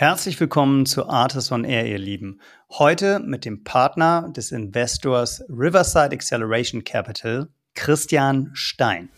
Herzlich 0.00 0.40
willkommen 0.40 0.86
zu 0.86 1.10
Artists 1.10 1.52
on 1.52 1.62
Air, 1.62 1.86
ihr 1.86 1.98
Lieben. 1.98 2.40
Heute 2.70 3.18
mit 3.18 3.44
dem 3.44 3.64
Partner 3.64 4.32
des 4.34 4.50
Investors 4.50 5.44
Riverside 5.50 6.14
Acceleration 6.14 6.84
Capital, 6.84 7.48
Christian 7.74 8.48
Stein. 8.54 9.10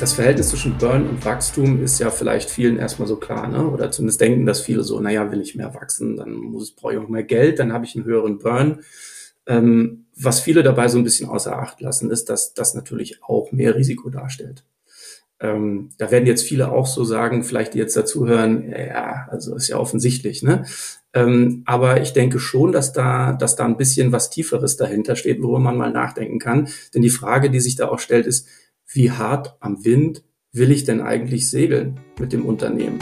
Das 0.00 0.12
Verhältnis 0.12 0.48
zwischen 0.48 0.76
Burn 0.76 1.08
und 1.08 1.24
Wachstum 1.24 1.84
ist 1.84 2.00
ja 2.00 2.10
vielleicht 2.10 2.50
vielen 2.50 2.78
erstmal 2.78 3.06
so 3.06 3.14
klar, 3.14 3.46
ne? 3.46 3.64
oder 3.64 3.92
zumindest 3.92 4.20
denken 4.20 4.44
das 4.44 4.60
viele 4.60 4.82
so, 4.82 4.98
naja, 4.98 5.30
will 5.30 5.40
ich 5.40 5.54
mehr 5.54 5.72
wachsen, 5.72 6.16
dann 6.16 6.32
muss, 6.32 6.72
brauche 6.72 6.94
ich 6.94 6.98
auch 6.98 7.06
mehr 7.06 7.22
Geld, 7.22 7.60
dann 7.60 7.72
habe 7.72 7.84
ich 7.84 7.94
einen 7.94 8.06
höheren 8.06 8.40
Burn. 8.40 8.80
Ähm, 9.46 10.06
was 10.16 10.40
viele 10.40 10.62
dabei 10.62 10.88
so 10.88 10.98
ein 10.98 11.04
bisschen 11.04 11.28
außer 11.28 11.56
Acht 11.58 11.80
lassen, 11.80 12.10
ist, 12.10 12.28
dass 12.28 12.54
das 12.54 12.74
natürlich 12.74 13.22
auch 13.22 13.50
mehr 13.52 13.74
Risiko 13.74 14.10
darstellt. 14.10 14.64
Ähm, 15.40 15.90
da 15.98 16.10
werden 16.10 16.26
jetzt 16.26 16.44
viele 16.46 16.70
auch 16.70 16.86
so 16.86 17.02
sagen, 17.04 17.42
vielleicht 17.42 17.74
die 17.74 17.78
jetzt 17.78 17.96
dazuhören, 17.96 18.70
ja, 18.70 19.26
also 19.28 19.56
ist 19.56 19.68
ja 19.68 19.76
offensichtlich, 19.76 20.42
ne? 20.42 20.64
Ähm, 21.14 21.62
aber 21.66 22.00
ich 22.00 22.12
denke 22.12 22.38
schon, 22.38 22.72
dass 22.72 22.92
da, 22.92 23.32
dass 23.32 23.56
da 23.56 23.64
ein 23.64 23.76
bisschen 23.76 24.12
was 24.12 24.30
Tieferes 24.30 24.76
dahinter 24.76 25.16
steht, 25.16 25.42
worüber 25.42 25.58
man 25.58 25.76
mal 25.76 25.90
nachdenken 25.90 26.38
kann. 26.38 26.68
Denn 26.94 27.02
die 27.02 27.10
Frage, 27.10 27.50
die 27.50 27.60
sich 27.60 27.76
da 27.76 27.88
auch 27.88 27.98
stellt, 27.98 28.26
ist, 28.26 28.46
wie 28.86 29.10
hart 29.10 29.56
am 29.60 29.84
Wind 29.84 30.22
will 30.52 30.70
ich 30.70 30.84
denn 30.84 31.00
eigentlich 31.00 31.50
segeln 31.50 32.00
mit 32.18 32.32
dem 32.32 32.46
Unternehmen? 32.46 32.98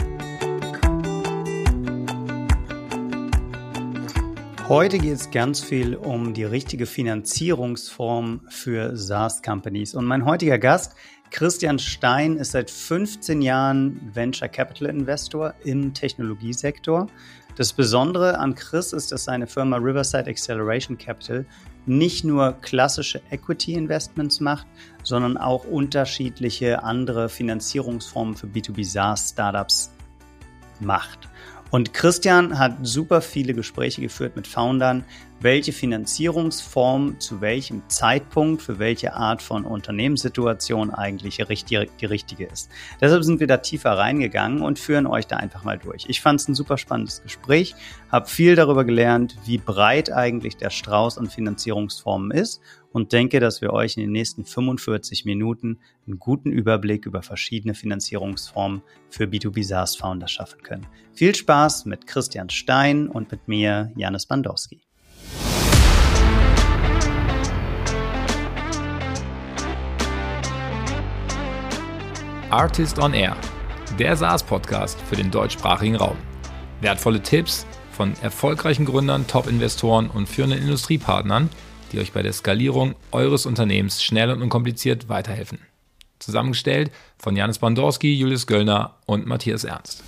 Heute 4.71 4.99
geht 4.99 5.15
es 5.15 5.31
ganz 5.31 5.59
viel 5.59 5.97
um 5.97 6.33
die 6.33 6.45
richtige 6.45 6.85
Finanzierungsform 6.85 8.45
für 8.47 8.95
SaaS-Companies. 8.95 9.95
Und 9.95 10.05
mein 10.05 10.23
heutiger 10.23 10.57
Gast, 10.57 10.95
Christian 11.29 11.77
Stein, 11.77 12.37
ist 12.37 12.53
seit 12.53 12.71
15 12.71 13.41
Jahren 13.41 13.99
Venture 14.13 14.47
Capital 14.47 14.87
Investor 14.87 15.53
im 15.65 15.93
Technologiesektor. 15.93 17.07
Das 17.57 17.73
Besondere 17.73 18.39
an 18.39 18.55
Chris 18.55 18.93
ist, 18.93 19.11
dass 19.11 19.25
seine 19.25 19.45
Firma 19.45 19.75
Riverside 19.75 20.29
Acceleration 20.29 20.97
Capital 20.97 21.45
nicht 21.85 22.23
nur 22.23 22.53
klassische 22.61 23.21
Equity 23.29 23.73
Investments 23.73 24.39
macht, 24.39 24.67
sondern 25.03 25.35
auch 25.35 25.65
unterschiedliche 25.65 26.81
andere 26.81 27.27
Finanzierungsformen 27.27 28.35
für 28.35 28.47
B2B 28.47 28.85
SaaS 28.85 29.31
Startups 29.31 29.91
macht. 30.79 31.27
Und 31.71 31.93
Christian 31.93 32.59
hat 32.59 32.75
super 32.81 33.21
viele 33.21 33.53
Gespräche 33.53 34.01
geführt 34.01 34.35
mit 34.35 34.45
Foundern, 34.45 35.05
welche 35.39 35.71
Finanzierungsform 35.71 37.19
zu 37.19 37.39
welchem 37.39 37.81
Zeitpunkt 37.87 38.61
für 38.61 38.77
welche 38.77 39.13
Art 39.13 39.41
von 39.41 39.63
Unternehmenssituation 39.63 40.91
eigentlich 40.91 41.37
die 41.37 42.05
richtige 42.05 42.45
ist. 42.45 42.69
Deshalb 42.99 43.23
sind 43.23 43.39
wir 43.39 43.47
da 43.47 43.57
tiefer 43.57 43.91
reingegangen 43.91 44.61
und 44.61 44.79
führen 44.79 45.07
euch 45.07 45.27
da 45.27 45.37
einfach 45.37 45.63
mal 45.63 45.77
durch. 45.79 46.05
Ich 46.09 46.21
fand 46.21 46.41
es 46.41 46.47
ein 46.49 46.55
super 46.55 46.77
spannendes 46.77 47.23
Gespräch, 47.23 47.73
habe 48.11 48.27
viel 48.27 48.55
darüber 48.55 48.83
gelernt, 48.83 49.37
wie 49.45 49.57
breit 49.57 50.11
eigentlich 50.11 50.57
der 50.57 50.69
Strauß 50.71 51.17
an 51.17 51.29
Finanzierungsformen 51.29 52.31
ist 52.31 52.61
und 52.91 53.13
denke, 53.13 53.39
dass 53.39 53.61
wir 53.61 53.73
euch 53.73 53.97
in 53.97 54.03
den 54.03 54.11
nächsten 54.11 54.45
45 54.45 55.25
Minuten 55.25 55.79
einen 56.05 56.19
guten 56.19 56.51
Überblick 56.51 57.05
über 57.05 57.21
verschiedene 57.21 57.73
Finanzierungsformen 57.73 58.81
für 59.09 59.25
B2B 59.25 59.63
SaaS 59.63 59.95
Founder 59.95 60.27
schaffen 60.27 60.61
können. 60.63 60.87
Viel 61.13 61.33
Spaß 61.33 61.85
mit 61.85 62.07
Christian 62.07 62.49
Stein 62.49 63.07
und 63.07 63.31
mit 63.31 63.47
mir, 63.47 63.91
Janis 63.95 64.25
Bandowski. 64.25 64.81
Artist 72.49 72.99
on 72.99 73.13
Air, 73.13 73.37
der 73.97 74.17
SaaS-Podcast 74.17 74.99
für 75.01 75.15
den 75.15 75.31
deutschsprachigen 75.31 75.95
Raum. 75.95 76.17
Wertvolle 76.81 77.21
Tipps 77.21 77.65
von 77.91 78.13
erfolgreichen 78.21 78.83
Gründern, 78.83 79.25
Top-Investoren 79.27 80.09
und 80.09 80.27
führenden 80.27 80.59
Industriepartnern– 80.59 81.49
die 81.91 81.99
euch 81.99 82.13
bei 82.13 82.21
der 82.21 82.33
Skalierung 82.33 82.95
eures 83.11 83.45
Unternehmens 83.45 84.03
schnell 84.03 84.29
und 84.31 84.41
unkompliziert 84.41 85.09
weiterhelfen. 85.09 85.59
Zusammengestellt 86.19 86.91
von 87.17 87.35
Janis 87.35 87.59
Bandorski, 87.59 88.13
Julius 88.13 88.47
Göllner 88.47 88.97
und 89.05 89.25
Matthias 89.25 89.63
Ernst. 89.63 90.03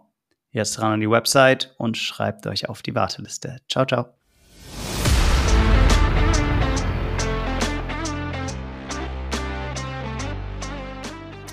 Jetzt 0.50 0.82
ran 0.82 0.92
an 0.92 1.00
die 1.00 1.10
Website 1.10 1.74
und 1.78 1.96
schreibt 1.96 2.46
euch 2.46 2.68
auf 2.68 2.82
die 2.82 2.94
Warteliste. 2.94 3.62
Ciao, 3.68 3.86
ciao. 3.86 4.21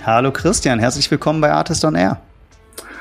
Hallo 0.06 0.32
Christian, 0.32 0.80
herzlich 0.80 1.12
willkommen 1.12 1.42
bei 1.42 1.52
Artist 1.52 1.84
on 1.84 1.96
Air. 1.96 2.22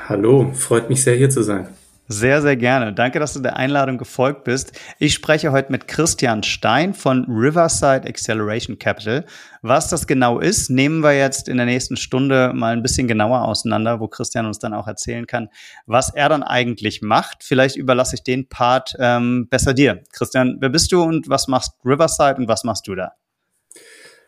Hallo, 0.09 0.51
freut 0.53 0.89
mich 0.89 1.01
sehr 1.01 1.15
hier 1.15 1.29
zu 1.29 1.43
sein. 1.43 1.69
Sehr, 2.09 2.41
sehr 2.41 2.57
gerne. 2.57 2.91
Danke, 2.91 3.19
dass 3.19 3.33
du 3.33 3.39
der 3.39 3.55
Einladung 3.55 3.97
gefolgt 3.97 4.43
bist. 4.43 4.73
Ich 4.97 5.13
spreche 5.13 5.51
heute 5.51 5.71
mit 5.71 5.87
Christian 5.87 6.43
Stein 6.43 6.93
von 6.93 7.23
Riverside 7.29 8.07
Acceleration 8.07 8.79
Capital. 8.79 9.25
Was 9.61 9.89
das 9.89 10.07
genau 10.07 10.39
ist, 10.39 10.69
nehmen 10.69 11.01
wir 11.01 11.15
jetzt 11.15 11.47
in 11.47 11.57
der 11.57 11.67
nächsten 11.67 11.95
Stunde 11.95 12.51
mal 12.53 12.73
ein 12.73 12.81
bisschen 12.81 13.07
genauer 13.07 13.45
auseinander, 13.45 13.99
wo 13.99 14.07
Christian 14.07 14.47
uns 14.47 14.59
dann 14.59 14.73
auch 14.73 14.87
erzählen 14.87 15.25
kann, 15.25 15.49
was 15.85 16.13
er 16.13 16.27
dann 16.27 16.43
eigentlich 16.43 17.01
macht. 17.01 17.43
Vielleicht 17.43 17.77
überlasse 17.77 18.15
ich 18.15 18.23
den 18.23 18.49
Part 18.49 18.95
ähm, 18.99 19.47
besser 19.49 19.73
dir. 19.73 20.03
Christian, 20.11 20.57
wer 20.59 20.69
bist 20.69 20.91
du 20.91 21.03
und 21.03 21.29
was 21.29 21.47
machst 21.47 21.73
Riverside 21.85 22.41
und 22.41 22.47
was 22.47 22.63
machst 22.63 22.87
du 22.87 22.95
da? 22.95 23.13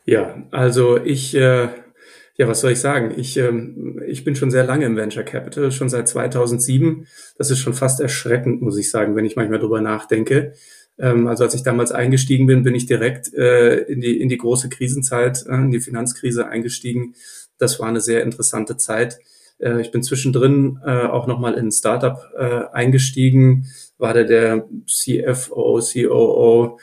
Ja, 0.06 0.36
also 0.52 0.98
ich 0.98 1.36
äh, 1.36 1.70
ja, 2.42 2.48
was 2.48 2.62
soll 2.62 2.72
ich 2.72 2.80
sagen? 2.80 3.14
Ich, 3.18 3.38
ähm, 3.38 4.02
ich 4.08 4.24
bin 4.24 4.36
schon 4.36 4.50
sehr 4.50 4.64
lange 4.64 4.88
im 4.88 4.98
Venture 4.98 5.22
Capital, 5.22 5.72
schon 5.72 5.90
seit 5.90 6.08
2007. 6.08 7.06
Das 7.38 7.52
ist 7.52 7.60
schon 7.60 7.76
fast 7.76 8.00
erschreckend, 8.00 8.64
muss 8.64 8.80
ich 8.80 8.90
sagen, 8.90 9.16
wenn 9.16 9.26
ich 9.26 9.36
manchmal 9.36 9.60
drüber 9.60 9.80
nachdenke. 9.80 10.54
Ähm, 10.98 11.28
also 11.28 11.44
als 11.44 11.54
ich 11.54 11.62
damals 11.62 11.92
eingestiegen 11.92 12.48
bin, 12.48 12.64
bin 12.64 12.74
ich 12.74 12.88
direkt 12.88 13.32
äh, 13.36 13.82
in, 13.82 14.02
die, 14.02 14.20
in 14.20 14.28
die 14.28 14.40
große 14.40 14.70
Krisenzeit, 14.70 15.46
äh, 15.48 15.54
in 15.54 15.70
die 15.70 15.82
Finanzkrise 15.82 16.48
eingestiegen. 16.48 17.14
Das 17.60 17.80
war 17.80 17.88
eine 17.88 18.02
sehr 18.02 18.24
interessante 18.24 18.76
Zeit. 18.76 19.20
Äh, 19.60 19.80
ich 19.82 19.92
bin 19.92 20.02
zwischendrin 20.02 20.80
äh, 20.84 21.06
auch 21.06 21.28
nochmal 21.28 21.54
in 21.54 21.68
ein 21.68 21.72
Startup 21.72 22.28
äh, 22.36 22.64
eingestiegen, 22.74 23.68
war 24.00 24.16
da 24.16 24.24
der 24.24 24.68
CFO, 24.88 25.80
COO, 25.80 26.80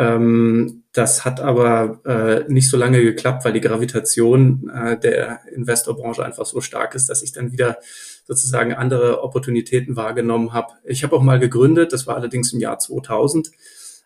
ähm, 0.00 0.84
das 0.92 1.26
hat 1.26 1.40
aber 1.40 2.00
äh, 2.06 2.50
nicht 2.50 2.70
so 2.70 2.78
lange 2.78 3.02
geklappt, 3.02 3.44
weil 3.44 3.52
die 3.52 3.60
Gravitation 3.60 4.70
äh, 4.74 4.98
der 4.98 5.40
Investorbranche 5.52 6.24
einfach 6.24 6.46
so 6.46 6.62
stark 6.62 6.94
ist, 6.94 7.10
dass 7.10 7.22
ich 7.22 7.32
dann 7.32 7.52
wieder 7.52 7.76
sozusagen 8.24 8.72
andere 8.72 9.22
Opportunitäten 9.22 9.96
wahrgenommen 9.96 10.54
habe. 10.54 10.68
Ich 10.84 11.04
habe 11.04 11.14
auch 11.14 11.22
mal 11.22 11.38
gegründet, 11.38 11.92
das 11.92 12.06
war 12.06 12.16
allerdings 12.16 12.52
im 12.54 12.60
Jahr 12.60 12.78
2000, 12.78 13.50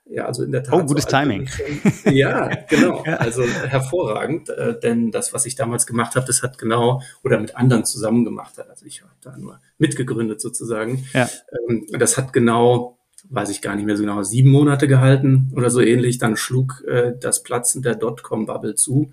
Ja, 0.06 0.26
also 0.26 0.42
in 0.42 0.50
der 0.50 0.64
Tat. 0.64 0.74
Oh, 0.74 0.84
gutes 0.84 1.04
so 1.04 1.10
Timing. 1.10 1.46
Schon, 1.46 1.66
ja, 2.12 2.48
genau. 2.68 3.04
ja. 3.06 3.18
Also 3.18 3.44
hervorragend, 3.44 4.48
äh, 4.48 4.78
denn 4.78 5.12
das, 5.12 5.32
was 5.32 5.46
ich 5.46 5.54
damals 5.54 5.86
gemacht 5.86 6.16
habe, 6.16 6.26
das 6.26 6.42
hat 6.42 6.58
genau 6.58 7.02
oder 7.22 7.38
mit 7.38 7.54
anderen 7.56 7.84
zusammen 7.84 8.24
gemacht. 8.24 8.58
Also 8.68 8.84
ich 8.84 9.02
habe 9.02 9.12
da 9.22 9.36
nur 9.36 9.60
mitgegründet 9.78 10.40
sozusagen. 10.40 11.06
Ja. 11.12 11.28
Ähm, 11.68 11.86
das 11.92 12.18
hat 12.18 12.32
genau, 12.32 12.98
weiß 13.30 13.50
ich 13.50 13.62
gar 13.62 13.74
nicht 13.76 13.86
mehr 13.86 13.96
so 13.96 14.02
genau, 14.02 14.22
sieben 14.22 14.50
Monate 14.50 14.88
gehalten 14.88 15.50
oder 15.54 15.70
so 15.70 15.80
ähnlich. 15.80 16.18
Dann 16.18 16.36
schlug 16.36 16.84
äh, 16.86 17.12
das 17.18 17.42
Platzen 17.42 17.82
der 17.82 17.94
Dotcom-Bubble 17.94 18.74
zu. 18.74 19.12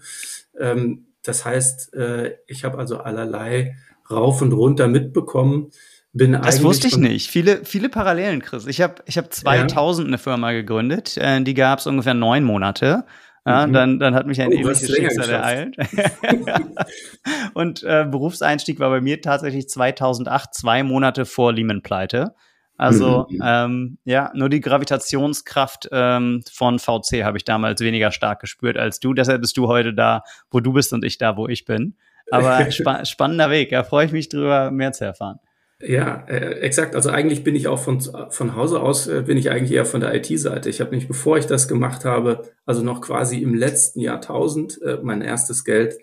Ähm, 0.59 1.05
das 1.23 1.45
heißt, 1.45 1.93
äh, 1.93 2.35
ich 2.47 2.63
habe 2.63 2.77
also 2.77 2.97
allerlei 2.97 3.75
rauf 4.09 4.41
und 4.41 4.53
runter 4.53 4.87
mitbekommen 4.87 5.71
bin 6.13 6.33
das 6.33 6.61
wusste 6.61 6.87
ich 6.87 6.97
nicht. 6.97 7.29
Viele, 7.29 7.63
viele 7.63 7.87
Parallelen, 7.87 8.41
Chris. 8.41 8.67
Ich 8.67 8.81
habe 8.81 8.95
ich 9.05 9.17
hab 9.17 9.31
2000 9.31 10.05
ja. 10.05 10.09
eine 10.09 10.17
Firma 10.17 10.51
gegründet. 10.51 11.15
Äh, 11.17 11.41
die 11.41 11.53
gab 11.53 11.79
es 11.79 11.87
ungefähr 11.87 12.13
neun 12.13 12.43
Monate. 12.43 13.05
Ja, 13.45 13.65
mhm. 13.65 13.73
dann, 13.73 13.99
dann 13.99 14.13
hat 14.13 14.27
mich 14.27 14.41
ein 14.41 14.49
oh, 14.49 14.51
ähnliches 14.51 14.93
Schicksal 14.93 15.29
ereilt. 15.29 15.77
und 17.53 17.81
äh, 17.83 18.05
Berufseinstieg 18.09 18.79
war 18.79 18.89
bei 18.89 19.01
mir 19.01 19.21
tatsächlich 19.21 19.67
2008, 19.69 20.53
zwei 20.53 20.83
Monate 20.83 21.25
vor 21.25 21.53
Lehman-Pleite. 21.53 22.35
Also 22.81 23.27
mhm. 23.29 23.41
ähm, 23.45 23.97
ja, 24.05 24.31
nur 24.33 24.49
die 24.49 24.59
Gravitationskraft 24.59 25.89
ähm, 25.91 26.43
von 26.51 26.79
VC 26.79 27.23
habe 27.23 27.37
ich 27.37 27.45
damals 27.45 27.79
weniger 27.79 28.11
stark 28.11 28.39
gespürt 28.39 28.75
als 28.75 28.99
du. 28.99 29.13
Deshalb 29.13 29.41
bist 29.41 29.55
du 29.55 29.67
heute 29.67 29.93
da, 29.93 30.23
wo 30.49 30.61
du 30.61 30.73
bist 30.73 30.91
und 30.91 31.05
ich 31.05 31.19
da, 31.19 31.37
wo 31.37 31.47
ich 31.47 31.65
bin. 31.65 31.93
Aber 32.31 32.71
spa 32.71 33.05
spannender 33.05 33.51
Weg. 33.51 33.69
Da 33.69 33.83
freue 33.83 34.07
ich 34.07 34.11
mich 34.11 34.29
drüber, 34.29 34.71
mehr 34.71 34.93
zu 34.93 35.05
erfahren. 35.05 35.37
Ja, 35.79 36.25
äh, 36.27 36.59
exakt. 36.61 36.95
Also 36.95 37.11
eigentlich 37.11 37.43
bin 37.43 37.55
ich 37.55 37.67
auch 37.67 37.77
von, 37.77 38.01
von 38.01 38.55
Hause 38.55 38.81
aus, 38.81 39.05
äh, 39.05 39.21
bin 39.27 39.37
ich 39.37 39.51
eigentlich 39.51 39.73
eher 39.73 39.85
von 39.85 40.01
der 40.01 40.15
IT-Seite. 40.15 40.67
Ich 40.67 40.81
habe 40.81 40.89
nämlich, 40.89 41.07
bevor 41.07 41.37
ich 41.37 41.45
das 41.45 41.67
gemacht 41.67 42.03
habe, 42.03 42.49
also 42.65 42.81
noch 42.81 43.01
quasi 43.01 43.43
im 43.43 43.53
letzten 43.53 43.99
Jahrtausend, 43.99 44.81
äh, 44.81 44.97
mein 45.03 45.21
erstes 45.21 45.65
Geld 45.65 45.99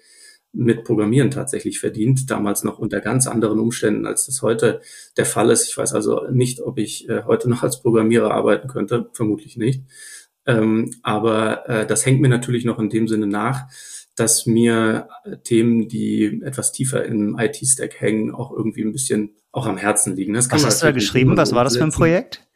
mit 0.52 0.84
Programmieren 0.84 1.30
tatsächlich 1.30 1.78
verdient. 1.78 2.30
Damals 2.30 2.64
noch 2.64 2.78
unter 2.78 3.00
ganz 3.00 3.26
anderen 3.26 3.58
Umständen, 3.58 4.06
als 4.06 4.26
das 4.26 4.42
heute 4.42 4.80
der 5.16 5.26
Fall 5.26 5.50
ist. 5.50 5.68
Ich 5.68 5.76
weiß 5.76 5.94
also 5.94 6.22
nicht, 6.30 6.60
ob 6.60 6.78
ich 6.78 7.08
äh, 7.08 7.24
heute 7.24 7.48
noch 7.48 7.62
als 7.62 7.80
Programmierer 7.80 8.32
arbeiten 8.32 8.68
könnte. 8.68 9.10
Vermutlich 9.12 9.56
nicht. 9.56 9.82
Ähm, 10.46 10.92
aber 11.02 11.68
äh, 11.68 11.86
das 11.86 12.06
hängt 12.06 12.20
mir 12.20 12.28
natürlich 12.28 12.64
noch 12.64 12.78
in 12.78 12.88
dem 12.88 13.08
Sinne 13.08 13.26
nach 13.26 13.66
dass 14.18 14.46
mir 14.46 15.08
äh, 15.24 15.36
Themen, 15.38 15.88
die 15.88 16.42
etwas 16.42 16.72
tiefer 16.72 17.04
im 17.04 17.38
IT-Stack 17.38 18.00
hängen, 18.00 18.34
auch 18.34 18.52
irgendwie 18.52 18.82
ein 18.82 18.92
bisschen 18.92 19.36
auch 19.52 19.66
am 19.66 19.76
Herzen 19.76 20.16
liegen. 20.16 20.34
Das 20.34 20.50
Was 20.50 20.64
hast 20.64 20.82
du 20.82 20.86
da 20.86 20.92
geschrieben? 20.92 21.36
Was 21.36 21.54
war 21.54 21.64
das 21.64 21.76
für 21.76 21.84
ein 21.84 21.92
Projekt? 21.92 22.47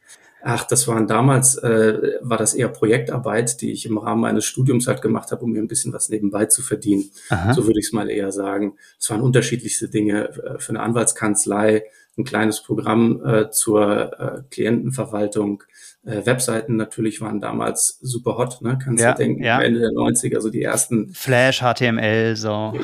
Ach, 0.45 0.65
das 0.65 0.89
waren 0.89 1.07
damals, 1.07 1.55
äh, 1.55 2.17
war 2.21 2.37
das 2.37 2.53
eher 2.53 2.67
Projektarbeit, 2.67 3.61
die 3.61 3.71
ich 3.71 3.85
im 3.85 3.97
Rahmen 3.97 4.21
meines 4.21 4.43
Studiums 4.43 4.87
halt 4.87 5.01
gemacht 5.01 5.31
habe, 5.31 5.45
um 5.45 5.51
mir 5.51 5.61
ein 5.61 5.69
bisschen 5.69 5.93
was 5.93 6.09
nebenbei 6.09 6.47
zu 6.47 6.61
verdienen. 6.61 7.11
Aha. 7.29 7.53
So 7.53 7.65
würde 7.65 7.79
ich 7.79 7.87
es 7.87 7.93
mal 7.93 8.09
eher 8.09 8.31
sagen. 8.33 8.75
Es 8.99 9.09
waren 9.09 9.21
unterschiedlichste 9.21 9.87
Dinge 9.87 10.29
äh, 10.29 10.59
für 10.59 10.71
eine 10.71 10.81
Anwaltskanzlei, 10.81 11.85
ein 12.17 12.25
kleines 12.25 12.61
Programm 12.61 13.25
äh, 13.25 13.51
zur 13.51 14.19
äh, 14.19 14.41
Klientenverwaltung, 14.51 15.63
äh, 16.05 16.25
Webseiten 16.25 16.75
natürlich 16.75 17.21
waren 17.21 17.39
damals 17.39 17.97
super 18.01 18.37
hot, 18.37 18.61
ne? 18.61 18.77
Kannst 18.83 19.03
ja, 19.03 19.13
du 19.13 19.19
denken, 19.19 19.43
ja. 19.43 19.61
Ende 19.61 19.79
der 19.79 19.91
90er, 19.91 20.35
also 20.35 20.49
die 20.49 20.61
ersten. 20.61 21.13
Flash, 21.13 21.61
HTML, 21.61 22.35
so. 22.35 22.73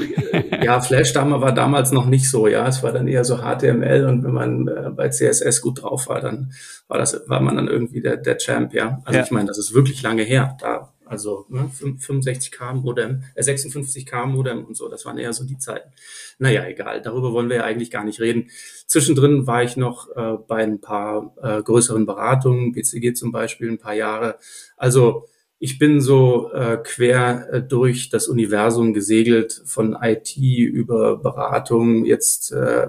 Ja, 0.62 0.81
Flash 0.81 1.13
damals 1.13 1.42
war 1.42 1.54
damals 1.54 1.92
noch 1.92 2.06
nicht 2.06 2.30
so, 2.30 2.48
ja. 2.48 2.68
Es 2.68 2.83
war 2.83 2.92
dann 2.92 3.07
eher 3.07 3.24
so 3.24 3.38
HTML 3.38 4.06
und 4.06 4.24
wenn 4.24 4.33
man 4.33 4.68
äh, 4.68 4.89
bei 4.89 5.10
CSS 5.10 5.62
gut 5.62 5.81
drauf 5.81 6.10
war, 6.10 6.19
dann 6.19 6.51
war 6.88 6.98
das, 6.98 7.24
war 7.27 7.39
man 7.39 7.56
dann 7.56 7.68
irgendwie 7.68 8.01
der, 8.01 8.18
der 8.18 8.38
Champ, 8.38 8.74
ja. 8.74 9.00
Also 9.06 9.19
ja. 9.19 9.25
ich 9.25 9.31
meine, 9.31 9.48
das 9.48 9.57
ist 9.57 9.74
wirklich 9.74 10.01
lange 10.01 10.24
her. 10.24 10.57
Da 10.60 10.92
also 11.09 11.45
ne, 11.50 11.69
65k 11.69 12.73
Modem, 12.73 13.23
äh, 13.35 13.41
56k 13.41 14.25
Modem 14.25 14.65
und 14.65 14.77
so, 14.77 14.88
das 14.88 15.06
waren 15.06 15.17
eher 15.17 15.33
so 15.33 15.44
die 15.44 15.57
Zeiten. 15.57 15.91
Naja, 16.38 16.65
egal, 16.67 17.01
darüber 17.01 17.33
wollen 17.33 17.50
wir 17.50 17.57
ja 17.57 17.63
eigentlich 17.63 17.91
gar 17.91 18.03
nicht 18.03 18.19
reden. 18.19 18.50
Zwischendrin 18.85 19.47
war 19.47 19.63
ich 19.63 19.77
noch 19.77 20.09
äh, 20.15 20.38
bei 20.47 20.63
ein 20.63 20.79
paar 20.79 21.35
äh, 21.41 21.61
größeren 21.61 22.06
Beratungen, 22.06 22.71
BCG 22.71 23.13
zum 23.13 23.31
Beispiel, 23.31 23.69
ein 23.69 23.79
paar 23.79 23.95
Jahre. 23.95 24.38
Also 24.77 25.27
ich 25.61 25.77
bin 25.77 26.00
so 26.00 26.51
äh, 26.53 26.77
quer 26.81 27.50
äh, 27.51 27.62
durch 27.62 28.09
das 28.09 28.29
Universum 28.29 28.94
gesegelt, 28.94 29.62
von 29.65 29.97
IT 30.01 30.38
über 30.38 31.17
Beratung, 31.17 32.05
jetzt 32.05 32.53
äh, 32.53 32.88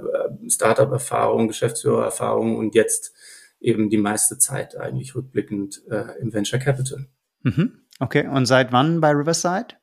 Startup-Erfahrung, 0.48 1.48
Geschäftsführererfahrung 1.48 2.56
und 2.56 2.76
jetzt 2.76 3.12
eben 3.60 3.90
die 3.90 3.98
meiste 3.98 4.38
Zeit 4.38 4.76
eigentlich 4.76 5.16
rückblickend 5.16 5.82
äh, 5.90 6.18
im 6.20 6.32
Venture 6.32 6.60
Capital. 6.60 7.06
Mhm. 7.42 7.79
Okay, 8.00 8.26
und 8.26 8.46
seit 8.46 8.72
wann 8.72 9.00
bei 9.00 9.10
Riverside? 9.10 9.76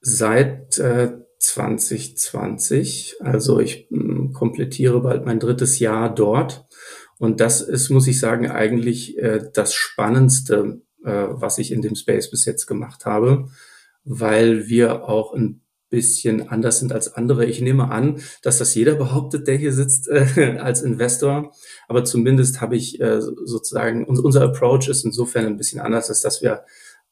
Seit 0.00 0.78
äh, 0.78 1.12
2020. 1.38 3.16
Also 3.20 3.60
ich 3.60 3.86
mh, 3.90 4.32
komplettiere 4.32 5.00
bald 5.00 5.24
mein 5.24 5.40
drittes 5.40 5.78
Jahr 5.78 6.14
dort. 6.14 6.66
Und 7.18 7.40
das 7.40 7.60
ist, 7.60 7.88
muss 7.90 8.08
ich 8.08 8.18
sagen, 8.18 8.50
eigentlich 8.50 9.16
äh, 9.18 9.48
das 9.52 9.74
Spannendste, 9.74 10.82
äh, 11.04 11.26
was 11.30 11.58
ich 11.58 11.70
in 11.70 11.82
dem 11.82 11.94
Space 11.94 12.30
bis 12.30 12.44
jetzt 12.46 12.66
gemacht 12.66 13.06
habe, 13.06 13.48
weil 14.04 14.66
wir 14.68 15.08
auch 15.08 15.32
ein 15.32 15.62
bisschen 15.88 16.48
anders 16.48 16.78
sind 16.78 16.92
als 16.92 17.14
andere. 17.14 17.44
Ich 17.44 17.60
nehme 17.60 17.90
an, 17.90 18.20
dass 18.42 18.58
das 18.58 18.74
jeder 18.74 18.94
behauptet, 18.94 19.46
der 19.46 19.56
hier 19.56 19.72
sitzt 19.72 20.08
äh, 20.08 20.58
als 20.60 20.82
Investor. 20.82 21.52
Aber 21.86 22.04
zumindest 22.04 22.60
habe 22.60 22.76
ich 22.76 23.00
äh, 23.00 23.20
sozusagen, 23.20 24.04
unser 24.06 24.42
Approach 24.42 24.88
ist 24.88 25.04
insofern 25.04 25.46
ein 25.46 25.58
bisschen 25.58 25.80
anders, 25.80 26.08
als 26.08 26.22
dass 26.22 26.42
wir 26.42 26.64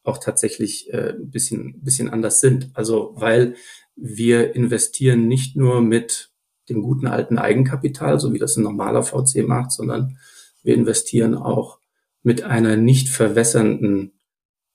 auch 0.02 0.18
tatsächlich 0.18 0.92
äh, 0.92 1.10
ein 1.10 1.30
bisschen, 1.30 1.80
bisschen 1.82 2.08
anders 2.08 2.40
sind. 2.40 2.70
Also 2.74 3.12
weil 3.16 3.54
wir 3.96 4.54
investieren 4.54 5.28
nicht 5.28 5.56
nur 5.56 5.80
mit 5.82 6.30
dem 6.68 6.82
guten 6.82 7.06
alten 7.06 7.38
Eigenkapital, 7.38 8.20
so 8.20 8.32
wie 8.32 8.38
das 8.38 8.56
ein 8.56 8.62
normaler 8.62 9.02
VC 9.02 9.46
macht, 9.46 9.72
sondern 9.72 10.18
wir 10.62 10.74
investieren 10.74 11.34
auch 11.34 11.80
mit 12.22 12.42
einer 12.42 12.76
nicht 12.76 13.08
verwässernden 13.08 14.12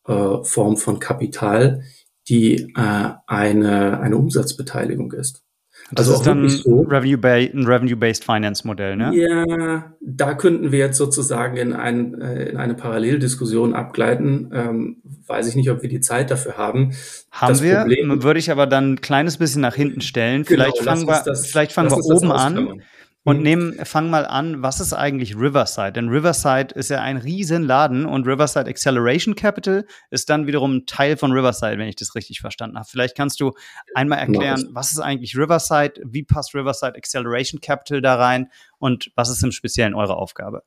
äh, 0.06 0.44
Form 0.44 0.78
von 0.78 1.00
Kapital, 1.00 1.84
die 2.28 2.74
äh, 2.76 3.14
eine, 3.28 4.00
eine 4.00 4.18
Umsatzbeteiligung 4.18 5.12
ist. 5.14 5.45
Das 5.92 6.08
also 6.08 6.20
ist 6.20 6.28
dann 6.28 6.50
so. 6.50 6.82
Revenue 6.82 7.20
ein 7.24 7.66
Revenue-Based 7.66 8.24
Finance-Modell, 8.24 8.96
ne? 8.96 9.12
Ja, 9.14 9.94
da 10.02 10.34
könnten 10.34 10.72
wir 10.72 10.80
jetzt 10.80 10.98
sozusagen 10.98 11.58
in, 11.58 11.74
ein, 11.74 12.20
äh, 12.20 12.50
in 12.50 12.58
eine 12.58 12.74
Paralleldiskussion 12.74 13.76
abgleiten. 13.76 14.50
Ähm, 14.52 14.98
weiß 15.28 15.48
ich 15.48 15.56
nicht, 15.56 15.70
ob 15.70 15.84
wir 15.84 15.90
die 15.90 16.00
Zeit 16.00 16.32
dafür 16.32 16.58
haben. 16.58 16.94
Haben 17.30 17.50
das 17.50 17.62
wir, 17.62 17.78
Problem, 17.78 18.24
würde 18.24 18.40
ich 18.40 18.50
aber 18.50 18.66
dann 18.66 18.94
ein 18.94 19.02
kleines 19.02 19.38
bisschen 19.38 19.62
nach 19.62 19.76
hinten 19.76 20.02
stellen. 20.02 20.44
Genau, 20.44 20.64
vielleicht 20.64 20.80
fangen 20.80 21.08
wir, 21.08 21.22
das, 21.24 21.48
vielleicht 21.48 21.72
fangen 21.72 21.92
wir 21.92 21.98
oben 21.98 22.32
an 22.32 22.82
und 23.26 23.38
mhm. 23.38 23.44
nehmen, 23.44 23.86
fang 23.86 24.10
mal 24.10 24.26
an, 24.26 24.62
was 24.62 24.80
ist 24.80 24.94
eigentlich 24.94 25.36
Riverside? 25.36 25.94
Denn 25.94 26.10
Riverside 26.10 26.74
ist 26.76 26.90
ja 26.90 27.02
ein 27.02 27.18
Riesenladen 27.18 28.06
und 28.06 28.28
Riverside 28.28 28.70
Acceleration 28.70 29.36
Capital 29.36 29.86
ist 30.12 30.30
dann 30.30 30.46
wiederum 30.46 30.78
ein 30.78 30.86
Teil 30.86 31.18
von 31.18 31.32
Riverside, 31.32 31.80
wenn 31.80 31.88
ich 31.88 31.96
das 31.96 32.14
richtig 32.14 32.40
verstanden 32.40 32.78
habe. 32.78 32.88
Vielleicht 32.90 33.18
kannst 33.18 33.42
du 33.42 33.54
einmal 33.96 34.20
erklären, 34.20 34.70
was 34.72 34.92
ist 34.94 35.00
eigentlich 35.00 35.36
Riverside? 35.36 36.02
Wie 36.06 36.24
passt 36.24 36.54
Riverside 36.54 36.96
Acceleration 36.96 37.60
Capital 37.62 38.00
da 38.00 38.16
rein? 38.16 38.48
Und 38.78 39.12
was 39.16 39.30
ist 39.30 39.44
im 39.44 39.52
Speziellen 39.52 39.96
eure 39.96 40.18
Aufgabe? 40.18 40.62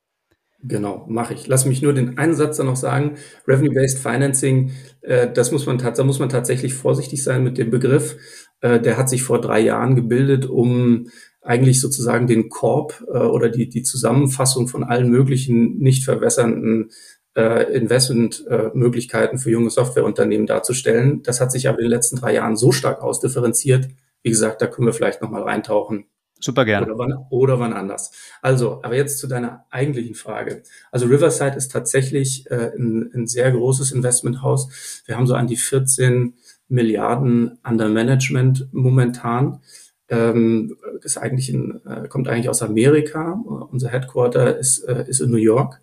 Genau, 0.60 1.06
mache 1.08 1.34
ich. 1.34 1.46
Lass 1.46 1.64
mich 1.64 1.82
nur 1.82 1.92
den 1.92 2.18
einen 2.18 2.34
Satz 2.34 2.56
dann 2.56 2.66
noch 2.66 2.74
sagen. 2.74 3.18
Revenue-Based 3.46 4.00
Financing, 4.00 4.72
äh, 5.02 5.32
das 5.32 5.52
muss 5.52 5.66
man, 5.66 5.78
da 5.78 6.02
muss 6.02 6.18
man 6.18 6.28
tatsächlich 6.28 6.74
vorsichtig 6.74 7.22
sein 7.22 7.44
mit 7.44 7.56
dem 7.56 7.70
Begriff. 7.70 8.16
Äh, 8.60 8.80
der 8.80 8.96
hat 8.96 9.08
sich 9.08 9.22
vor 9.22 9.40
drei 9.40 9.60
Jahren 9.60 9.94
gebildet, 9.94 10.46
um 10.46 11.06
eigentlich 11.48 11.80
sozusagen 11.80 12.26
den 12.26 12.50
Korb 12.50 13.02
äh, 13.08 13.16
oder 13.16 13.48
die, 13.48 13.70
die 13.70 13.82
Zusammenfassung 13.82 14.68
von 14.68 14.84
allen 14.84 15.08
möglichen 15.08 15.78
nicht 15.78 16.04
verwässernden 16.04 16.90
äh, 17.34 17.72
Investmentmöglichkeiten 17.74 19.38
äh, 19.38 19.40
für 19.40 19.50
junge 19.50 19.70
Softwareunternehmen 19.70 20.46
darzustellen. 20.46 21.22
Das 21.22 21.40
hat 21.40 21.50
sich 21.50 21.66
aber 21.66 21.78
in 21.78 21.84
den 21.84 21.90
letzten 21.90 22.16
drei 22.16 22.34
Jahren 22.34 22.58
so 22.58 22.70
stark 22.70 23.00
ausdifferenziert. 23.00 23.88
Wie 24.22 24.28
gesagt, 24.28 24.60
da 24.60 24.66
können 24.66 24.86
wir 24.86 24.92
vielleicht 24.92 25.22
nochmal 25.22 25.42
reintauchen. 25.42 26.04
Super 26.38 26.66
gerne. 26.66 26.86
Oder 26.86 26.98
wann, 26.98 27.14
oder 27.30 27.58
wann 27.58 27.72
anders. 27.72 28.12
Also, 28.42 28.80
aber 28.82 28.96
jetzt 28.96 29.18
zu 29.18 29.26
deiner 29.26 29.64
eigentlichen 29.70 30.14
Frage. 30.14 30.62
Also 30.92 31.06
Riverside 31.06 31.56
ist 31.56 31.72
tatsächlich 31.72 32.44
äh, 32.50 32.72
ein, 32.76 33.10
ein 33.14 33.26
sehr 33.26 33.50
großes 33.52 33.90
Investmenthaus. 33.92 35.02
Wir 35.06 35.16
haben 35.16 35.26
so 35.26 35.34
an 35.34 35.46
die 35.46 35.56
14 35.56 36.34
Milliarden 36.68 37.58
under 37.64 37.88
Management 37.88 38.68
momentan 38.72 39.60
ähm, 40.08 40.76
ist 41.02 41.18
eigentlich 41.18 41.52
in, 41.52 41.80
äh, 41.86 42.08
kommt 42.08 42.28
eigentlich 42.28 42.48
aus 42.48 42.62
Amerika. 42.62 43.32
Unser 43.70 43.90
Headquarter 43.90 44.56
ist, 44.58 44.78
äh, 44.80 45.04
ist 45.06 45.20
in 45.20 45.30
New 45.30 45.36
York. 45.36 45.80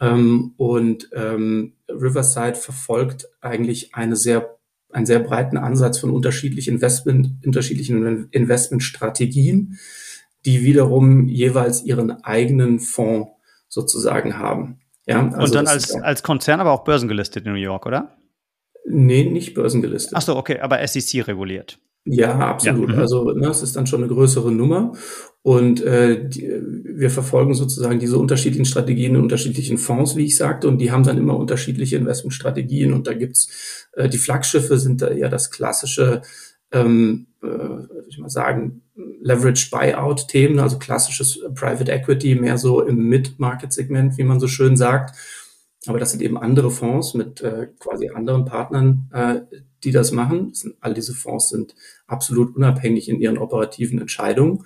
Ähm, 0.00 0.54
und 0.56 1.08
ähm, 1.12 1.74
Riverside 1.88 2.54
verfolgt 2.54 3.28
eigentlich 3.40 3.94
eine 3.94 4.16
sehr, 4.16 4.58
einen 4.90 5.06
sehr 5.06 5.20
breiten 5.20 5.56
Ansatz 5.56 5.98
von 5.98 6.10
unterschiedlichen 6.10 6.74
Investment, 6.74 7.44
unterschiedlichen 7.44 8.28
Investmentstrategien, 8.30 9.78
die 10.46 10.62
wiederum 10.62 11.28
jeweils 11.28 11.84
ihren 11.84 12.24
eigenen 12.24 12.80
Fonds 12.80 13.30
sozusagen 13.68 14.38
haben. 14.38 14.80
Ja, 15.06 15.26
also 15.28 15.42
Und 15.42 15.54
dann 15.54 15.66
als, 15.66 15.94
als 15.94 16.22
Konzern 16.22 16.60
aber 16.60 16.72
auch 16.72 16.84
börsengelistet 16.84 17.44
in 17.46 17.52
New 17.52 17.58
York, 17.58 17.86
oder? 17.86 18.16
Nee, 18.86 19.24
nicht 19.24 19.54
börsengelistet. 19.54 20.14
Ach 20.16 20.22
so, 20.22 20.36
okay, 20.36 20.60
aber 20.60 20.86
SEC 20.86 21.26
reguliert. 21.26 21.78
Ja, 22.04 22.38
absolut. 22.38 22.88
Ja, 22.88 22.96
mhm. 22.96 23.00
also 23.00 23.32
ne, 23.32 23.48
es 23.48 23.62
ist 23.62 23.76
dann 23.76 23.86
schon 23.86 24.02
eine 24.02 24.12
größere 24.12 24.50
Nummer. 24.50 24.92
Und 25.42 25.82
äh, 25.82 26.28
die, 26.28 26.50
wir 26.84 27.10
verfolgen 27.10 27.54
sozusagen 27.54 27.98
diese 27.98 28.18
unterschiedlichen 28.18 28.66
Strategien 28.66 29.14
in 29.14 29.22
unterschiedlichen 29.22 29.78
Fonds, 29.78 30.16
wie 30.16 30.26
ich 30.26 30.36
sagte, 30.36 30.68
und 30.68 30.78
die 30.78 30.90
haben 30.90 31.04
dann 31.04 31.18
immer 31.18 31.36
unterschiedliche 31.36 31.96
Investmentstrategien. 31.96 32.92
Und 32.92 33.06
da 33.06 33.14
gibt's 33.14 33.88
äh, 33.92 34.08
die 34.08 34.18
Flaggschiffe 34.18 34.78
sind 34.78 35.02
da 35.02 35.08
eher 35.08 35.28
das 35.28 35.50
klassische, 35.50 36.22
ähm, 36.72 37.26
äh, 37.42 37.46
würde 37.46 38.06
ich 38.08 38.18
mal 38.18 38.28
sagen, 38.28 38.82
Leverage 39.22 39.70
Buyout-Themen, 39.70 40.58
also 40.58 40.78
klassisches 40.78 41.40
Private 41.54 41.90
Equity, 41.90 42.34
mehr 42.34 42.58
so 42.58 42.82
im 42.82 43.08
Mid-Market-Segment, 43.08 44.18
wie 44.18 44.24
man 44.24 44.40
so 44.40 44.46
schön 44.46 44.76
sagt. 44.76 45.16
Aber 45.86 45.98
das 45.98 46.10
sind 46.10 46.22
eben 46.22 46.36
andere 46.36 46.70
Fonds 46.70 47.14
mit 47.14 47.40
äh, 47.40 47.68
quasi 47.78 48.10
anderen 48.10 48.44
Partnern, 48.44 49.10
äh, 49.12 49.40
die 49.84 49.92
das 49.92 50.12
machen. 50.12 50.50
Das 50.50 50.60
sind, 50.60 50.76
all 50.80 50.94
diese 50.94 51.14
Fonds 51.14 51.48
sind 51.48 51.74
absolut 52.06 52.56
unabhängig 52.56 53.08
in 53.08 53.20
ihren 53.20 53.38
operativen 53.38 54.00
Entscheidungen. 54.00 54.64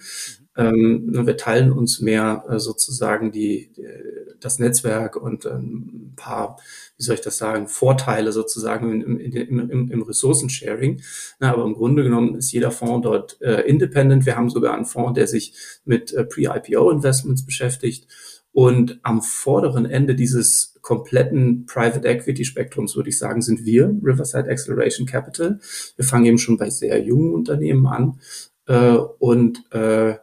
Ähm, 0.56 1.11
wir 1.26 1.37
teilen 1.37 1.73
uns 1.73 2.00
mehr 2.00 2.44
äh, 2.49 2.61
sozusagen 2.61 3.33
die, 3.33 3.73
die, 3.76 3.88
das 4.40 4.59
Netzwerk 4.61 5.16
und 5.16 5.47
ähm, 5.47 6.12
ein 6.12 6.12
paar, 6.16 6.59
wie 6.97 7.02
soll 7.02 7.16
ich 7.16 7.23
das 7.23 7.38
sagen, 7.38 7.66
Vorteile 7.66 8.30
sozusagen 8.30 9.02
im, 9.02 9.18
im, 9.18 9.71
im, 9.71 9.90
im 9.90 10.02
Ressourcensharing. 10.02 11.02
Na, 11.40 11.52
aber 11.52 11.64
im 11.64 11.75
Grunde 11.75 12.04
genommen 12.04 12.37
ist 12.37 12.52
jeder 12.52 12.71
Fonds 12.71 13.02
dort 13.02 13.40
äh, 13.42 13.62
independent. 13.62 14.26
Wir 14.26 14.37
haben 14.37 14.50
sogar 14.50 14.75
einen 14.75 14.85
Fonds, 14.85 15.14
der 15.14 15.26
sich 15.26 15.54
mit 15.85 16.12
äh, 16.12 16.25
Pre-IPO-Investments 16.25 17.44
beschäftigt. 17.44 18.06
Und 18.54 19.00
am 19.02 19.20
vorderen 19.20 19.84
Ende 19.84 20.14
dieses 20.14 20.78
kompletten 20.80 21.66
Private 21.66 22.06
Equity 22.06 22.44
Spektrums, 22.44 22.94
würde 22.94 23.08
ich 23.08 23.18
sagen, 23.18 23.42
sind 23.42 23.64
wir, 23.64 23.87
Riverside 24.00 24.49
Acceleration 24.49 25.08
Capital. 25.08 25.58
Wir 25.96 26.04
fangen 26.04 26.26
eben 26.26 26.38
schon 26.38 26.56
bei 26.56 26.70
sehr 26.70 27.02
jungen 27.02 27.34
Unternehmen 27.34 27.88
an 27.88 28.20
äh, 28.66 28.96
und 29.18 29.64
äh, 29.73 30.18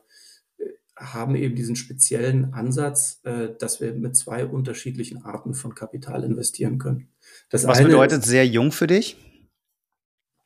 haben 0.95 1.35
eben 1.35 1.55
diesen 1.55 1.75
speziellen 1.75 2.53
Ansatz, 2.53 3.19
äh, 3.23 3.49
dass 3.59 3.81
wir 3.81 3.93
mit 3.95 4.15
zwei 4.15 4.45
unterschiedlichen 4.45 5.25
Arten 5.25 5.53
von 5.53 5.75
Kapital 5.75 6.23
investieren 6.23 6.77
können. 6.77 7.09
Das 7.49 7.67
Was 7.67 7.83
bedeutet 7.83 8.23
sehr 8.23 8.47
jung 8.47 8.71
für 8.71 8.87
dich? 8.87 9.17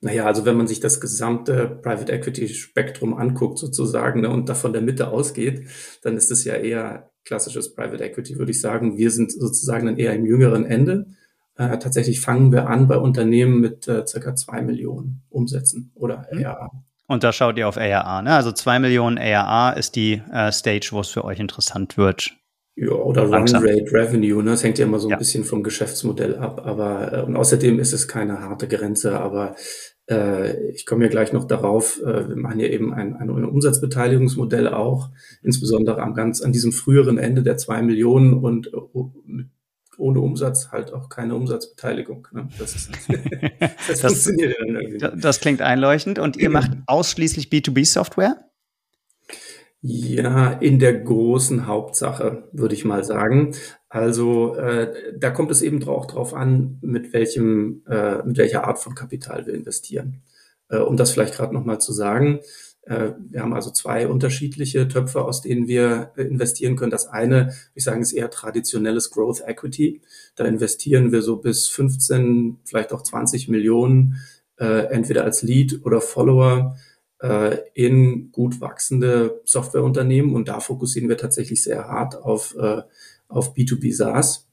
Naja, 0.01 0.25
also 0.25 0.45
wenn 0.45 0.57
man 0.57 0.67
sich 0.67 0.79
das 0.79 0.99
gesamte 0.99 1.79
Private 1.83 2.11
Equity 2.11 2.47
Spektrum 2.47 3.13
anguckt 3.13 3.59
sozusagen 3.59 4.21
ne, 4.21 4.29
und 4.29 4.49
da 4.49 4.55
von 4.55 4.73
der 4.73 4.81
Mitte 4.81 5.09
ausgeht, 5.09 5.67
dann 6.01 6.17
ist 6.17 6.31
es 6.31 6.45
ja 6.45 6.55
eher 6.55 7.11
klassisches 7.25 7.73
Private 7.73 8.03
Equity, 8.03 8.37
würde 8.37 8.51
ich 8.51 8.61
sagen. 8.61 8.97
Wir 8.97 9.11
sind 9.11 9.31
sozusagen 9.31 9.87
dann 9.87 9.97
eher 9.97 10.13
im 10.13 10.25
jüngeren 10.25 10.65
Ende. 10.65 11.07
Äh, 11.57 11.77
tatsächlich 11.79 12.21
fangen 12.21 12.51
wir 12.51 12.67
an 12.69 12.87
bei 12.87 12.97
Unternehmen 12.97 13.59
mit 13.59 13.87
äh, 13.87 14.05
circa 14.05 14.35
zwei 14.35 14.61
Millionen 14.61 15.23
Umsätzen 15.29 15.91
oder 15.95 16.27
mhm. 16.31 16.45
ARA. 16.45 16.71
Und 17.07 17.23
da 17.23 17.31
schaut 17.31 17.57
ihr 17.57 17.67
auf 17.67 17.77
ARA, 17.77 18.21
ne? 18.21 18.33
Also 18.33 18.51
zwei 18.51 18.79
Millionen 18.79 19.17
ARA 19.17 19.71
ist 19.71 19.95
die 19.95 20.21
äh, 20.31 20.51
Stage, 20.51 20.89
wo 20.91 21.01
es 21.01 21.09
für 21.09 21.23
euch 21.23 21.39
interessant 21.39 21.97
wird. 21.97 22.35
Ja, 22.75 22.91
oder 22.91 23.23
Run 23.23 23.47
Rate 23.47 23.91
Revenue, 23.91 24.43
ne? 24.43 24.51
Das 24.51 24.63
hängt 24.63 24.79
ja 24.79 24.85
immer 24.85 24.99
so 24.99 25.07
ein 25.07 25.11
ja. 25.11 25.17
bisschen 25.17 25.45
vom 25.45 25.63
Geschäftsmodell 25.63 26.35
ab. 26.35 26.65
Aber 26.65 27.13
äh, 27.13 27.21
und 27.21 27.35
außerdem 27.35 27.79
ist 27.79 27.93
es 27.93 28.07
keine 28.07 28.41
harte 28.41 28.67
Grenze, 28.67 29.19
aber 29.19 29.55
ich 30.07 30.85
komme 30.85 31.05
ja 31.05 31.09
gleich 31.09 31.33
noch 31.33 31.45
darauf, 31.45 31.99
äh, 32.01 32.29
wir 32.29 32.35
machen 32.35 32.59
ja 32.59 32.67
eben 32.67 32.93
ein, 32.93 33.15
ein 33.15 33.29
Umsatzbeteiligungsmodell 33.29 34.67
auch, 34.67 35.09
insbesondere 35.41 36.01
am 36.01 36.13
ganz, 36.13 36.41
an 36.41 36.51
diesem 36.51 36.71
früheren 36.71 37.17
Ende 37.17 37.41
der 37.41 37.57
zwei 37.57 37.81
Millionen 37.81 38.33
und 38.35 38.67
äh, 38.67 39.43
ohne 39.97 40.19
Umsatz 40.19 40.69
halt 40.71 40.93
auch 40.93 41.09
keine 41.09 41.35
Umsatzbeteiligung. 41.35 42.27
Ne? 42.31 42.49
Das, 42.59 42.75
ist, 42.75 42.91
das, 43.87 44.01
das. 44.01 44.29
Das 45.17 45.39
klingt 45.39 45.61
einleuchtend. 45.61 46.19
Und 46.19 46.37
ihr 46.37 46.49
macht 46.51 46.71
ausschließlich 46.85 47.47
B2B-Software? 47.47 48.45
Ja, 49.87 50.49
in 50.49 50.79
der 50.79 50.99
großen 50.99 51.67
Hauptsache, 51.67 52.49
würde 52.51 52.73
ich 52.73 52.85
mal 52.85 53.03
sagen. 53.03 53.53
Also 53.87 54.55
äh, 54.55 55.13
da 55.15 55.29
kommt 55.29 55.51
es 55.51 55.61
eben 55.61 55.87
auch 55.87 56.07
drauf 56.07 56.33
an, 56.33 56.79
mit 56.81 57.13
welchem, 57.13 57.83
äh, 57.87 58.23
mit 58.23 58.35
welcher 58.37 58.63
Art 58.63 58.79
von 58.79 58.95
Kapital 58.95 59.45
wir 59.45 59.53
investieren. 59.53 60.23
Äh, 60.69 60.77
um 60.77 60.97
das 60.97 61.11
vielleicht 61.11 61.35
gerade 61.35 61.53
nochmal 61.53 61.79
zu 61.79 61.93
sagen. 61.93 62.39
Äh, 62.81 63.11
wir 63.29 63.43
haben 63.43 63.53
also 63.53 63.69
zwei 63.69 64.07
unterschiedliche 64.07 64.87
Töpfe, 64.87 65.23
aus 65.23 65.43
denen 65.43 65.67
wir 65.67 66.13
investieren 66.15 66.77
können. 66.77 66.89
Das 66.89 67.05
eine, 67.05 67.53
ich 67.75 67.83
sage, 67.83 68.01
ist 68.01 68.13
eher 68.13 68.31
traditionelles 68.31 69.11
Growth 69.11 69.43
Equity. 69.45 70.01
Da 70.35 70.45
investieren 70.45 71.11
wir 71.11 71.21
so 71.21 71.37
bis 71.37 71.67
15, 71.67 72.57
vielleicht 72.63 72.91
auch 72.91 73.03
20 73.03 73.49
Millionen, 73.49 74.15
äh, 74.57 74.87
entweder 74.87 75.25
als 75.25 75.43
Lead 75.43 75.81
oder 75.85 76.01
Follower 76.01 76.75
äh, 77.21 77.57
in 77.73 78.31
gut 78.31 78.61
wachsende 78.61 79.41
Softwareunternehmen 79.45 80.33
und 80.35 80.47
da 80.47 80.59
fokussieren 80.59 81.09
wir 81.09 81.17
tatsächlich 81.17 81.63
sehr 81.63 81.87
hart 81.87 82.15
auf, 82.15 82.55
äh, 82.57 82.81
auf 83.27 83.55
B2B 83.55 83.93
SaaS, 83.95 84.47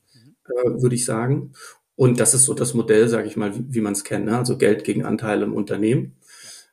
äh, 0.46 0.82
würde 0.82 0.94
ich 0.94 1.04
sagen. 1.04 1.52
Und 1.96 2.20
das 2.20 2.34
ist 2.34 2.44
so 2.44 2.54
das 2.54 2.74
Modell, 2.74 3.08
sage 3.08 3.28
ich 3.28 3.36
mal, 3.36 3.54
wie, 3.56 3.74
wie 3.74 3.80
man 3.80 3.92
es 3.92 4.04
kennt, 4.04 4.26
ne? 4.26 4.38
also 4.38 4.56
Geld 4.56 4.84
gegen 4.84 5.04
Anteile 5.04 5.44
im 5.44 5.54
Unternehmen. 5.54 6.16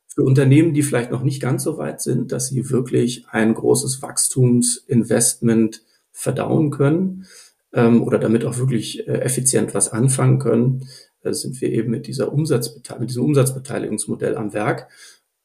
Für 0.08 0.24
Unternehmen, 0.24 0.74
die 0.74 0.84
vielleicht 0.84 1.12
noch 1.12 1.24
nicht 1.24 1.42
ganz 1.42 1.64
so 1.64 1.78
weit 1.78 2.02
sind, 2.02 2.32
dass 2.32 2.48
sie 2.48 2.70
wirklich 2.70 3.28
ein 3.30 3.54
großes 3.54 4.02
Wachstumsinvestment 4.02 5.84
verdauen 6.12 6.72
können 6.72 7.26
ähm, 7.74 8.04
oder 8.04 8.18
damit 8.18 8.44
auch 8.44 8.58
wirklich 8.58 9.08
äh, 9.08 9.22
effizient 9.22 9.74
was 9.74 9.90
anfangen 9.92 10.40
können, 10.40 10.88
äh, 11.22 11.34
sind 11.34 11.62
wir 11.62 11.72
eben 11.72 11.92
mit 11.92 12.08
dieser 12.08 12.34
Umsatzbeteiligung, 12.34 13.02
mit 13.02 13.10
diesem 13.10 13.26
Umsatzbeteiligungsmodell 13.26 14.36
am 14.36 14.54
Werk 14.54 14.90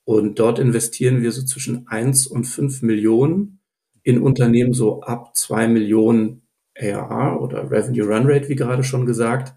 und 0.05 0.39
dort 0.39 0.59
investieren 0.59 1.23
wir 1.23 1.33
so 1.33 1.45
zwischen 1.45 1.89
eins 1.89 2.27
und 2.27 2.45
fünf 2.45 2.83
Millionen 2.83 3.61
in 4.03 4.21
Unternehmen 4.21 4.75
so 4.75 5.01
ab 5.01 5.35
zwei 5.35 5.67
Millionen 5.67 6.43
ARR 6.79 7.41
oder 7.41 7.71
Revenue 7.71 8.07
Run 8.07 8.27
Rate, 8.27 8.49
wie 8.49 8.57
gerade 8.57 8.85
schon 8.85 9.07
gesagt. 9.07 9.55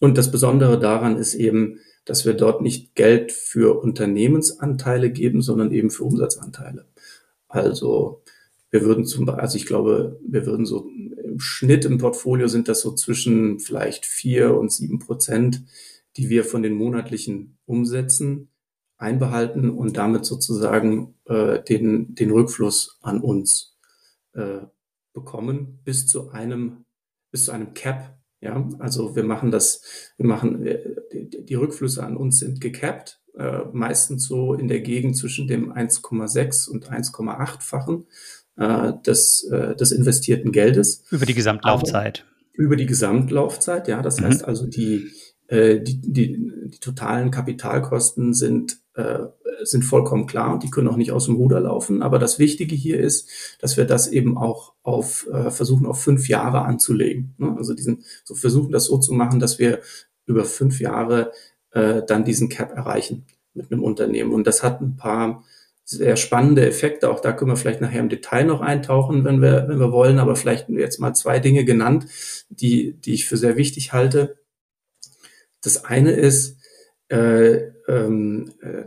Und 0.00 0.18
das 0.18 0.30
Besondere 0.30 0.78
daran 0.78 1.16
ist 1.16 1.34
eben, 1.34 1.80
dass 2.04 2.24
wir 2.24 2.34
dort 2.34 2.62
nicht 2.62 2.94
Geld 2.94 3.32
für 3.32 3.80
Unternehmensanteile 3.80 5.10
geben, 5.10 5.42
sondern 5.42 5.72
eben 5.72 5.90
für 5.90 6.04
Umsatzanteile. 6.04 6.86
Also 7.48 8.22
wir 8.70 8.82
würden 8.82 9.04
zum 9.04 9.26
Beispiel, 9.26 9.42
also 9.42 9.56
ich 9.56 9.66
glaube, 9.66 10.18
wir 10.26 10.46
würden 10.46 10.66
so 10.66 10.88
im 11.24 11.40
Schnitt 11.40 11.84
im 11.84 11.98
Portfolio 11.98 12.48
sind 12.48 12.68
das 12.68 12.80
so 12.80 12.94
zwischen 12.94 13.60
vielleicht 13.60 14.06
vier 14.06 14.56
und 14.56 14.72
sieben 14.72 14.98
Prozent, 14.98 15.62
die 16.16 16.28
wir 16.28 16.44
von 16.44 16.62
den 16.62 16.74
monatlichen 16.74 17.58
Umsätzen 17.64 18.48
einbehalten 19.02 19.70
und 19.70 19.96
damit 19.96 20.24
sozusagen 20.24 21.14
äh, 21.26 21.62
den, 21.62 22.14
den 22.14 22.30
Rückfluss 22.30 22.98
an 23.02 23.20
uns 23.20 23.76
äh, 24.32 24.60
bekommen 25.12 25.80
bis 25.84 26.06
zu 26.06 26.30
einem 26.30 26.84
bis 27.30 27.46
zu 27.46 27.52
einem 27.52 27.74
Cap. 27.74 28.18
Ja, 28.40 28.68
also 28.78 29.14
wir 29.14 29.24
machen 29.24 29.50
das, 29.50 30.12
wir 30.16 30.26
machen 30.26 30.64
die, 31.12 31.44
die 31.44 31.54
Rückflüsse 31.54 32.02
an 32.02 32.16
uns 32.16 32.38
sind 32.38 32.60
gecapped, 32.60 33.20
äh, 33.36 33.60
meistens 33.72 34.26
so 34.26 34.54
in 34.54 34.68
der 34.68 34.80
Gegend 34.80 35.16
zwischen 35.16 35.46
dem 35.46 35.72
1,6 35.72 36.68
und 36.68 36.90
1,8-fachen 36.90 38.06
äh, 38.56 38.92
des, 39.06 39.44
äh, 39.44 39.76
des 39.76 39.92
investierten 39.92 40.50
Geldes. 40.50 41.04
Über 41.10 41.24
die 41.24 41.34
Gesamtlaufzeit. 41.34 42.24
Aber 42.26 42.32
über 42.52 42.76
die 42.76 42.86
Gesamtlaufzeit, 42.86 43.88
ja. 43.88 44.02
Das 44.02 44.20
mhm. 44.20 44.24
heißt 44.24 44.44
also, 44.44 44.66
die, 44.66 45.10
äh, 45.52 45.80
die, 45.80 46.00
die, 46.00 46.52
die 46.66 46.78
totalen 46.80 47.30
Kapitalkosten 47.30 48.32
sind 48.32 48.78
äh, 48.94 49.26
sind 49.64 49.84
vollkommen 49.84 50.26
klar 50.26 50.52
und 50.54 50.62
die 50.62 50.70
können 50.70 50.88
auch 50.88 50.96
nicht 50.96 51.12
aus 51.12 51.26
dem 51.26 51.36
Ruder 51.36 51.60
laufen. 51.60 52.02
Aber 52.02 52.18
das 52.18 52.38
Wichtige 52.38 52.74
hier 52.74 52.98
ist, 52.98 53.28
dass 53.60 53.76
wir 53.76 53.84
das 53.84 54.08
eben 54.08 54.38
auch 54.38 54.72
auf 54.82 55.28
äh, 55.30 55.50
versuchen 55.50 55.86
auf 55.86 56.02
fünf 56.02 56.28
Jahre 56.28 56.62
anzulegen. 56.62 57.34
Ne? 57.38 57.54
Also 57.56 57.74
diesen 57.74 58.04
so 58.24 58.34
versuchen 58.34 58.72
das 58.72 58.86
so 58.86 58.98
zu 58.98 59.12
machen, 59.12 59.40
dass 59.40 59.58
wir 59.58 59.80
über 60.26 60.44
fünf 60.44 60.80
Jahre 60.80 61.32
äh, 61.72 62.02
dann 62.06 62.24
diesen 62.24 62.48
Cap 62.48 62.72
erreichen 62.72 63.26
mit 63.54 63.70
einem 63.70 63.82
Unternehmen. 63.82 64.32
Und 64.32 64.46
das 64.46 64.62
hat 64.62 64.80
ein 64.80 64.96
paar 64.96 65.44
sehr 65.84 66.16
spannende 66.16 66.66
Effekte. 66.66 67.10
Auch 67.10 67.20
da 67.20 67.32
können 67.32 67.50
wir 67.50 67.56
vielleicht 67.56 67.82
nachher 67.82 68.00
im 68.00 68.08
Detail 68.08 68.44
noch 68.44 68.62
eintauchen, 68.62 69.24
wenn 69.24 69.42
wir, 69.42 69.66
wenn 69.68 69.78
wir 69.80 69.92
wollen. 69.92 70.18
Aber 70.18 70.34
vielleicht 70.34 70.68
jetzt 70.70 70.98
mal 70.98 71.12
zwei 71.12 71.38
Dinge 71.40 71.64
genannt, 71.64 72.06
die, 72.48 72.94
die 72.94 73.12
ich 73.12 73.26
für 73.26 73.36
sehr 73.36 73.56
wichtig 73.56 73.92
halte. 73.92 74.36
Das 75.62 75.84
eine 75.84 76.12
ist, 76.12 76.58
äh, 77.08 77.72
ähm, 77.88 78.52
äh, 78.60 78.84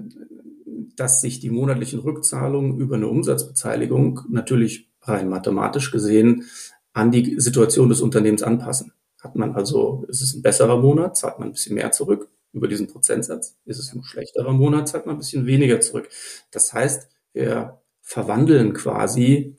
dass 0.96 1.22
sich 1.22 1.40
die 1.40 1.50
monatlichen 1.50 2.00
Rückzahlungen 2.00 2.80
über 2.80 2.96
eine 2.96 3.08
Umsatzbeteiligung 3.08 4.22
natürlich 4.30 4.90
rein 5.02 5.30
mathematisch 5.30 5.92
gesehen 5.92 6.46
an 6.94 7.12
die 7.12 7.40
Situation 7.40 7.90
des 7.90 8.02
Unternehmens 8.02 8.44
anpassen. 8.44 8.94
Hat 9.22 9.36
man 9.36 9.54
also, 9.56 10.06
ist 10.08 10.22
es 10.22 10.34
ein 10.34 10.42
besserer 10.42 10.80
Monat, 10.80 11.18
zahlt 11.18 11.40
man 11.40 11.50
ein 11.50 11.52
bisschen 11.52 11.76
mehr 11.76 11.92
zurück 11.92 12.30
über 12.54 12.68
diesen 12.68 12.88
Prozentsatz. 12.88 13.58
Ist 13.66 13.80
es 13.80 13.94
ein 13.94 14.04
schlechterer 14.04 14.54
Monat, 14.54 14.88
zahlt 14.88 15.06
man 15.06 15.16
ein 15.16 15.20
bisschen 15.20 15.46
weniger 15.46 15.82
zurück. 15.82 16.10
Das 16.52 16.74
heißt, 16.74 17.10
wir 17.34 17.82
verwandeln 18.02 18.74
quasi 18.74 19.58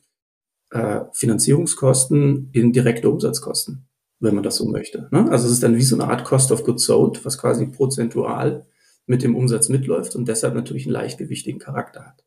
äh, 0.70 1.00
Finanzierungskosten 1.12 2.50
in 2.52 2.72
direkte 2.72 3.10
Umsatzkosten. 3.10 3.86
Wenn 4.20 4.34
man 4.34 4.44
das 4.44 4.56
so 4.56 4.66
möchte. 4.66 5.08
Ne? 5.10 5.30
Also 5.30 5.46
es 5.46 5.52
ist 5.52 5.62
dann 5.62 5.76
wie 5.76 5.82
so 5.82 5.96
eine 5.96 6.10
Art 6.10 6.24
Cost 6.24 6.52
of 6.52 6.64
Goods 6.64 6.84
Sold, 6.84 7.24
was 7.24 7.38
quasi 7.38 7.66
prozentual 7.66 8.66
mit 9.06 9.22
dem 9.22 9.36
Umsatz 9.36 9.68
mitläuft 9.68 10.16
und 10.16 10.26
deshalb 10.26 10.54
natürlich 10.54 10.86
einen 10.86 10.94
leichtgewichtigen 10.94 11.60
Charakter 11.60 12.06
hat. 12.06 12.24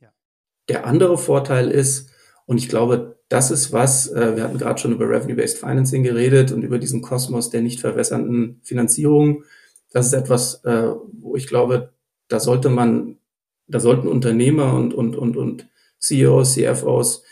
Ja. 0.00 0.12
Der 0.68 0.86
andere 0.86 1.16
Vorteil 1.16 1.70
ist, 1.70 2.10
und 2.46 2.58
ich 2.58 2.68
glaube, 2.68 3.18
das 3.28 3.52
ist 3.52 3.72
was, 3.72 4.08
äh, 4.08 4.36
wir 4.36 4.42
hatten 4.42 4.58
gerade 4.58 4.80
schon 4.80 4.92
über 4.92 5.08
Revenue-Based 5.08 5.58
Financing 5.58 6.02
geredet 6.02 6.50
und 6.50 6.62
über 6.62 6.78
diesen 6.78 7.00
Kosmos 7.00 7.48
der 7.48 7.62
nicht 7.62 7.80
verwässernden 7.80 8.60
Finanzierung. 8.62 9.44
Das 9.92 10.06
ist 10.06 10.14
etwas, 10.14 10.64
äh, 10.64 10.90
wo 11.20 11.36
ich 11.36 11.46
glaube, 11.46 11.92
da 12.28 12.40
sollte 12.40 12.68
man, 12.68 13.18
da 13.68 13.78
sollten 13.78 14.08
Unternehmer 14.08 14.74
und, 14.74 14.92
und, 14.92 15.16
und, 15.16 15.36
und 15.36 15.68
CEOs, 16.00 16.54
CFOs 16.54 17.22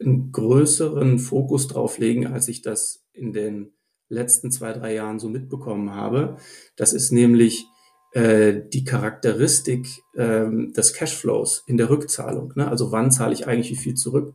einen 0.00 0.32
größeren 0.32 1.18
Fokus 1.18 1.68
drauf 1.68 1.98
legen, 1.98 2.26
als 2.26 2.48
ich 2.48 2.62
das 2.62 3.04
in 3.12 3.32
den 3.32 3.72
letzten 4.08 4.50
zwei, 4.50 4.72
drei 4.72 4.94
Jahren 4.94 5.18
so 5.18 5.28
mitbekommen 5.28 5.94
habe. 5.94 6.36
Das 6.76 6.92
ist 6.92 7.12
nämlich 7.12 7.66
äh, 8.12 8.62
die 8.72 8.84
Charakteristik 8.84 9.86
ähm, 10.16 10.72
des 10.72 10.94
Cashflows 10.94 11.62
in 11.66 11.76
der 11.76 11.90
Rückzahlung. 11.90 12.52
Ne? 12.56 12.68
Also 12.68 12.92
wann 12.92 13.12
zahle 13.12 13.34
ich 13.34 13.46
eigentlich 13.46 13.70
wie 13.70 13.76
viel 13.76 13.94
zurück? 13.94 14.34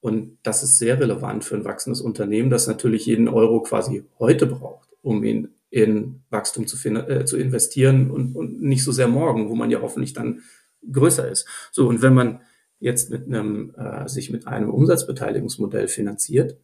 Und 0.00 0.38
das 0.42 0.62
ist 0.62 0.78
sehr 0.78 0.98
relevant 0.98 1.44
für 1.44 1.56
ein 1.56 1.64
wachsendes 1.64 2.00
Unternehmen, 2.00 2.50
das 2.50 2.66
natürlich 2.66 3.06
jeden 3.06 3.28
Euro 3.28 3.60
quasi 3.62 4.04
heute 4.18 4.46
braucht, 4.46 4.88
um 5.02 5.22
ihn 5.24 5.48
in 5.70 6.22
Wachstum 6.30 6.66
zu, 6.66 6.76
äh, 6.88 7.24
zu 7.24 7.36
investieren 7.36 8.10
und, 8.10 8.34
und 8.34 8.62
nicht 8.62 8.82
so 8.82 8.92
sehr 8.92 9.08
morgen, 9.08 9.50
wo 9.50 9.54
man 9.54 9.70
ja 9.70 9.80
hoffentlich 9.82 10.14
dann 10.14 10.42
größer 10.90 11.28
ist. 11.28 11.46
So, 11.70 11.88
und 11.88 12.00
wenn 12.02 12.14
man 12.14 12.40
jetzt 12.80 13.10
mit 13.10 13.26
einem, 13.26 13.72
äh, 13.76 14.08
sich 14.08 14.30
mit 14.30 14.46
einem 14.48 14.70
Umsatzbeteiligungsmodell 14.70 15.86
finanziert, 15.86 16.58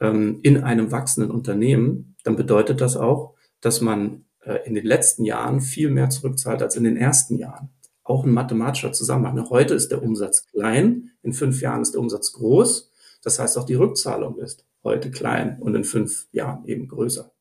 ähm, 0.00 0.40
in 0.42 0.62
einem 0.62 0.90
wachsenden 0.92 1.30
Unternehmen, 1.30 2.16
dann 2.24 2.36
bedeutet 2.36 2.80
das 2.80 2.96
auch, 2.96 3.34
dass 3.60 3.80
man 3.80 4.24
äh, 4.40 4.58
in 4.64 4.74
den 4.74 4.86
letzten 4.86 5.24
Jahren 5.24 5.60
viel 5.60 5.90
mehr 5.90 6.08
zurückzahlt 6.08 6.62
als 6.62 6.76
in 6.76 6.84
den 6.84 6.96
ersten 6.96 7.36
Jahren. 7.36 7.70
Auch 8.04 8.24
ein 8.24 8.32
mathematischer 8.32 8.92
Zusammenhang. 8.92 9.50
Heute 9.50 9.74
ist 9.74 9.90
der 9.90 10.02
Umsatz 10.02 10.46
klein, 10.46 11.10
in 11.22 11.32
fünf 11.32 11.60
Jahren 11.60 11.82
ist 11.82 11.92
der 11.92 12.00
Umsatz 12.00 12.32
groß. 12.32 12.92
Das 13.22 13.40
heißt, 13.40 13.58
auch 13.58 13.66
die 13.66 13.74
Rückzahlung 13.74 14.38
ist 14.38 14.64
heute 14.84 15.10
klein 15.10 15.58
und 15.60 15.74
in 15.74 15.82
fünf 15.82 16.28
Jahren 16.30 16.64
eben 16.66 16.86
größer. 16.86 17.32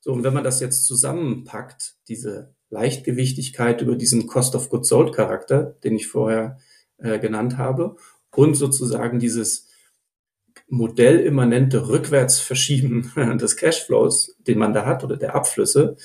So, 0.00 0.12
und 0.12 0.22
wenn 0.22 0.34
man 0.34 0.44
das 0.44 0.60
jetzt 0.60 0.86
zusammenpackt, 0.86 1.96
diese 2.06 2.54
Leichtgewichtigkeit 2.70 3.80
über 3.80 3.96
diesen 3.96 4.26
Cost 4.26 4.54
of 4.54 4.68
Goods 4.68 4.88
Sold 4.88 5.14
Charakter, 5.14 5.76
den 5.82 5.96
ich 5.96 6.06
vorher 6.06 6.58
äh, 7.04 7.18
genannt 7.20 7.58
habe, 7.58 7.96
und 8.36 8.54
sozusagen 8.54 9.18
dieses 9.18 9.68
modellimmanente 10.68 11.88
Rückwärtsverschieben 11.88 13.12
des 13.38 13.56
Cashflows, 13.56 14.36
den 14.40 14.58
man 14.58 14.72
da 14.72 14.86
hat 14.86 15.04
oder 15.04 15.16
der 15.16 15.34
Abflüsse, 15.34 15.96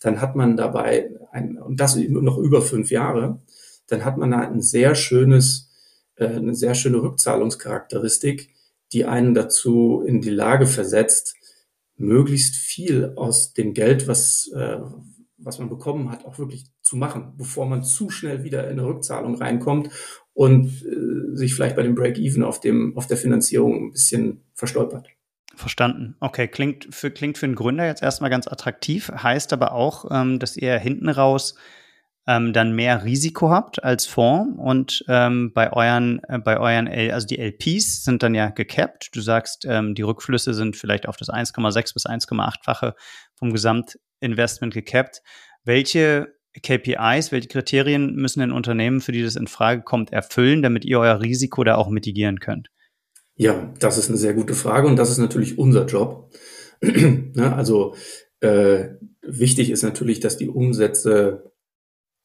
dann 0.00 0.20
hat 0.20 0.36
man 0.36 0.56
dabei 0.56 1.10
ein, 1.30 1.58
und 1.58 1.80
das 1.80 1.96
noch 1.96 2.38
über 2.38 2.62
fünf 2.62 2.90
Jahre, 2.90 3.40
dann 3.86 4.04
hat 4.04 4.16
man 4.16 4.30
da 4.30 4.38
ein 4.38 4.62
sehr 4.62 4.94
schönes, 4.94 5.70
äh, 6.16 6.26
eine 6.26 6.54
sehr 6.54 6.74
schöne 6.74 7.02
Rückzahlungscharakteristik, 7.02 8.50
die 8.92 9.04
einen 9.04 9.34
dazu 9.34 10.02
in 10.06 10.20
die 10.20 10.30
Lage 10.30 10.66
versetzt, 10.66 11.34
möglichst 11.96 12.56
viel 12.56 13.12
aus 13.16 13.52
dem 13.52 13.74
Geld, 13.74 14.06
was, 14.06 14.50
äh, 14.54 14.78
was 15.38 15.58
man 15.58 15.68
bekommen 15.68 16.10
hat, 16.10 16.24
auch 16.24 16.38
wirklich 16.38 16.66
zu 16.82 16.96
machen, 16.96 17.34
bevor 17.36 17.66
man 17.66 17.82
zu 17.82 18.10
schnell 18.10 18.44
wieder 18.44 18.64
in 18.64 18.78
eine 18.78 18.86
Rückzahlung 18.86 19.36
reinkommt 19.36 19.90
und 20.36 20.66
äh, 20.84 21.34
sich 21.34 21.54
vielleicht 21.54 21.76
bei 21.76 21.82
dem 21.82 21.94
Break-Even 21.94 22.44
auf 22.44 22.60
dem, 22.60 22.94
auf 22.94 23.06
der 23.06 23.16
Finanzierung 23.16 23.86
ein 23.86 23.92
bisschen 23.92 24.42
verstolpert. 24.52 25.08
Verstanden. 25.54 26.14
Okay, 26.20 26.46
klingt 26.46 26.94
für, 26.94 27.10
klingt 27.10 27.38
für 27.38 27.46
einen 27.46 27.54
Gründer 27.54 27.86
jetzt 27.86 28.02
erstmal 28.02 28.28
ganz 28.28 28.46
attraktiv, 28.46 29.10
heißt 29.10 29.54
aber 29.54 29.72
auch, 29.72 30.04
ähm, 30.10 30.38
dass 30.38 30.58
ihr 30.58 30.78
hinten 30.78 31.08
raus 31.08 31.54
ähm, 32.26 32.52
dann 32.52 32.74
mehr 32.74 33.02
Risiko 33.02 33.48
habt 33.48 33.82
als 33.82 34.04
Fonds 34.04 34.58
und 34.58 35.04
ähm, 35.08 35.52
bei 35.54 35.72
euren, 35.72 36.22
äh, 36.28 36.38
bei 36.38 36.60
euren, 36.60 36.86
L 36.86 37.12
also 37.12 37.26
die 37.26 37.38
LPs 37.38 38.04
sind 38.04 38.22
dann 38.22 38.34
ja 38.34 38.50
gecapped. 38.50 39.16
Du 39.16 39.22
sagst, 39.22 39.64
ähm, 39.66 39.94
die 39.94 40.02
Rückflüsse 40.02 40.52
sind 40.52 40.76
vielleicht 40.76 41.08
auf 41.08 41.16
das 41.16 41.30
1,6 41.30 41.94
bis 41.94 42.04
1,8-fache 42.04 42.92
vom 43.36 43.54
Gesamtinvestment 43.54 44.74
gecapped. 44.74 45.22
Welche 45.64 46.35
KPIs, 46.62 47.32
welche 47.32 47.48
Kriterien 47.48 48.14
müssen 48.14 48.40
denn 48.40 48.52
Unternehmen, 48.52 49.00
für 49.00 49.12
die 49.12 49.22
das 49.22 49.36
in 49.36 49.46
Frage 49.46 49.82
kommt, 49.82 50.12
erfüllen, 50.12 50.62
damit 50.62 50.84
ihr 50.84 50.98
euer 50.98 51.20
Risiko 51.20 51.64
da 51.64 51.76
auch 51.76 51.88
mitigieren 51.88 52.40
könnt? 52.40 52.68
Ja, 53.34 53.72
das 53.78 53.98
ist 53.98 54.08
eine 54.08 54.18
sehr 54.18 54.34
gute 54.34 54.54
Frage 54.54 54.86
und 54.86 54.96
das 54.96 55.10
ist 55.10 55.18
natürlich 55.18 55.58
unser 55.58 55.86
Job. 55.86 56.32
ne, 56.80 57.54
also 57.54 57.94
äh, 58.40 58.88
wichtig 59.22 59.70
ist 59.70 59.82
natürlich, 59.82 60.20
dass 60.20 60.38
die 60.38 60.48
Umsätze, 60.48 61.52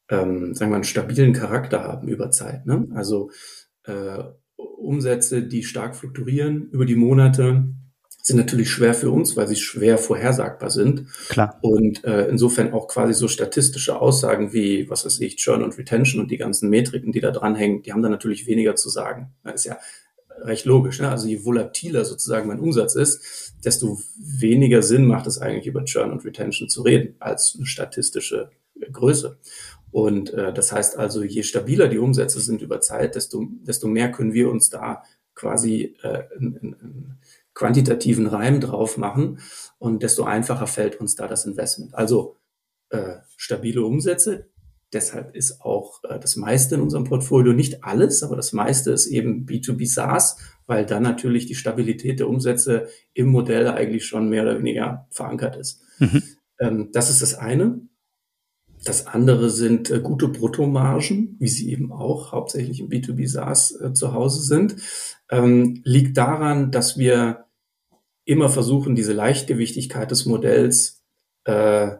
ähm, 0.08 0.54
sagen 0.54 0.70
wir, 0.70 0.76
einen 0.76 0.84
stabilen 0.84 1.32
Charakter 1.34 1.82
haben 1.82 2.08
über 2.08 2.30
Zeit. 2.30 2.66
Ne? 2.66 2.88
Also 2.94 3.30
äh, 3.84 4.22
Umsätze, 4.56 5.42
die 5.42 5.62
stark 5.62 5.96
fluktuieren 5.96 6.68
über 6.70 6.86
die 6.86 6.96
Monate, 6.96 7.74
sind 8.22 8.36
natürlich 8.36 8.70
schwer 8.70 8.94
für 8.94 9.10
uns, 9.10 9.36
weil 9.36 9.48
sie 9.48 9.56
schwer 9.56 9.98
vorhersagbar 9.98 10.70
sind. 10.70 11.06
Klar. 11.28 11.58
Und 11.60 12.04
äh, 12.04 12.28
insofern 12.28 12.72
auch 12.72 12.86
quasi 12.86 13.14
so 13.14 13.26
statistische 13.26 14.00
Aussagen 14.00 14.52
wie, 14.52 14.88
was 14.88 15.04
weiß 15.04 15.20
ich, 15.20 15.36
Churn 15.36 15.62
und 15.62 15.76
Retention 15.76 16.20
und 16.20 16.30
die 16.30 16.36
ganzen 16.36 16.70
Metriken, 16.70 17.10
die 17.10 17.20
da 17.20 17.32
dranhängen, 17.32 17.82
die 17.82 17.92
haben 17.92 18.02
da 18.02 18.08
natürlich 18.08 18.46
weniger 18.46 18.76
zu 18.76 18.88
sagen. 18.88 19.32
Das 19.42 19.56
ist 19.56 19.64
ja 19.64 19.78
recht 20.44 20.64
logisch. 20.66 21.00
Ne? 21.00 21.08
Also 21.08 21.26
je 21.26 21.44
volatiler 21.44 22.04
sozusagen 22.04 22.46
mein 22.46 22.60
Umsatz 22.60 22.94
ist, 22.94 23.54
desto 23.64 24.00
weniger 24.16 24.82
Sinn 24.82 25.04
macht 25.04 25.26
es 25.26 25.38
eigentlich 25.38 25.66
über 25.66 25.84
Churn 25.84 26.12
und 26.12 26.24
Retention 26.24 26.68
zu 26.68 26.82
reden 26.82 27.16
als 27.18 27.54
eine 27.56 27.66
statistische 27.66 28.50
Größe. 28.92 29.38
Und 29.90 30.32
äh, 30.32 30.52
das 30.52 30.72
heißt 30.72 30.96
also, 30.96 31.22
je 31.22 31.42
stabiler 31.42 31.88
die 31.88 31.98
Umsätze 31.98 32.40
sind 32.40 32.62
über 32.62 32.80
Zeit, 32.80 33.16
desto, 33.16 33.46
desto 33.62 33.88
mehr 33.88 34.10
können 34.10 34.32
wir 34.32 34.48
uns 34.48 34.70
da 34.70 35.02
quasi 35.34 35.96
äh, 36.02 36.24
in, 36.38 36.56
in, 36.56 36.76
quantitativen 37.54 38.26
Reim 38.26 38.60
drauf 38.60 38.96
machen 38.96 39.40
und 39.78 40.02
desto 40.02 40.24
einfacher 40.24 40.66
fällt 40.66 41.00
uns 41.00 41.14
da 41.14 41.28
das 41.28 41.44
Investment. 41.44 41.94
Also 41.94 42.36
äh, 42.90 43.16
stabile 43.36 43.84
Umsätze. 43.84 44.48
Deshalb 44.92 45.34
ist 45.34 45.62
auch 45.62 46.02
äh, 46.04 46.18
das 46.18 46.36
meiste 46.36 46.74
in 46.74 46.82
unserem 46.82 47.04
Portfolio, 47.04 47.52
nicht 47.52 47.84
alles, 47.84 48.22
aber 48.22 48.36
das 48.36 48.52
meiste 48.52 48.92
ist 48.92 49.06
eben 49.06 49.46
B2B 49.46 49.86
SaaS, 49.86 50.36
weil 50.66 50.86
dann 50.86 51.02
natürlich 51.02 51.46
die 51.46 51.54
Stabilität 51.54 52.20
der 52.20 52.28
Umsätze 52.28 52.88
im 53.14 53.28
Modell 53.28 53.68
eigentlich 53.68 54.06
schon 54.06 54.28
mehr 54.28 54.42
oder 54.42 54.58
weniger 54.58 55.06
verankert 55.10 55.56
ist. 55.56 55.80
Mhm. 55.98 56.22
Ähm, 56.58 56.88
das 56.92 57.10
ist 57.10 57.22
das 57.22 57.34
eine. 57.34 57.80
Das 58.84 59.06
andere 59.06 59.50
sind 59.50 59.90
äh, 59.90 60.00
gute 60.00 60.28
Bruttomargen, 60.28 61.36
wie 61.38 61.48
sie 61.48 61.70
eben 61.70 61.92
auch 61.92 62.32
hauptsächlich 62.32 62.80
im 62.80 62.88
B2B 62.88 63.28
SaaS 63.28 63.78
äh, 63.80 63.92
zu 63.92 64.12
Hause 64.12 64.42
sind. 64.42 64.76
Ähm, 65.30 65.80
liegt 65.84 66.16
daran, 66.16 66.70
dass 66.70 66.98
wir 66.98 67.46
immer 68.24 68.48
versuchen, 68.48 68.94
diese 68.94 69.12
Leichtgewichtigkeit 69.12 70.10
des 70.10 70.26
Modells 70.26 71.02
äh, 71.44 71.90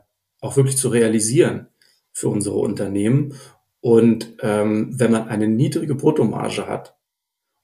auch 0.41 0.57
wirklich 0.57 0.77
zu 0.77 0.89
realisieren 0.89 1.69
für 2.13 2.29
unsere 2.29 2.57
Unternehmen. 2.57 3.35
Und 3.81 4.37
ähm, 4.41 4.99
wenn 4.99 5.13
man 5.13 5.29
eine 5.29 5.49
niedrige 5.49 5.95
Bruttomarge 5.95 6.67
hat 6.67 6.97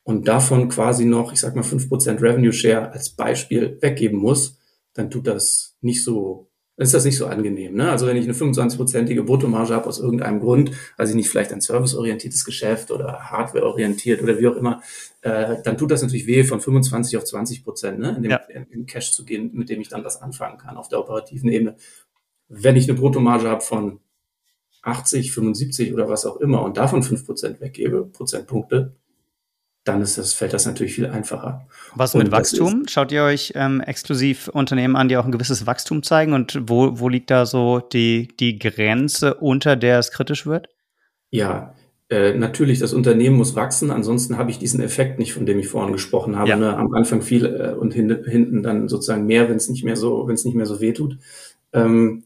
und 0.02 0.26
davon 0.26 0.68
quasi 0.68 1.04
noch, 1.04 1.32
ich 1.32 1.40
sag 1.40 1.54
mal, 1.54 1.62
fünf 1.62 1.88
Prozent 1.88 2.22
Revenue 2.22 2.52
Share 2.52 2.90
als 2.90 3.10
Beispiel 3.10 3.78
weggeben 3.80 4.18
muss, 4.18 4.58
dann 4.94 5.10
tut 5.10 5.26
das 5.26 5.76
nicht 5.80 6.02
so 6.02 6.47
ist 6.78 6.94
das 6.94 7.04
nicht 7.04 7.16
so 7.16 7.26
angenehm. 7.26 7.74
Ne? 7.74 7.90
Also 7.90 8.06
wenn 8.06 8.16
ich 8.16 8.24
eine 8.24 8.34
25-prozentige 8.34 9.24
Bruttomarge 9.24 9.74
habe 9.74 9.86
aus 9.86 9.98
irgendeinem 9.98 10.38
Grund, 10.38 10.70
also 10.96 11.10
ich 11.10 11.16
nicht 11.16 11.28
vielleicht 11.28 11.52
ein 11.52 11.60
serviceorientiertes 11.60 12.44
Geschäft 12.44 12.92
oder 12.92 13.30
hardwareorientiert 13.30 14.22
oder 14.22 14.38
wie 14.38 14.46
auch 14.46 14.54
immer, 14.54 14.80
äh, 15.22 15.56
dann 15.64 15.76
tut 15.76 15.90
das 15.90 16.02
natürlich 16.02 16.28
weh, 16.28 16.44
von 16.44 16.60
25 16.60 17.16
auf 17.16 17.24
20 17.24 17.64
Prozent 17.64 17.98
ne? 17.98 18.14
in, 18.16 18.22
dem, 18.22 18.30
ja. 18.30 18.40
in, 18.70 18.86
Cash 18.86 19.12
zu 19.12 19.24
gehen, 19.24 19.50
mit 19.54 19.68
dem 19.70 19.80
ich 19.80 19.88
dann 19.88 20.04
was 20.04 20.22
anfangen 20.22 20.58
kann 20.58 20.76
auf 20.76 20.88
der 20.88 21.00
operativen 21.00 21.50
Ebene. 21.50 21.76
Wenn 22.48 22.76
ich 22.76 22.88
eine 22.88 22.96
Bruttomarge 22.96 23.48
habe 23.48 23.60
von 23.60 23.98
80, 24.82 25.32
75 25.32 25.92
oder 25.92 26.08
was 26.08 26.26
auch 26.26 26.36
immer 26.36 26.62
und 26.62 26.76
davon 26.76 27.02
5 27.02 27.26
Prozent 27.26 27.60
weggebe, 27.60 28.06
Prozentpunkte, 28.06 28.94
dann 29.88 30.02
ist 30.02 30.18
das, 30.18 30.34
fällt 30.34 30.52
das 30.52 30.66
natürlich 30.66 30.94
viel 30.94 31.06
einfacher. 31.06 31.66
Was 31.94 32.14
mit 32.14 32.30
Wachstum? 32.30 32.84
Schaut 32.88 33.10
ihr 33.10 33.22
euch 33.22 33.52
ähm, 33.56 33.80
exklusiv 33.80 34.48
Unternehmen 34.48 34.96
an, 34.96 35.08
die 35.08 35.16
auch 35.16 35.24
ein 35.24 35.32
gewisses 35.32 35.66
Wachstum 35.66 36.02
zeigen? 36.02 36.34
Und 36.34 36.60
wo, 36.68 37.00
wo 37.00 37.08
liegt 37.08 37.30
da 37.30 37.46
so 37.46 37.80
die, 37.80 38.28
die 38.38 38.58
Grenze, 38.58 39.34
unter 39.34 39.76
der 39.76 39.98
es 39.98 40.10
kritisch 40.10 40.46
wird? 40.46 40.68
Ja, 41.30 41.74
äh, 42.10 42.34
natürlich, 42.34 42.78
das 42.78 42.94
Unternehmen 42.94 43.36
muss 43.36 43.54
wachsen, 43.54 43.90
ansonsten 43.90 44.38
habe 44.38 44.50
ich 44.50 44.58
diesen 44.58 44.80
Effekt 44.80 45.18
nicht, 45.18 45.32
von 45.34 45.44
dem 45.44 45.58
ich 45.58 45.68
vorhin 45.68 45.92
gesprochen 45.92 46.36
habe. 46.36 46.48
Ja. 46.48 46.56
Ne? 46.56 46.76
Am 46.76 46.92
Anfang 46.94 47.20
viel 47.20 47.44
äh, 47.44 47.74
und 47.74 47.92
hin, 47.92 48.24
hinten 48.26 48.62
dann 48.62 48.88
sozusagen 48.88 49.26
mehr, 49.26 49.48
wenn 49.48 49.56
es 49.56 49.68
nicht 49.68 49.84
mehr 49.84 49.96
so, 49.96 50.26
wenn 50.26 50.34
es 50.34 50.44
nicht 50.44 50.54
mehr 50.54 50.66
so 50.66 50.80
wehtut. 50.80 51.18
Ähm, 51.72 52.24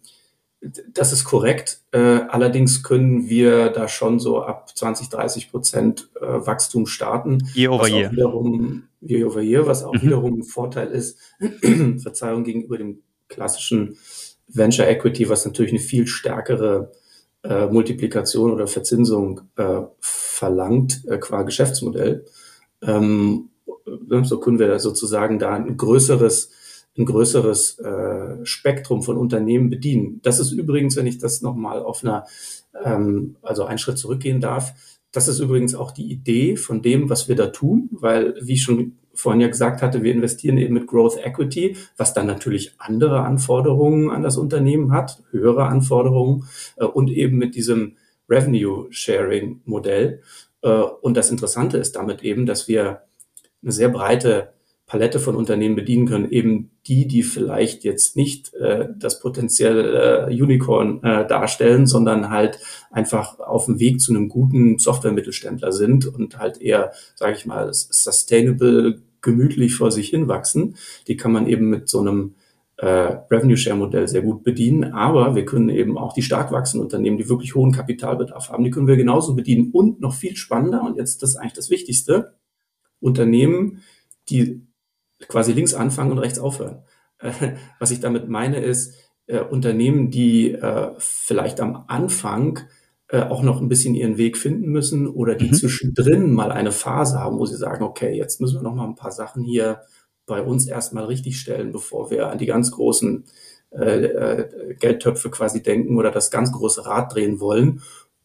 das 0.93 1.13
ist 1.13 1.25
korrekt. 1.25 1.81
Äh, 1.91 1.99
allerdings 1.99 2.83
können 2.83 3.29
wir 3.29 3.71
da 3.71 3.89
schon 3.89 4.21
so 4.21 4.43
ab 4.43 4.71
20, 4.77 5.09
30 5.09 5.51
Prozent 5.51 6.09
äh, 6.21 6.25
Wachstum 6.25 6.87
starten. 6.87 7.39
Year 7.55 7.73
over 7.73 7.89
year. 7.89 8.13
Wiederum, 8.13 8.85
year 9.01 9.27
over 9.27 9.41
year, 9.41 9.67
was 9.67 9.83
auch 9.83 9.95
mhm. 9.95 10.03
wiederum 10.03 10.39
ein 10.39 10.45
Vorteil 10.45 10.89
ist, 10.89 11.19
Verzeihung 11.99 12.45
gegenüber 12.45 12.79
dem 12.79 13.03
klassischen 13.29 13.97
Venture 14.47 14.87
Equity, 14.87 15.29
was 15.29 15.45
natürlich 15.45 15.73
eine 15.73 15.81
viel 15.81 16.07
stärkere 16.07 16.93
äh, 17.43 17.67
Multiplikation 17.67 18.53
oder 18.53 18.69
Verzinsung 18.69 19.41
äh, 19.57 19.81
verlangt 20.01 21.03
äh, 21.09 21.19
qua 21.19 21.43
Geschäftsmodell. 21.43 22.25
Ähm, 22.83 23.49
so 24.23 24.39
können 24.39 24.59
wir 24.59 24.79
sozusagen 24.79 25.39
da 25.39 25.55
ein 25.55 25.77
größeres 25.77 26.51
ein 26.99 27.07
größeres 27.07 27.79
äh, 27.79 28.45
Spektrum 28.45 29.03
von 29.03 29.17
Unternehmen 29.17 29.71
bedienen. 29.71 30.21
Das 30.23 30.39
ist 30.39 30.53
übrigens, 30.53 30.97
wenn 30.97 31.07
ich 31.07 31.19
das 31.19 31.41
nochmal 31.41 31.83
auf 31.83 32.05
einer, 32.05 32.27
ähm, 32.85 33.37
also 33.43 33.65
einen 33.65 33.79
Schritt 33.79 33.99
zurückgehen 33.99 34.41
darf, 34.41 34.75
das 35.13 35.29
ist 35.29 35.41
übrigens 35.41 35.75
auch 35.75 35.91
die 35.91 36.11
Idee 36.11 36.57
von 36.57 36.81
dem, 36.83 37.11
was 37.11 37.29
wir 37.29 37.37
da 37.37 37.49
tun, 37.49 37.91
weil, 37.93 38.35
wie 38.41 38.55
ich 38.55 38.63
schon 38.63 38.97
vorhin 39.15 39.43
ja 39.43 39.49
gesagt 39.49 39.83
hatte, 39.83 40.03
wir 40.03 40.13
investieren 40.13 40.57
eben 40.57 40.75
mit 40.75 40.87
Growth 40.87 41.19
Equity, 41.23 41.77
was 41.99 42.15
dann 42.15 42.27
natürlich 42.27 42.75
andere 42.79 43.21
Anforderungen 43.21 44.11
an 44.11 44.23
das 44.23 44.39
Unternehmen 44.39 44.93
hat, 44.93 45.23
höhere 45.31 45.67
Anforderungen 45.67 46.45
äh, 46.77 46.85
und 46.85 47.11
eben 47.11 47.37
mit 47.37 47.55
diesem 47.55 47.97
Revenue 48.29 48.87
Sharing 48.91 49.61
Modell. 49.65 50.23
Äh, 50.63 50.69
und 50.71 51.17
das 51.17 51.31
Interessante 51.31 51.77
ist 51.77 51.97
damit 51.97 52.23
eben, 52.23 52.47
dass 52.47 52.69
wir 52.69 53.03
eine 53.63 53.73
sehr 53.73 53.91
breite 53.91 54.55
Palette 54.93 55.21
von 55.21 55.37
Unternehmen 55.37 55.75
bedienen 55.75 56.07
können, 56.07 56.31
eben 56.31 56.71
die, 56.87 57.09
die 57.09 57.23
vielleicht 57.23 57.83
jetzt 57.83 58.15
nicht 58.15 58.53
äh, 58.53 58.89
das 58.95 59.21
potenzielle 59.21 60.29
äh, 60.29 60.43
Unicorn 60.43 61.03
äh, 61.03 61.27
darstellen, 61.27 61.87
sondern 61.87 62.29
halt 62.29 62.59
einfach 62.91 63.39
auf 63.39 63.65
dem 63.65 63.81
Weg 63.81 64.03
zu 64.03 64.13
einem 64.13 64.29
guten 64.29 64.79
Software-Mittelständler 64.79 65.73
sind 65.73 66.07
und 66.07 66.39
halt 66.39 66.61
eher, 66.61 66.93
sage 67.15 67.39
ich 67.39 67.47
mal, 67.47 67.73
sustainable, 67.73 69.01
gemütlich 69.23 69.77
vor 69.77 69.91
sich 69.91 70.11
hin 70.11 70.29
wachsen. 70.29 70.77
Die 71.09 71.17
kann 71.17 71.33
man 71.33 71.47
eben 71.47 71.71
mit 71.71 71.89
so 71.89 72.01
einem 72.01 72.35
äh, 72.77 72.87
Revenue 72.87 73.57
Share 73.57 73.79
Modell 73.79 74.09
sehr 74.09 74.21
gut 74.21 74.45
bedienen, 74.45 74.93
aber 74.93 75.35
wir 75.35 75.47
können 75.47 75.71
eben 75.71 75.97
auch 75.97 76.13
die 76.13 76.21
stark 76.21 76.53
wachsenden 76.53 76.85
Unternehmen, 76.85 77.17
die 77.17 77.31
wirklich 77.31 77.55
hohen 77.55 77.73
Kapitalbedarf 77.73 78.51
haben, 78.51 78.63
die 78.63 78.71
können 78.71 78.89
wir 78.89 78.97
genauso 78.99 79.35
bedienen 79.35 79.71
und 79.73 80.03
noch 80.03 80.13
viel 80.13 80.37
spannender 80.37 80.83
und 80.83 80.99
jetzt 80.99 81.23
das 81.23 81.31
ist 81.31 81.37
eigentlich 81.37 81.55
das 81.55 81.71
Wichtigste, 81.71 82.35
Unternehmen, 83.01 83.81
die 84.29 84.67
quasi 85.29 85.53
links 85.53 85.75
anfangen 85.75 86.13
und 86.13 86.19
rechts 86.19 86.39
aufhören. 86.39 86.83
Äh, 87.19 87.33
was 87.79 87.91
ich 87.91 88.01
damit 88.01 88.29
meine 88.29 88.61
ist, 88.61 88.95
äh, 89.27 89.41
Unternehmen, 89.41 90.11
die 90.11 90.53
äh, 90.53 90.93
vielleicht 90.99 91.61
am 91.61 91.85
Anfang 91.89 92.61
äh, 93.09 93.23
auch 93.23 93.43
noch 93.43 93.61
ein 93.61 93.69
bisschen 93.69 93.95
ihren 93.95 94.17
Weg 94.17 94.37
finden 94.37 94.69
müssen 94.71 95.07
oder 95.07 95.35
die 95.35 95.49
mhm. 95.49 95.55
zwischendrin 95.55 96.33
mal 96.33 96.51
eine 96.51 96.73
Phase 96.73 97.21
haben, 97.21 97.39
wo 97.39 97.47
sie 97.47 97.57
sagen, 97.57 97.85
okay, 97.85 98.17
jetzt 98.17 98.41
müssen 98.41 98.57
wir 98.57 98.63
noch 98.63 98.75
mal 98.75 98.87
ein 98.87 98.97
paar 98.97 99.13
Sachen 99.13 99.45
hier 99.45 99.83
bei 100.27 100.43
uns 100.43 100.67
erstmal 100.67 101.05
richtig 101.05 101.39
stellen, 101.39 101.73
bevor 101.73 102.11
wir 102.11 102.29
an 102.29 102.39
die 102.39 102.47
ganz 102.47 102.71
großen 102.71 103.25
äh, 103.71 104.75
Geldtöpfe 104.79 105.31
quasi 105.31 105.63
denken 105.63 105.99
oder 105.99 106.11
das 106.11 106.31
ganz 106.31 106.53
große 106.53 106.85
Rad 106.87 107.15
drehen 107.15 107.41
wollen. 107.41 107.83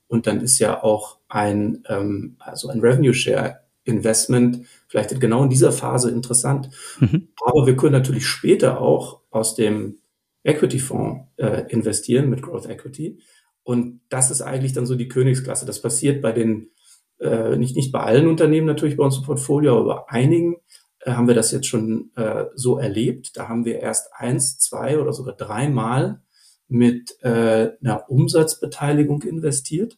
Und 0.08 0.28
dann 0.28 0.42
ist 0.42 0.60
ja 0.60 0.82
auch 0.84 1.20
ein, 1.28 1.84
ähm, 1.90 2.38
also 2.40 2.70
ein 2.70 2.80
Revenue 2.80 3.14
Share 3.14 3.60
Investment 3.88 4.66
vielleicht 4.88 5.20
genau 5.20 5.44
in 5.44 5.50
dieser 5.50 5.72
Phase 5.72 6.12
interessant. 6.12 6.70
Mhm. 7.00 7.30
Aber 7.46 7.66
wir 7.66 7.76
können 7.76 7.94
natürlich 7.94 8.28
später 8.28 8.82
auch 8.82 9.22
aus 9.32 9.56
dem 9.56 10.00
Equity-Fonds 10.44 11.26
äh, 11.38 11.64
investieren 11.70 12.30
mit 12.30 12.42
Growth 12.42 12.70
Equity. 12.70 13.20
Und 13.64 14.02
das 14.10 14.32
ist 14.32 14.42
eigentlich 14.42 14.74
dann 14.74 14.86
so 14.86 14.96
die 14.96 15.08
Königsklasse. 15.08 15.66
Das 15.66 15.82
passiert 15.82 16.22
bei 16.22 16.32
den, 16.32 16.70
äh, 17.20 17.58
nicht, 17.58 17.76
nicht 17.76 17.92
bei 17.92 18.00
allen 18.00 18.28
Unternehmen 18.28 18.68
natürlich 18.68 18.98
bei 18.98 19.04
uns 19.04 19.18
im 19.18 19.24
Portfolio, 19.24 19.78
aber 19.78 19.86
bei 19.86 20.10
einigen 20.10 20.56
äh, 21.02 21.12
haben 21.12 21.28
wir 21.28 21.36
das 21.36 21.52
jetzt 21.52 21.68
schon 21.68 22.12
äh, 22.16 22.46
so 22.56 22.78
erlebt. 22.78 23.36
Da 23.36 23.50
haben 23.50 23.66
wir 23.66 23.80
erst 23.80 24.10
eins, 24.14 24.58
zwei 24.58 25.00
oder 25.00 25.14
sogar 25.14 25.36
dreimal 25.36 26.22
mit 26.70 27.16
äh, 27.22 27.72
einer 27.82 28.10
Umsatzbeteiligung 28.10 29.24
investiert 29.24 29.98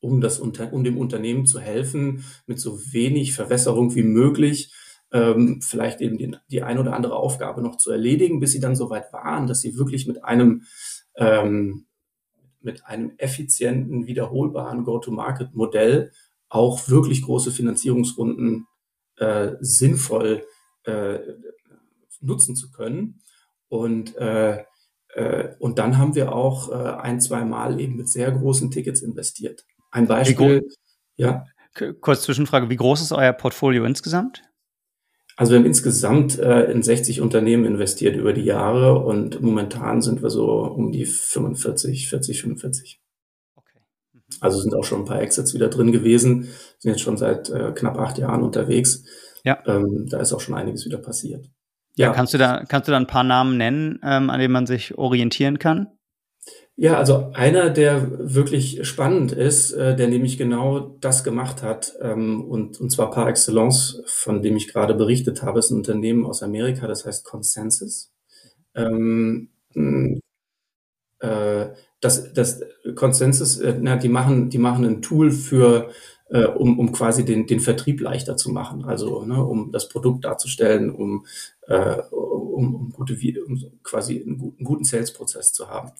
um, 0.00 0.20
das, 0.20 0.40
um 0.40 0.52
dem 0.84 0.98
Unternehmen 0.98 1.46
zu 1.46 1.60
helfen, 1.60 2.24
mit 2.46 2.58
so 2.58 2.78
wenig 2.92 3.34
Verwässerung 3.34 3.94
wie 3.94 4.02
möglich 4.02 4.72
ähm, 5.12 5.60
vielleicht 5.60 6.00
eben 6.00 6.18
die, 6.18 6.36
die 6.50 6.62
ein 6.62 6.78
oder 6.78 6.94
andere 6.94 7.16
Aufgabe 7.16 7.62
noch 7.62 7.76
zu 7.76 7.90
erledigen, 7.90 8.40
bis 8.40 8.52
sie 8.52 8.60
dann 8.60 8.76
so 8.76 8.90
weit 8.90 9.12
waren, 9.12 9.46
dass 9.46 9.60
sie 9.60 9.76
wirklich 9.76 10.06
mit 10.06 10.24
einem 10.24 10.62
ähm, 11.16 11.86
mit 12.62 12.84
einem 12.84 13.12
effizienten, 13.16 14.06
wiederholbaren 14.06 14.84
Go-to-Market-Modell 14.84 16.12
auch 16.48 16.88
wirklich 16.88 17.22
große 17.22 17.52
Finanzierungsrunden 17.52 18.66
äh, 19.16 19.52
sinnvoll 19.60 20.44
äh, 20.84 21.18
nutzen 22.20 22.56
zu 22.56 22.70
können. 22.70 23.22
Und, 23.68 24.16
äh, 24.16 24.64
äh, 25.14 25.54
und 25.58 25.78
dann 25.78 25.96
haben 25.96 26.14
wir 26.14 26.32
auch 26.34 26.70
äh, 26.70 27.00
ein, 27.00 27.20
zwei 27.20 27.44
Mal 27.44 27.80
eben 27.80 27.96
mit 27.96 28.08
sehr 28.08 28.30
großen 28.30 28.70
Tickets 28.70 29.00
investiert. 29.00 29.64
Ein 29.90 30.06
Beispiel, 30.06 30.68
ja. 31.16 31.44
Kurz 32.00 32.22
Zwischenfrage, 32.22 32.68
wie 32.68 32.76
groß 32.76 33.00
ist 33.00 33.12
euer 33.12 33.32
Portfolio 33.32 33.84
insgesamt? 33.84 34.42
Also 35.36 35.52
wir 35.52 35.58
haben 35.58 35.66
insgesamt 35.66 36.38
äh, 36.38 36.70
in 36.70 36.82
60 36.82 37.20
Unternehmen 37.20 37.64
investiert 37.64 38.16
über 38.16 38.32
die 38.32 38.44
Jahre 38.44 38.98
und 38.98 39.40
momentan 39.40 40.02
sind 40.02 40.22
wir 40.22 40.28
so 40.28 40.64
um 40.64 40.92
die 40.92 41.06
45, 41.06 42.08
40, 42.08 42.42
45. 42.42 43.00
Okay. 43.56 43.78
Mhm. 44.12 44.20
Also 44.40 44.60
sind 44.60 44.74
auch 44.74 44.84
schon 44.84 45.00
ein 45.00 45.04
paar 45.06 45.22
Exits 45.22 45.54
wieder 45.54 45.68
drin 45.68 45.92
gewesen, 45.92 46.48
sind 46.78 46.90
jetzt 46.90 47.00
schon 47.00 47.16
seit 47.16 47.48
äh, 47.48 47.72
knapp 47.72 47.98
acht 47.98 48.18
Jahren 48.18 48.42
unterwegs. 48.42 49.04
Ja. 49.44 49.62
Ähm, 49.66 50.06
da 50.10 50.20
ist 50.20 50.34
auch 50.34 50.40
schon 50.40 50.54
einiges 50.54 50.84
wieder 50.84 50.98
passiert. 50.98 51.46
Ja, 51.96 52.08
ja 52.08 52.12
kannst 52.12 52.34
du 52.34 52.38
da 52.38 52.64
kannst 52.68 52.88
du 52.88 52.92
da 52.92 52.98
ein 52.98 53.06
paar 53.06 53.24
Namen 53.24 53.56
nennen, 53.56 53.98
ähm, 54.02 54.28
an 54.28 54.40
denen 54.40 54.52
man 54.52 54.66
sich 54.66 54.98
orientieren 54.98 55.58
kann? 55.58 55.86
Ja, 56.76 56.96
also 56.96 57.30
einer, 57.34 57.68
der 57.70 58.34
wirklich 58.34 58.86
spannend 58.88 59.32
ist, 59.32 59.72
äh, 59.72 59.94
der 59.96 60.08
nämlich 60.08 60.38
genau 60.38 60.96
das 61.00 61.24
gemacht 61.24 61.62
hat, 61.62 61.92
ähm, 62.00 62.42
und, 62.42 62.80
und 62.80 62.90
zwar 62.90 63.10
par 63.10 63.28
excellence, 63.28 64.02
von 64.06 64.40
dem 64.42 64.56
ich 64.56 64.68
gerade 64.68 64.94
berichtet 64.94 65.42
habe, 65.42 65.58
ist 65.58 65.70
ein 65.70 65.76
Unternehmen 65.76 66.24
aus 66.24 66.42
Amerika, 66.42 66.86
das 66.86 67.04
heißt 67.04 67.24
Consensus. 67.24 68.12
Ähm, 68.74 69.50
äh, 71.20 71.66
das, 72.00 72.32
das 72.32 72.60
Consensus, 72.94 73.58
äh, 73.60 73.76
na, 73.80 73.96
die 73.96 74.08
machen, 74.08 74.50
die 74.50 74.58
machen 74.58 74.84
ein 74.84 75.02
Tool 75.02 75.30
für, 75.30 75.90
äh, 76.30 76.46
um, 76.46 76.78
um 76.78 76.92
quasi 76.92 77.24
den, 77.24 77.46
den 77.46 77.60
Vertrieb 77.60 78.00
leichter 78.00 78.36
zu 78.36 78.50
machen, 78.50 78.84
also 78.84 79.24
ne, 79.24 79.44
um 79.44 79.70
das 79.72 79.88
Produkt 79.88 80.24
darzustellen, 80.24 80.90
um, 80.90 81.26
äh, 81.66 81.96
um, 82.10 82.74
um 82.74 82.90
gute, 82.92 83.16
um 83.46 83.62
quasi 83.82 84.22
einen 84.22 84.38
guten, 84.38 84.64
guten 84.64 84.84
Sales-Prozess 84.84 85.52
zu 85.52 85.68
haben. 85.68 85.92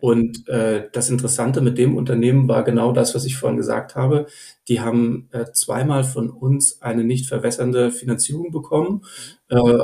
Und 0.00 0.48
äh, 0.48 0.88
das 0.92 1.10
Interessante 1.10 1.60
mit 1.60 1.78
dem 1.78 1.96
Unternehmen 1.96 2.48
war 2.48 2.64
genau 2.64 2.92
das, 2.92 3.14
was 3.14 3.24
ich 3.24 3.36
vorhin 3.36 3.56
gesagt 3.56 3.96
habe. 3.96 4.26
Die 4.68 4.80
haben 4.80 5.28
äh, 5.32 5.46
zweimal 5.52 6.04
von 6.04 6.30
uns 6.30 6.80
eine 6.82 7.04
nicht 7.04 7.26
verwässernde 7.26 7.90
Finanzierung 7.90 8.50
bekommen, 8.50 9.02
äh, 9.48 9.78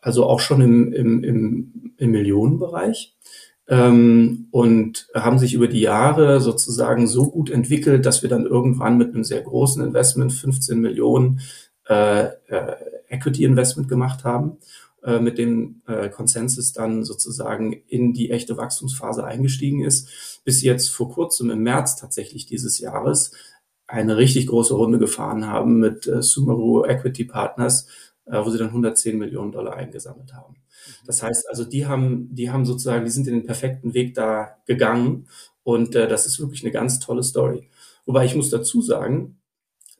also 0.00 0.26
auch 0.26 0.40
schon 0.40 0.60
im, 0.60 0.92
im, 0.92 1.24
im, 1.24 1.92
im 1.96 2.10
Millionenbereich. 2.10 3.14
Ähm, 3.68 4.48
und 4.50 5.08
haben 5.14 5.38
sich 5.38 5.54
über 5.54 5.68
die 5.68 5.80
Jahre 5.80 6.40
sozusagen 6.40 7.06
so 7.06 7.30
gut 7.30 7.48
entwickelt, 7.48 8.04
dass 8.04 8.22
wir 8.22 8.28
dann 8.28 8.44
irgendwann 8.44 8.98
mit 8.98 9.14
einem 9.14 9.24
sehr 9.24 9.40
großen 9.40 9.84
Investment, 9.84 10.32
15 10.32 10.80
Millionen 10.80 11.40
äh, 11.88 12.24
äh, 12.24 12.74
Equity 13.08 13.44
Investment 13.44 13.88
gemacht 13.88 14.24
haben 14.24 14.58
äh, 15.04 15.18
mit 15.18 15.38
dem 15.38 15.82
äh, 15.86 16.08
Konsensus 16.08 16.72
dann 16.72 17.04
sozusagen 17.04 17.72
in 17.72 18.12
die 18.12 18.30
echte 18.30 18.56
Wachstumsphase 18.56 19.24
eingestiegen 19.24 19.82
ist, 19.82 20.08
bis 20.44 20.62
jetzt 20.62 20.88
vor 20.88 21.10
kurzem 21.10 21.50
im 21.50 21.62
März 21.62 21.96
tatsächlich 21.96 22.46
dieses 22.46 22.78
Jahres 22.78 23.32
eine 23.86 24.16
richtig 24.16 24.46
große 24.46 24.74
Runde 24.74 24.98
gefahren 24.98 25.46
haben 25.46 25.78
mit 25.78 26.06
äh, 26.06 26.22
Sumeru 26.22 26.84
Equity 26.84 27.24
Partners, 27.24 27.86
äh, 28.26 28.42
wo 28.44 28.50
sie 28.50 28.58
dann 28.58 28.68
110 28.68 29.18
Millionen 29.18 29.52
Dollar 29.52 29.74
eingesammelt 29.74 30.32
haben. 30.34 30.54
Mhm. 30.54 31.06
Das 31.06 31.22
heißt 31.22 31.48
also, 31.48 31.64
die 31.64 31.86
haben, 31.86 32.34
die 32.34 32.50
haben 32.50 32.64
sozusagen, 32.64 33.04
die 33.04 33.10
sind 33.10 33.26
in 33.26 33.34
den 33.34 33.46
perfekten 33.46 33.94
Weg 33.94 34.14
da 34.14 34.56
gegangen 34.66 35.28
und 35.62 35.94
äh, 35.94 36.08
das 36.08 36.26
ist 36.26 36.40
wirklich 36.40 36.62
eine 36.62 36.72
ganz 36.72 37.00
tolle 37.00 37.22
Story. 37.22 37.68
Wobei 38.06 38.24
ich 38.24 38.34
muss 38.34 38.50
dazu 38.50 38.80
sagen, 38.80 39.38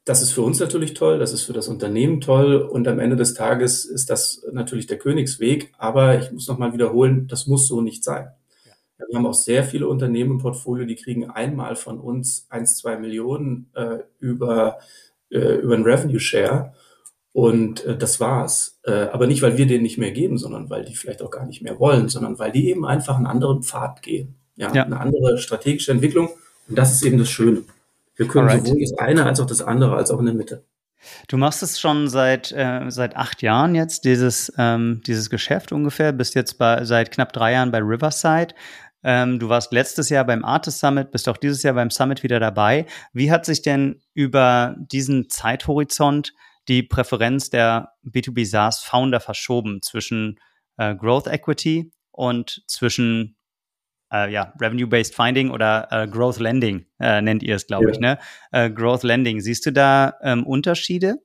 das 0.05 0.21
ist 0.21 0.33
für 0.33 0.43
uns 0.43 0.59
natürlich 0.59 0.95
toll, 0.95 1.19
das 1.19 1.33
ist 1.33 1.43
für 1.43 1.53
das 1.53 1.69
Unternehmen 1.69 2.21
toll 2.21 2.57
und 2.57 2.89
am 2.89 2.99
Ende 2.99 3.17
des 3.17 3.35
Tages 3.35 3.85
ist 3.85 4.11
das 4.11 4.45
natürlich 4.53 4.87
der 4.87 4.99
Königsweg. 4.99 5.73
Aber 5.79 6.19
ich 6.19 6.33
muss 6.33 6.49
nochmal 6.49 6.73
wiederholen, 6.73 7.29
das 7.29 7.47
muss 7.47 7.69
so 7.69 7.81
nicht 7.81 8.03
sein. 8.03 8.31
Ja. 8.65 9.05
Wir 9.09 9.19
haben 9.19 9.27
auch 9.27 9.35
sehr 9.35 9.63
viele 9.63 9.87
Unternehmen 9.87 10.33
im 10.33 10.39
Portfolio, 10.39 10.87
die 10.87 10.97
kriegen 10.97 11.31
einmal 11.31 11.77
von 11.77 12.01
uns 12.01 12.47
eins, 12.51 12.79
zwei 12.79 12.97
Millionen 12.97 13.71
äh, 13.75 13.99
über, 14.19 14.79
äh, 15.31 15.57
über 15.57 15.75
ein 15.75 15.85
Revenue 15.85 16.21
Share. 16.21 16.75
Und 17.33 17.85
äh, 17.85 17.97
das 17.97 18.19
war's. 18.19 18.81
Äh, 18.83 19.09
aber 19.13 19.29
nicht, 19.29 19.41
weil 19.41 19.57
wir 19.57 19.67
denen 19.67 19.85
nicht 19.85 19.99
mehr 19.99 20.11
geben, 20.11 20.37
sondern 20.37 20.69
weil 20.69 20.85
die 20.85 20.97
vielleicht 20.97 21.23
auch 21.23 21.31
gar 21.31 21.47
nicht 21.47 21.63
mehr 21.63 21.79
wollen, 21.79 22.09
sondern 22.09 22.39
weil 22.41 22.51
die 22.51 22.69
eben 22.69 22.85
einfach 22.85 23.17
einen 23.17 23.27
anderen 23.27 23.63
Pfad 23.63 24.03
gehen. 24.03 24.35
Ja, 24.57 24.73
ja. 24.75 24.85
eine 24.85 25.01
andere 25.01 25.39
strategische 25.39 25.93
Entwicklung. 25.93 26.29
Und 26.69 26.77
das 26.77 26.93
ist 26.93 27.03
eben 27.05 27.19
das 27.19 27.31
Schöne. 27.31 27.63
Wir 28.23 28.29
können 28.29 28.49
Alright. 28.49 28.67
sowohl 28.67 28.81
das 28.81 28.99
eine 28.99 29.27
als 29.27 29.41
auch 29.41 29.47
das 29.47 29.63
andere 29.63 29.97
als 29.97 30.11
auch 30.11 30.21
in 30.21 30.27
der 30.27 30.35
Mitte. 30.35 30.65
Du 31.27 31.37
machst 31.37 31.63
es 31.65 31.81
schon 31.81 32.09
seit, 32.09 32.53
äh, 32.53 32.89
seit 32.89 33.17
acht 33.17 33.43
Jahren 33.43 33.75
jetzt, 33.75 34.05
dieses, 34.05 34.53
ähm, 34.57 35.03
dieses 35.05 35.31
Geschäft 35.31 35.73
ungefähr, 35.73 36.13
bist 36.13 36.37
jetzt 36.37 36.59
bei, 36.59 36.85
seit 36.85 37.11
knapp 37.11 37.33
drei 37.33 37.53
Jahren 37.53 37.73
bei 37.73 37.79
Riverside. 37.79 38.55
Ähm, 39.03 39.41
du 39.41 39.49
warst 39.49 39.73
letztes 39.73 40.11
Jahr 40.11 40.25
beim 40.25 40.45
Artist 40.45 40.79
Summit, 40.79 41.11
bist 41.11 41.29
auch 41.29 41.37
dieses 41.37 41.65
Jahr 41.65 41.75
beim 41.75 41.91
Summit 41.91 42.23
wieder 42.23 42.39
dabei. 42.39 42.87
Wie 43.13 43.33
hat 43.33 43.45
sich 43.45 43.63
denn 43.63 44.01
über 44.15 44.77
diesen 44.79 45.29
Zeithorizont 45.29 46.33
die 46.69 46.85
Präferenz 46.85 47.51
der 47.51 47.95
B2B 48.05 48.47
SaaS 48.47 48.79
Founder 48.85 49.19
verschoben 49.19 49.83
zwischen 49.83 50.39
äh, 50.77 50.95
Growth 50.95 51.27
Equity 51.27 51.91
und 52.13 52.63
zwischen 52.69 53.37
äh, 54.13 54.33
ja, 54.33 54.53
Revenue-Based 54.61 55.15
Finding 55.15 55.51
oder 55.51 55.89
äh, 55.91 56.07
Growth 56.07 56.39
Lending 56.39 56.87
äh, 57.01 57.21
nennt 57.23 57.43
ihr 57.43 57.57
es, 57.57 57.67
glaube 57.67 57.87
ja. 57.87 57.91
ich, 57.91 58.01
ne? 58.01 58.19
Äh, 58.53 58.71
Growth 58.71 59.03
Lending. 59.03 59.41
Siehst 59.41 59.67
du 59.67 59.73
da 59.73 60.15
ähm, 60.23 60.47
Unterschiede? 60.47 61.17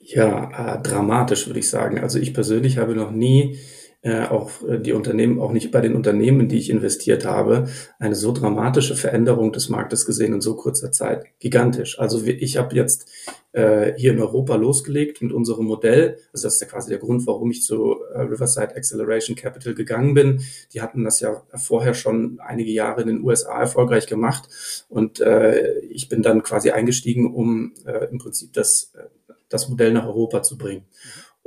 Ja, 0.00 0.76
äh, 0.76 0.82
dramatisch 0.82 1.46
würde 1.46 1.60
ich 1.60 1.68
sagen. 1.68 2.00
Also 2.00 2.18
ich 2.18 2.34
persönlich 2.34 2.78
habe 2.78 2.94
noch 2.94 3.10
nie 3.10 3.58
äh, 4.02 4.26
auch 4.26 4.50
äh, 4.62 4.78
die 4.78 4.92
Unternehmen, 4.92 5.40
auch 5.40 5.52
nicht 5.52 5.72
bei 5.72 5.80
den 5.80 5.96
Unternehmen, 5.96 6.48
die 6.48 6.58
ich 6.58 6.70
investiert 6.70 7.24
habe, 7.24 7.68
eine 7.98 8.14
so 8.14 8.32
dramatische 8.32 8.94
Veränderung 8.94 9.52
des 9.52 9.68
Marktes 9.68 10.06
gesehen 10.06 10.34
in 10.34 10.40
so 10.40 10.54
kurzer 10.54 10.92
Zeit. 10.92 11.26
Gigantisch. 11.40 11.98
Also 11.98 12.24
ich 12.24 12.56
habe 12.56 12.76
jetzt 12.76 13.10
äh, 13.52 13.94
hier 13.96 14.12
in 14.12 14.20
Europa 14.20 14.54
losgelegt 14.54 15.20
mit 15.20 15.32
unserem 15.32 15.66
Modell. 15.66 16.18
Also 16.32 16.46
das 16.46 16.54
ist 16.54 16.60
ja 16.60 16.68
quasi 16.68 16.90
der 16.90 17.00
Grund, 17.00 17.26
warum 17.26 17.50
ich 17.50 17.64
zu 17.64 17.96
äh, 18.14 18.20
Riverside 18.20 18.76
Acceleration 18.76 19.34
Capital 19.34 19.74
gegangen 19.74 20.14
bin. 20.14 20.42
Die 20.72 20.80
hatten 20.80 21.02
das 21.02 21.18
ja 21.18 21.42
vorher 21.54 21.94
schon 21.94 22.38
einige 22.40 22.70
Jahre 22.70 23.02
in 23.02 23.08
den 23.08 23.24
USA 23.24 23.60
erfolgreich 23.60 24.06
gemacht. 24.06 24.48
Und 24.88 25.20
äh, 25.20 25.80
ich 25.80 26.08
bin 26.08 26.22
dann 26.22 26.44
quasi 26.44 26.70
eingestiegen, 26.70 27.34
um 27.34 27.72
äh, 27.84 28.06
im 28.10 28.18
Prinzip 28.18 28.52
das, 28.52 28.92
äh, 28.94 29.32
das 29.48 29.68
Modell 29.68 29.92
nach 29.92 30.06
Europa 30.06 30.42
zu 30.42 30.56
bringen. 30.56 30.84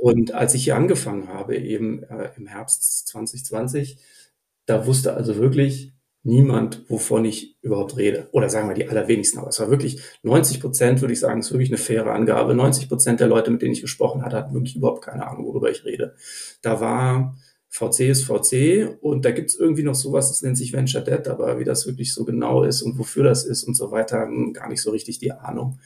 Und 0.02 0.34
als 0.34 0.52
ich 0.54 0.64
hier 0.64 0.74
angefangen 0.74 1.28
habe, 1.28 1.56
eben 1.56 2.02
äh, 2.02 2.30
im 2.36 2.48
Herbst 2.48 3.06
2020, 3.06 3.98
da 4.66 4.84
wusste 4.84 5.14
also 5.14 5.36
wirklich 5.36 5.92
niemand, 6.24 6.90
wovon 6.90 7.24
ich 7.24 7.56
überhaupt 7.62 7.96
rede. 7.96 8.28
Oder 8.32 8.48
sagen 8.48 8.66
wir 8.66 8.74
die 8.74 8.88
allerwenigsten. 8.88 9.38
Aber 9.38 9.50
es 9.50 9.60
war 9.60 9.70
wirklich 9.70 10.02
90 10.24 10.60
Prozent, 10.60 11.02
würde 11.02 11.12
ich 11.12 11.20
sagen, 11.20 11.38
ist 11.38 11.52
wirklich 11.52 11.70
eine 11.70 11.78
faire 11.78 12.12
Angabe. 12.12 12.52
90 12.56 12.88
Prozent 12.88 13.20
der 13.20 13.28
Leute, 13.28 13.52
mit 13.52 13.62
denen 13.62 13.74
ich 13.74 13.80
gesprochen 13.80 14.22
hatte, 14.24 14.38
hatten 14.38 14.54
wirklich 14.54 14.74
überhaupt 14.74 15.04
keine 15.04 15.24
Ahnung, 15.24 15.46
worüber 15.46 15.70
ich 15.70 15.84
rede. 15.84 16.16
Da 16.62 16.80
war 16.80 17.36
VC 17.68 18.00
ist 18.00 18.24
VC 18.24 18.98
und 19.02 19.24
da 19.24 19.30
gibt 19.30 19.50
es 19.50 19.56
irgendwie 19.56 19.84
noch 19.84 19.94
sowas, 19.94 20.30
das 20.30 20.42
nennt 20.42 20.58
sich 20.58 20.72
Venture 20.72 21.02
Debt, 21.02 21.28
aber 21.28 21.60
wie 21.60 21.64
das 21.64 21.86
wirklich 21.86 22.12
so 22.12 22.24
genau 22.24 22.64
ist 22.64 22.82
und 22.82 22.98
wofür 22.98 23.22
das 23.22 23.44
ist 23.44 23.62
und 23.62 23.76
so 23.76 23.92
weiter, 23.92 24.28
gar 24.52 24.68
nicht 24.68 24.82
so 24.82 24.90
richtig 24.90 25.20
die 25.20 25.30
Ahnung. 25.30 25.78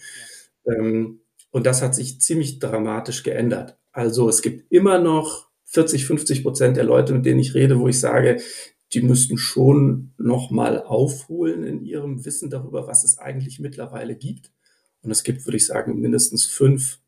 Ja. 0.64 0.72
Ähm, 0.72 1.20
und 1.50 1.66
das 1.66 1.82
hat 1.82 1.94
sich 1.94 2.20
ziemlich 2.20 2.58
dramatisch 2.58 3.22
geändert. 3.22 3.78
Also 3.96 4.28
es 4.28 4.42
gibt 4.42 4.70
immer 4.70 4.98
noch 4.98 5.48
40, 5.64 6.04
50 6.04 6.42
Prozent 6.42 6.76
der 6.76 6.84
Leute, 6.84 7.14
mit 7.14 7.24
denen 7.24 7.40
ich 7.40 7.54
rede, 7.54 7.80
wo 7.80 7.88
ich 7.88 7.98
sage, 7.98 8.42
die 8.92 9.00
müssten 9.00 9.38
schon 9.38 10.12
nochmal 10.18 10.82
aufholen 10.82 11.64
in 11.64 11.82
ihrem 11.82 12.26
Wissen 12.26 12.50
darüber, 12.50 12.86
was 12.86 13.04
es 13.04 13.16
eigentlich 13.16 13.58
mittlerweile 13.58 14.14
gibt. 14.14 14.52
Und 15.00 15.10
es 15.10 15.24
gibt, 15.24 15.46
würde 15.46 15.56
ich 15.56 15.66
sagen, 15.66 15.98
mindestens 15.98 16.44
fünf 16.44 16.98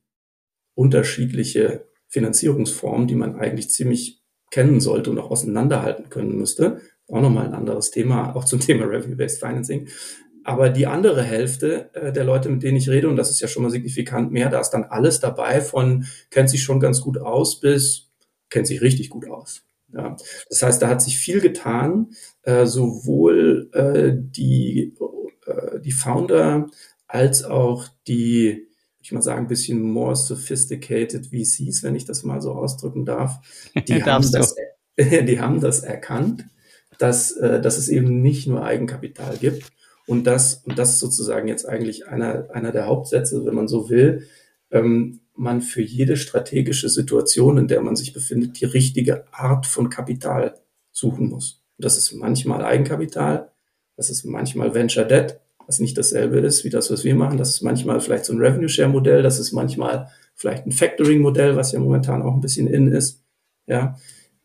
unterschiedliche 0.75 1.85
Finanzierungsformen, 2.07 3.07
die 3.07 3.17
man 3.17 3.37
eigentlich 3.37 3.69
ziemlich 3.69 4.23
kennen 4.51 4.81
sollte 4.81 5.11
und 5.11 5.19
auch 5.19 5.31
auseinanderhalten 5.31 6.09
können 6.09 6.39
müsste. 6.39 6.81
Auch 7.07 7.21
nochmal 7.21 7.49
ein 7.49 7.55
anderes 7.55 7.91
Thema, 7.91 8.35
auch 8.35 8.47
zum 8.47 8.61
Thema 8.67 8.87
Revenue-Based 8.87 9.41
Financing. 9.41 9.89
Aber 10.49 10.71
die 10.71 10.87
andere 10.87 11.23
Hälfte 11.23 11.91
äh, 11.93 12.11
der 12.11 12.25
Leute, 12.25 12.49
mit 12.49 12.63
denen 12.63 12.79
ich 12.79 12.89
rede, 12.89 13.07
und 13.11 13.17
das 13.17 13.29
ist 13.29 13.39
ja 13.41 13.49
schon 13.49 13.65
mal 13.65 13.69
signifikant 13.69 14.33
mehr, 14.33 14.49
da 14.49 14.59
ist 14.61 14.71
dann 14.71 14.85
alles 14.85 15.21
dabei 15.21 15.61
von 15.61 16.07
kennt 16.31 16.49
sich 16.49 16.63
schon 16.63 16.81
ganz 16.81 17.03
gut 17.03 17.19
aus 17.19 17.61
bis 17.61 18.09
kennt 18.49 18.67
sich 18.67 18.81
richtig 18.81 19.11
gut 19.11 19.29
aus. 19.29 19.61
Ja. 19.93 20.17
Das 20.49 20.63
heißt, 20.63 20.81
da 20.81 20.89
hat 20.89 21.03
sich 21.03 21.19
viel 21.19 21.43
getan, 21.43 22.13
äh, 22.45 22.65
sowohl 22.65 23.69
äh, 23.75 24.13
die, 24.17 24.95
äh, 25.45 25.81
die 25.81 25.93
Founder 25.93 26.69
als 27.07 27.45
auch 27.45 27.87
die, 28.07 28.69
ich 29.03 29.13
mal 29.13 29.21
sagen, 29.21 29.43
ein 29.43 29.49
bisschen 29.49 29.83
more 29.83 30.17
sophisticated 30.17 31.27
VCs, 31.27 31.83
wenn 31.83 31.95
ich 31.95 32.07
das 32.07 32.23
mal 32.23 32.41
so 32.41 32.53
ausdrücken 32.53 33.05
darf. 33.05 33.39
Die, 33.87 34.03
haben, 34.03 34.33
das, 34.33 34.55
die 34.99 35.41
haben 35.43 35.61
das 35.61 35.81
erkannt, 35.81 36.47
dass, 36.97 37.33
äh, 37.33 37.61
dass 37.61 37.77
es 37.77 37.91
eben 37.91 38.23
nicht 38.23 38.47
nur 38.47 38.65
Eigenkapital 38.65 39.37
gibt, 39.37 39.73
und 40.09 40.25
das, 40.27 40.63
und 40.65 40.79
das 40.79 40.95
ist 40.95 41.01
sozusagen 41.01 41.49
jetzt 41.49 41.69
eigentlich 41.69 42.09
einer, 42.09 42.49
einer 42.51 42.73
der 42.73 42.87
Hauptsätze, 42.87 43.45
wenn 43.45 43.55
man 43.55 43.69
so 43.69 43.91
will, 43.91 44.27
ähm, 44.71 45.21
man 45.35 45.61
für 45.61 45.83
jede 45.83 46.17
strategische 46.17 46.89
Situation, 46.89 47.59
in 47.59 47.69
der 47.69 47.83
man 47.83 47.95
sich 47.95 48.15
befindet, 48.15 48.59
die 48.59 48.65
richtige 48.65 49.25
Art 49.35 49.67
von 49.67 49.91
Kapital 49.91 50.55
suchen 50.93 51.29
muss. 51.29 51.63
Und 51.77 51.85
das 51.85 51.99
ist 51.99 52.15
manchmal 52.15 52.65
Eigenkapital, 52.65 53.53
das 53.97 54.09
ist 54.09 54.25
manchmal 54.25 54.75
Venture 54.75 55.05
Debt, 55.05 55.41
was 55.67 55.79
nicht 55.79 55.99
dasselbe 55.99 56.39
ist 56.39 56.65
wie 56.65 56.71
das, 56.71 56.91
was 56.91 57.05
wir 57.05 57.15
machen. 57.15 57.37
Das 57.37 57.51
ist 57.51 57.63
manchmal 57.63 58.01
vielleicht 58.01 58.25
so 58.25 58.33
ein 58.33 58.41
Revenue 58.41 58.71
Share 58.71 58.89
Modell, 58.89 59.23
das 59.23 59.39
ist 59.39 59.53
manchmal 59.53 60.09
vielleicht 60.35 60.65
ein 60.65 60.73
Factoring 60.73 61.21
Modell, 61.21 61.55
was 61.55 61.73
ja 61.73 61.81
momentan 61.81 62.23
auch 62.23 62.33
ein 62.33 62.41
bisschen 62.41 62.67
in 62.67 62.91
ist. 62.91 63.23
Ja, 63.67 63.99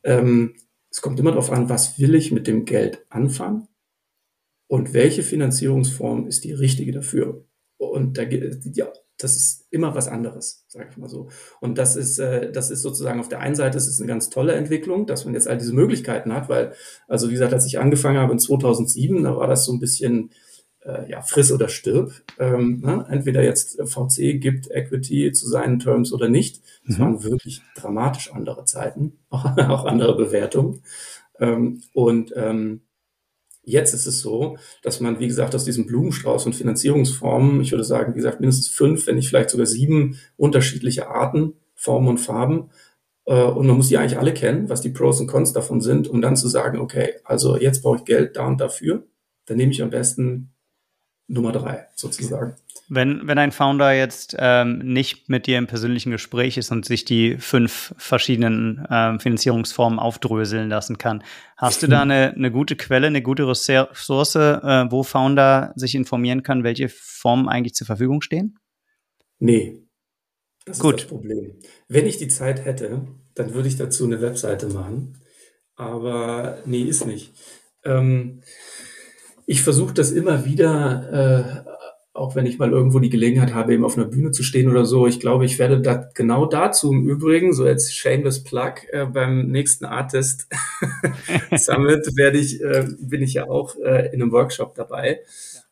ähm, 0.04 0.56
es 0.90 1.02
kommt 1.02 1.22
immer 1.22 1.32
darauf 1.32 1.52
an, 1.52 1.70
was 1.70 1.98
will 2.00 2.16
ich 2.16 2.34
mit 2.34 2.48
dem 2.48 2.66
Geld 2.66 3.06
anfangen 3.10 3.70
und 4.74 4.96
welche 4.96 5.22
Finanzierungsform 5.22 6.26
ist 6.26 6.44
die 6.46 6.52
richtige 6.52 6.92
dafür. 6.92 7.46
Und 7.78 8.18
da, 8.18 8.24
ja, 8.24 8.92
das 9.20 9.36
ist 9.36 9.68
immer 9.70 9.94
was 9.94 10.08
anderes, 10.08 10.66
sage 10.68 10.88
ich 10.90 10.98
mal 10.98 11.08
so. 11.08 11.30
Und 11.62 11.78
das 11.78 11.96
ist, 11.96 12.18
äh, 12.18 12.52
das 12.52 12.72
ist 12.72 12.82
sozusagen 12.82 13.20
auf 13.20 13.30
der 13.30 13.40
einen 13.40 13.54
Seite 13.54 13.78
ist 13.78 13.88
es 13.88 14.00
eine 14.00 14.08
ganz 14.08 14.32
tolle 14.32 14.54
Entwicklung, 14.54 15.06
dass 15.06 15.26
man 15.26 15.36
jetzt 15.36 15.48
all 15.48 15.60
diese 15.60 15.76
Möglichkeiten 15.76 16.34
hat, 16.34 16.50
weil, 16.50 16.74
also 17.08 17.28
wie 17.28 17.34
gesagt, 17.34 17.54
als 17.54 17.68
ich 17.68 17.78
angefangen 17.78 18.18
habe 18.18 18.34
in 18.34 18.40
2007, 18.40 19.22
da 19.22 19.38
war 19.38 19.46
das 19.46 19.64
so 19.64 19.74
ein 19.74 19.80
bisschen, 19.80 20.32
äh, 20.80 21.08
ja, 21.08 21.22
friss 21.22 21.52
oder 21.52 21.70
stirb. 21.70 22.12
Ähm, 22.40 22.82
ne? 22.84 23.06
Entweder 23.12 23.44
jetzt 23.44 23.80
VC 23.80 24.42
gibt 24.42 24.72
Equity 24.72 25.34
zu 25.34 25.48
seinen 25.50 25.78
Terms 25.78 26.12
oder 26.12 26.30
nicht. 26.30 26.64
Das 26.88 26.98
mhm. 26.98 27.02
waren 27.04 27.24
wirklich 27.24 27.62
dramatisch 27.76 28.34
andere 28.34 28.66
Zeiten, 28.66 29.20
auch 29.30 29.86
andere 29.86 30.16
Bewertungen. 30.16 30.82
Ähm, 31.40 31.84
und 31.94 32.34
ähm, 32.36 32.82
Jetzt 33.66 33.94
ist 33.94 34.06
es 34.06 34.20
so, 34.20 34.58
dass 34.82 35.00
man, 35.00 35.20
wie 35.20 35.28
gesagt, 35.28 35.56
aus 35.56 35.64
diesem 35.64 35.86
Blumenstrauß 35.86 36.46
und 36.46 36.54
Finanzierungsformen, 36.54 37.62
ich 37.62 37.72
würde 37.72 37.86
sagen, 37.86 38.14
wie 38.14 38.18
gesagt, 38.18 38.42
mindestens 38.42 38.68
fünf, 38.68 39.08
wenn 39.08 39.16
nicht 39.16 39.30
vielleicht 39.30 39.50
sogar 39.50 39.66
sieben 39.66 40.20
unterschiedliche 40.36 41.08
Arten, 41.08 41.54
Formen 41.74 42.10
und 42.10 42.18
Farben. 42.18 42.70
Äh, 43.26 43.42
und 43.44 43.68
man 43.68 43.78
muss 43.78 43.88
die 43.88 43.98
eigentlich 43.98 44.20
alle 44.20 44.34
kennen, 44.34 44.70
was 44.70 44.82
die 44.82 44.90
Pros 44.90 45.22
und 45.22 45.28
Cons 45.28 45.54
davon 45.54 45.80
sind, 45.80 46.10
um 46.10 46.22
dann 46.22 46.36
zu 46.36 46.50
sagen, 46.50 46.80
okay, 46.80 47.16
also 47.24 47.58
jetzt 47.58 47.84
brauche 47.84 47.98
ich 47.98 48.06
Geld 48.06 48.36
da 48.36 48.48
und 48.48 48.60
dafür. 48.60 49.08
Dann 49.46 49.58
nehme 49.58 49.72
ich 49.72 49.82
am 49.82 49.90
besten 49.90 50.54
Nummer 51.28 51.54
drei 51.54 51.88
sozusagen. 51.96 52.56
Wenn, 52.94 53.28
wenn 53.28 53.38
ein 53.38 53.52
Founder 53.52 53.94
jetzt 53.94 54.36
ähm, 54.38 54.80
nicht 54.80 55.30
mit 55.30 55.48
dir 55.48 55.58
im 55.58 55.68
persönlichen 55.68 56.12
Gespräch 56.12 56.58
ist 56.58 56.72
und 56.72 56.86
sich 56.86 57.06
die 57.06 57.38
fünf 57.38 57.94
verschiedenen 57.98 58.86
ähm, 58.90 59.20
Finanzierungsformen 59.20 60.00
aufdröseln 60.00 60.70
lassen 60.70 60.98
kann, 60.98 61.24
hast 61.58 61.82
du 61.82 61.88
da 61.88 62.02
eine, 62.02 62.34
eine 62.36 62.52
gute 62.52 62.76
Quelle, 62.76 63.08
eine 63.08 63.22
gute 63.22 63.48
Ressource, 63.48 64.36
äh, 64.36 64.92
wo 64.92 65.04
Founder 65.04 65.74
sich 65.76 65.96
informieren 65.96 66.44
kann, 66.44 66.64
welche 66.64 66.90
Formen 66.90 67.50
eigentlich 67.50 67.74
zur 67.74 67.88
Verfügung 67.88 68.22
stehen? 68.22 68.60
Nee. 69.40 69.80
Das 70.66 70.80
Gut. 70.80 70.96
ist 70.96 71.04
das 71.04 71.10
Problem. 71.10 71.56
Wenn 71.88 72.06
ich 72.06 72.18
die 72.18 72.28
Zeit 72.28 72.64
hätte, 72.64 73.08
dann 73.36 73.54
würde 73.54 73.68
ich 73.68 73.76
dazu 73.76 74.06
eine 74.06 74.22
Webseite 74.22 74.68
machen. 74.68 75.18
Aber 75.76 76.60
nee, 76.66 76.84
ist 76.84 77.06
nicht. 77.06 77.34
Ähm, 77.84 78.42
ich 79.46 79.62
versuche 79.62 79.94
das 79.94 80.12
immer 80.12 80.46
wieder, 80.46 81.66
äh, 81.66 81.74
auch 82.14 82.36
wenn 82.36 82.46
ich 82.46 82.60
mal 82.60 82.72
irgendwo 82.72 83.00
die 83.00 83.10
Gelegenheit 83.10 83.56
habe, 83.56 83.74
eben 83.74 83.84
auf 83.84 83.98
einer 83.98 84.06
Bühne 84.06 84.30
zu 84.30 84.44
stehen 84.44 84.70
oder 84.70 84.86
so. 84.86 85.08
Ich 85.08 85.20
glaube, 85.20 85.46
ich 85.46 85.58
werde 85.58 85.82
da 85.82 86.10
genau 86.14 86.46
dazu 86.46 86.92
im 86.92 87.10
Übrigen, 87.10 87.54
so 87.54 87.64
als 87.64 87.92
shameless 87.92 88.44
Plug, 88.44 88.74
äh, 88.92 89.06
beim 89.06 89.48
nächsten 89.48 89.86
Artist 89.86 90.48
Summit 91.58 92.08
werde 92.16 92.38
ich, 92.38 92.62
äh, 92.62 92.88
bin 93.00 93.24
ich 93.24 93.34
ja 93.34 93.50
auch 93.50 93.76
äh, 93.78 94.14
in 94.14 94.22
einem 94.22 94.32
Workshop 94.32 94.76
dabei. 94.76 95.22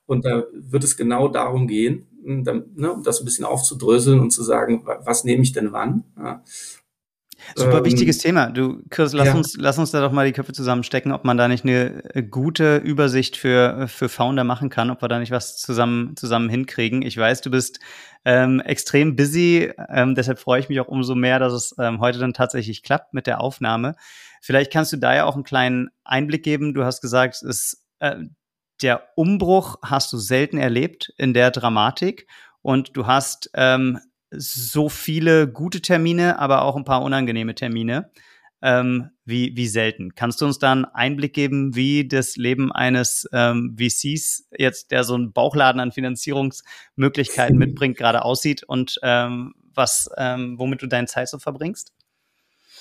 Und 0.07 0.25
da 0.25 0.43
wird 0.51 0.83
es 0.83 0.97
genau 0.97 1.27
darum 1.27 1.67
gehen, 1.67 2.07
dann, 2.23 2.65
ne, 2.75 2.97
das 3.03 3.21
ein 3.21 3.25
bisschen 3.25 3.45
aufzudröseln 3.45 4.19
und 4.19 4.31
zu 4.31 4.43
sagen, 4.43 4.83
was 4.85 5.23
nehme 5.23 5.43
ich 5.43 5.53
denn 5.53 5.71
wann. 5.71 6.03
Ja. 6.17 6.43
Super 7.55 7.79
ähm, 7.79 7.85
wichtiges 7.85 8.17
Thema. 8.19 8.47
Du, 8.49 8.83
Chris, 8.89 9.13
lass, 9.13 9.27
ja. 9.27 9.33
uns, 9.33 9.55
lass 9.57 9.77
uns 9.77 9.91
da 9.91 10.01
doch 10.01 10.11
mal 10.11 10.25
die 10.25 10.31
Köpfe 10.31 10.53
zusammenstecken, 10.53 11.11
ob 11.11 11.25
man 11.25 11.37
da 11.37 11.47
nicht 11.47 11.63
eine 11.63 12.03
äh, 12.15 12.23
gute 12.23 12.77
Übersicht 12.77 13.37
für, 13.37 13.87
für 13.87 14.09
Founder 14.09 14.43
machen 14.43 14.69
kann, 14.69 14.89
ob 14.89 15.01
wir 15.01 15.07
da 15.07 15.19
nicht 15.19 15.31
was 15.31 15.57
zusammen, 15.57 16.15
zusammen 16.15 16.49
hinkriegen. 16.49 17.01
Ich 17.01 17.17
weiß, 17.17 17.41
du 17.41 17.51
bist 17.51 17.79
ähm, 18.25 18.59
extrem 18.61 19.15
busy, 19.15 19.71
ähm, 19.89 20.15
deshalb 20.15 20.39
freue 20.39 20.59
ich 20.59 20.69
mich 20.69 20.79
auch 20.79 20.87
umso 20.87 21.15
mehr, 21.15 21.39
dass 21.39 21.53
es 21.53 21.75
ähm, 21.79 21.99
heute 21.99 22.19
dann 22.19 22.33
tatsächlich 22.33 22.83
klappt 22.83 23.13
mit 23.13 23.27
der 23.27 23.41
Aufnahme. 23.41 23.95
Vielleicht 24.41 24.71
kannst 24.71 24.93
du 24.93 24.97
da 24.97 25.15
ja 25.15 25.25
auch 25.25 25.35
einen 25.35 25.43
kleinen 25.43 25.89
Einblick 26.03 26.43
geben. 26.43 26.73
Du 26.73 26.83
hast 26.83 27.01
gesagt, 27.01 27.41
es, 27.43 27.85
äh, 27.99 28.17
der 28.81 29.09
Umbruch 29.15 29.77
hast 29.83 30.11
du 30.13 30.17
selten 30.17 30.57
erlebt 30.57 31.13
in 31.17 31.33
der 31.33 31.51
Dramatik 31.51 32.27
und 32.61 32.95
du 32.95 33.07
hast 33.07 33.49
ähm, 33.53 33.99
so 34.31 34.89
viele 34.89 35.47
gute 35.47 35.81
Termine, 35.81 36.39
aber 36.39 36.63
auch 36.63 36.75
ein 36.75 36.85
paar 36.85 37.03
unangenehme 37.03 37.55
Termine 37.55 38.09
ähm, 38.61 39.09
wie, 39.25 39.55
wie 39.55 39.67
selten. 39.67 40.15
Kannst 40.15 40.41
du 40.41 40.45
uns 40.45 40.59
da 40.59 40.71
einen 40.71 40.85
Einblick 40.85 41.33
geben, 41.33 41.75
wie 41.75 42.07
das 42.07 42.35
Leben 42.35 42.71
eines 42.71 43.27
ähm, 43.33 43.75
VCs 43.77 44.47
jetzt, 44.57 44.91
der 44.91 45.03
so 45.03 45.15
einen 45.15 45.33
Bauchladen 45.33 45.81
an 45.81 45.91
Finanzierungsmöglichkeiten 45.91 47.57
mitbringt, 47.57 47.97
gerade 47.97 48.23
aussieht 48.23 48.63
und 48.63 48.99
ähm, 49.03 49.53
was, 49.73 50.09
ähm, 50.17 50.59
womit 50.59 50.81
du 50.81 50.87
deine 50.87 51.07
Zeit 51.07 51.29
so 51.29 51.39
verbringst? 51.39 51.93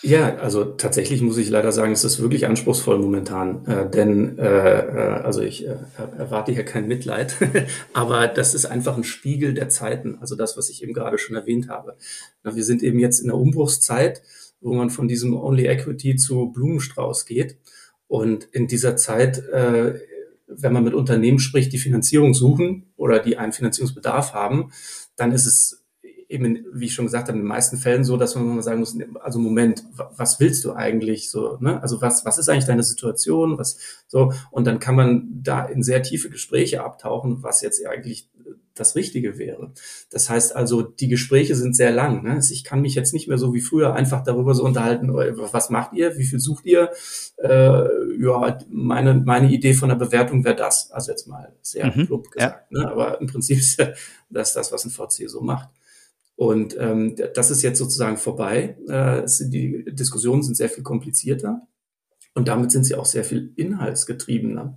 Ja, 0.03 0.37
also 0.37 0.65
tatsächlich 0.65 1.21
muss 1.21 1.37
ich 1.37 1.51
leider 1.51 1.73
sagen, 1.73 1.93
es 1.93 2.05
ist 2.05 2.21
wirklich 2.21 2.47
anspruchsvoll 2.47 2.99
momentan, 2.99 3.67
äh, 3.67 3.91
denn 3.91 4.39
äh, 4.39 4.79
äh 4.79 5.21
also 5.23 5.43
ich 5.43 5.67
äh, 5.67 5.77
erwarte 6.17 6.53
hier 6.53 6.65
kein 6.65 6.89
Mitleid, 6.89 7.35
aber 7.93 8.27
das 8.27 8.55
ist 8.55 8.65
einfach 8.65 8.97
ein 8.97 9.05
Spiegel 9.05 9.53
der 9.53 9.69
Zeiten, 9.69 10.17
also 10.21 10.37
das, 10.37 10.57
was 10.57 10.71
ich 10.71 10.83
eben 10.83 10.95
gerade 10.95 11.19
schon 11.19 11.37
erwähnt 11.37 11.69
habe. 11.69 11.97
Na, 12.43 12.57
wir 12.57 12.65
sind 12.65 12.83
eben 12.83 12.99
jetzt 12.99 13.21
in 13.21 13.27
der 13.27 13.37
Umbruchszeit 13.37 14.23
wo 14.61 14.75
man 14.75 14.91
von 14.91 15.09
diesem 15.09 15.35
Only 15.35 15.67
Equity 15.67 16.17
zu 16.17 16.51
Blumenstrauß 16.53 17.27
geht. 17.27 17.59
Und 18.07 18.45
in 18.53 18.67
dieser 18.67 18.97
Zeit, 18.97 19.39
äh, 19.49 20.01
wenn 20.47 20.73
man 20.73 20.85
mit 20.85 20.95
Unternehmen 20.95 21.39
spricht, 21.39 21.73
die 21.73 21.79
Finanzierung 21.79 22.35
suchen 22.35 22.93
oder 22.97 23.21
die 23.21 23.37
einen 23.37 23.53
Finanzierungsbedarf 23.53 24.35
haben, 24.35 24.73
dann 25.17 25.33
ist 25.33 25.47
es 25.47 25.80
eben, 26.31 26.65
wie 26.73 26.87
ich 26.87 26.95
schon 26.95 27.07
gesagt 27.07 27.29
habe, 27.29 27.37
in 27.37 27.45
den 27.45 27.49
meisten 27.49 27.77
Fällen 27.77 28.05
so, 28.05 28.17
dass 28.17 28.35
man 28.37 28.47
mal 28.47 28.63
sagen 28.63 28.81
muss, 28.81 28.97
also 29.21 29.39
Moment, 29.39 29.85
was 30.17 30.39
willst 30.39 30.65
du 30.65 30.73
eigentlich 30.73 31.31
so, 31.31 31.59
ne? 31.61 31.83
Also 31.83 32.01
was, 32.01 32.25
was 32.25 32.39
ist 32.39 32.49
eigentlich 32.49 32.67
deine 32.67 32.85
Situation? 32.85 33.59
Was 33.59 33.79
so? 34.07 34.33
Und 34.51 34.67
dann 34.67 34.79
kann 34.79 34.95
man 34.95 35.41
da 35.43 35.65
in 35.65 35.83
sehr 35.83 36.03
tiefe 36.03 36.31
Gespräche 36.31 36.85
abtauchen, 36.85 37.43
was 37.43 37.63
jetzt 37.63 37.85
eigentlich 37.85 38.29
das 38.75 38.95
Richtige 38.95 39.39
wäre. 39.39 39.73
Das 40.11 40.31
heißt 40.31 40.55
also, 40.57 40.83
die 40.83 41.09
Gespräche 41.09 41.55
sind 41.55 41.75
sehr 41.75 41.91
lang. 41.91 42.23
Ne? 42.23 42.41
Ich 42.51 42.65
kann 42.65 42.81
mich 42.81 42.95
jetzt 42.95 43.13
nicht 43.13 43.29
mehr 43.29 43.37
so 43.37 43.53
wie 43.53 43.61
früher 43.61 43.95
einfach 43.95 44.23
darüber 44.23 44.55
so 44.55 44.65
unterhalten, 44.65 45.11
äh, 45.11 45.37
was 45.37 45.71
macht 45.71 45.93
ihr, 45.93 46.17
wie 46.17 46.25
viel 46.25 46.41
sucht 46.41 46.65
ihr? 46.65 46.91
Äh, 47.37 47.85
ja, 48.19 48.59
meine, 48.71 49.15
meine 49.15 49.51
Idee 49.51 49.75
von 49.75 49.89
der 49.89 49.97
Bewertung 49.97 50.45
wäre 50.45 50.57
das. 50.57 50.91
Also 50.93 51.11
jetzt 51.11 51.27
mal 51.27 51.53
sehr 51.61 51.87
mhm, 51.87 52.07
plump 52.07 52.31
gesagt. 52.31 52.67
Ja. 52.71 52.79
Ne? 52.79 52.91
Aber 52.91 53.21
im 53.21 53.27
Prinzip 53.27 53.59
ist 53.59 53.83
das 54.31 54.55
das, 54.55 54.73
was 54.73 54.85
ein 54.85 54.91
VC 54.91 55.29
so 55.29 55.41
macht. 55.41 55.69
Und 56.41 56.75
ähm, 56.81 57.17
das 57.35 57.51
ist 57.51 57.61
jetzt 57.61 57.77
sozusagen 57.77 58.17
vorbei. 58.17 58.79
Äh, 58.89 59.27
die 59.51 59.85
Diskussionen 59.93 60.43
sind 60.43 60.55
sehr 60.55 60.71
viel 60.71 60.83
komplizierter 60.83 61.69
und 62.33 62.49
damit 62.49 62.71
sind 62.71 62.85
sie 62.85 62.95
auch 62.95 63.05
sehr 63.05 63.25
viel 63.25 63.53
inhaltsgetriebener. 63.57 64.75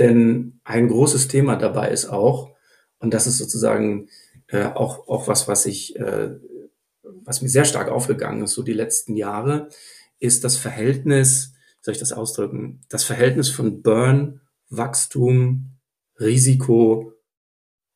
Denn 0.00 0.58
ein 0.64 0.88
großes 0.88 1.28
Thema 1.28 1.54
dabei 1.54 1.90
ist 1.90 2.06
auch, 2.06 2.56
und 2.98 3.14
das 3.14 3.28
ist 3.28 3.38
sozusagen 3.38 4.08
äh, 4.48 4.64
auch, 4.64 5.06
auch 5.06 5.28
was, 5.28 5.46
was 5.46 5.66
ich, 5.66 5.94
äh, 5.94 6.30
was 7.22 7.40
mir 7.40 7.50
sehr 7.50 7.66
stark 7.66 7.88
aufgegangen 7.88 8.42
ist, 8.42 8.54
so 8.54 8.64
die 8.64 8.72
letzten 8.72 9.14
Jahre, 9.14 9.68
ist 10.18 10.42
das 10.42 10.56
Verhältnis, 10.56 11.52
soll 11.82 11.94
ich 11.94 12.00
das 12.00 12.12
ausdrücken, 12.12 12.80
das 12.88 13.04
Verhältnis 13.04 13.48
von 13.48 13.80
Burn, 13.80 14.40
Wachstum, 14.70 15.76
Risiko 16.18 17.12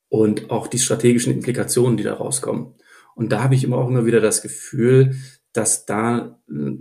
und 0.09 0.53
auch 0.53 0.69
die 0.69 0.79
strategischen 0.79 1.33
Implikationen, 1.33 1.97
die 1.97 2.05
da 2.05 2.15
rauskommen. 2.15 2.77
Und 3.15 3.33
da 3.33 3.43
habe 3.43 3.55
ich 3.55 3.65
immer 3.65 3.79
auch 3.79 3.89
immer 3.89 4.07
wieder 4.07 4.21
das 4.21 4.43
Gefühl, 4.43 5.17
dass 5.53 5.85
da 5.85 6.39
äh, 6.49 6.73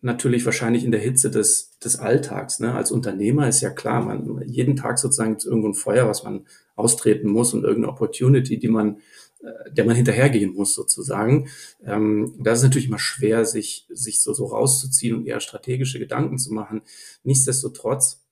natürlich 0.00 0.44
wahrscheinlich 0.44 0.84
in 0.84 0.90
der 0.90 1.00
Hitze 1.00 1.30
des, 1.30 1.78
des 1.78 1.96
Alltags, 1.96 2.60
ne, 2.60 2.74
als 2.74 2.90
Unternehmer 2.90 3.48
ist 3.48 3.60
ja 3.60 3.70
klar, 3.70 4.04
man 4.04 4.42
jeden 4.46 4.76
Tag 4.76 4.98
sozusagen 4.98 5.30
gibt 5.30 5.42
es 5.42 5.46
irgendwo 5.46 5.68
ein 5.68 5.74
Feuer, 5.74 6.08
was 6.08 6.24
man 6.24 6.46
austreten 6.76 7.28
muss 7.28 7.54
und 7.54 7.64
irgendeine 7.64 7.92
Opportunity, 7.92 8.58
die 8.58 8.68
man, 8.68 8.98
äh, 9.40 9.72
der 9.72 9.86
man 9.86 9.96
hinterhergehen 9.96 10.52
muss 10.52 10.74
sozusagen. 10.74 11.48
Ähm, 11.84 12.34
da 12.38 12.52
ist 12.52 12.62
natürlich 12.62 12.88
immer 12.88 12.98
schwer, 12.98 13.46
sich, 13.46 13.86
sich 13.90 14.22
so, 14.22 14.34
so 14.34 14.46
rauszuziehen 14.46 15.16
und 15.16 15.26
eher 15.26 15.40
strategische 15.40 15.98
Gedanken 15.98 16.38
zu 16.38 16.52
machen. 16.52 16.82
Nichtsdestotrotz 17.24 18.24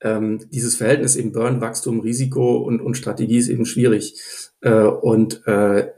ähm, 0.00 0.48
dieses 0.50 0.76
Verhältnis 0.76 1.16
eben 1.16 1.32
Burn, 1.32 1.60
Wachstum, 1.60 2.00
Risiko 2.00 2.58
und, 2.58 2.80
und 2.80 2.96
Strategie 2.96 3.38
ist 3.38 3.48
eben 3.48 3.66
schwierig. 3.66 4.20
Äh, 4.60 4.84
und 4.84 5.46
äh, 5.46 5.90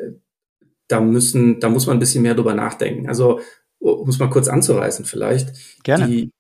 da 0.88 1.00
müssen, 1.00 1.60
da 1.60 1.68
muss 1.68 1.86
man 1.86 1.96
ein 1.96 2.00
bisschen 2.00 2.22
mehr 2.22 2.34
drüber 2.34 2.54
nachdenken. 2.54 3.08
Also, 3.08 3.40
um 3.78 4.08
es 4.08 4.18
mal 4.18 4.30
kurz 4.30 4.48
anzureißen 4.48 5.04
vielleicht. 5.04 5.52
Gerne. 5.82 6.06
Die, 6.06 6.32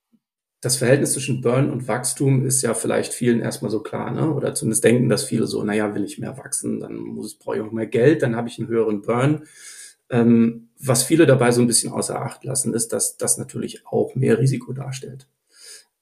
das 0.60 0.76
Verhältnis 0.76 1.12
zwischen 1.12 1.42
Burn 1.42 1.70
und 1.70 1.86
Wachstum 1.86 2.44
ist 2.44 2.62
ja 2.62 2.74
vielleicht 2.74 3.12
vielen 3.12 3.40
erstmal 3.40 3.70
so 3.70 3.80
klar, 3.80 4.10
ne? 4.10 4.32
Oder 4.32 4.54
zumindest 4.54 4.84
denken 4.84 5.08
das 5.08 5.24
viele 5.24 5.46
so, 5.46 5.62
naja, 5.62 5.94
will 5.94 6.04
ich 6.04 6.18
mehr 6.18 6.38
wachsen, 6.38 6.80
dann 6.80 6.96
muss, 6.96 7.38
brauche 7.38 7.56
ich 7.56 7.62
auch 7.62 7.72
mehr 7.72 7.86
Geld, 7.86 8.22
dann 8.22 8.36
habe 8.36 8.48
ich 8.48 8.58
einen 8.58 8.68
höheren 8.68 9.02
Burn. 9.02 9.44
Ähm, 10.08 10.68
was 10.78 11.02
viele 11.02 11.26
dabei 11.26 11.52
so 11.52 11.60
ein 11.60 11.66
bisschen 11.66 11.92
außer 11.92 12.20
Acht 12.20 12.44
lassen, 12.44 12.74
ist, 12.74 12.92
dass 12.92 13.16
das 13.16 13.38
natürlich 13.38 13.86
auch 13.86 14.14
mehr 14.14 14.38
Risiko 14.38 14.72
darstellt. 14.72 15.28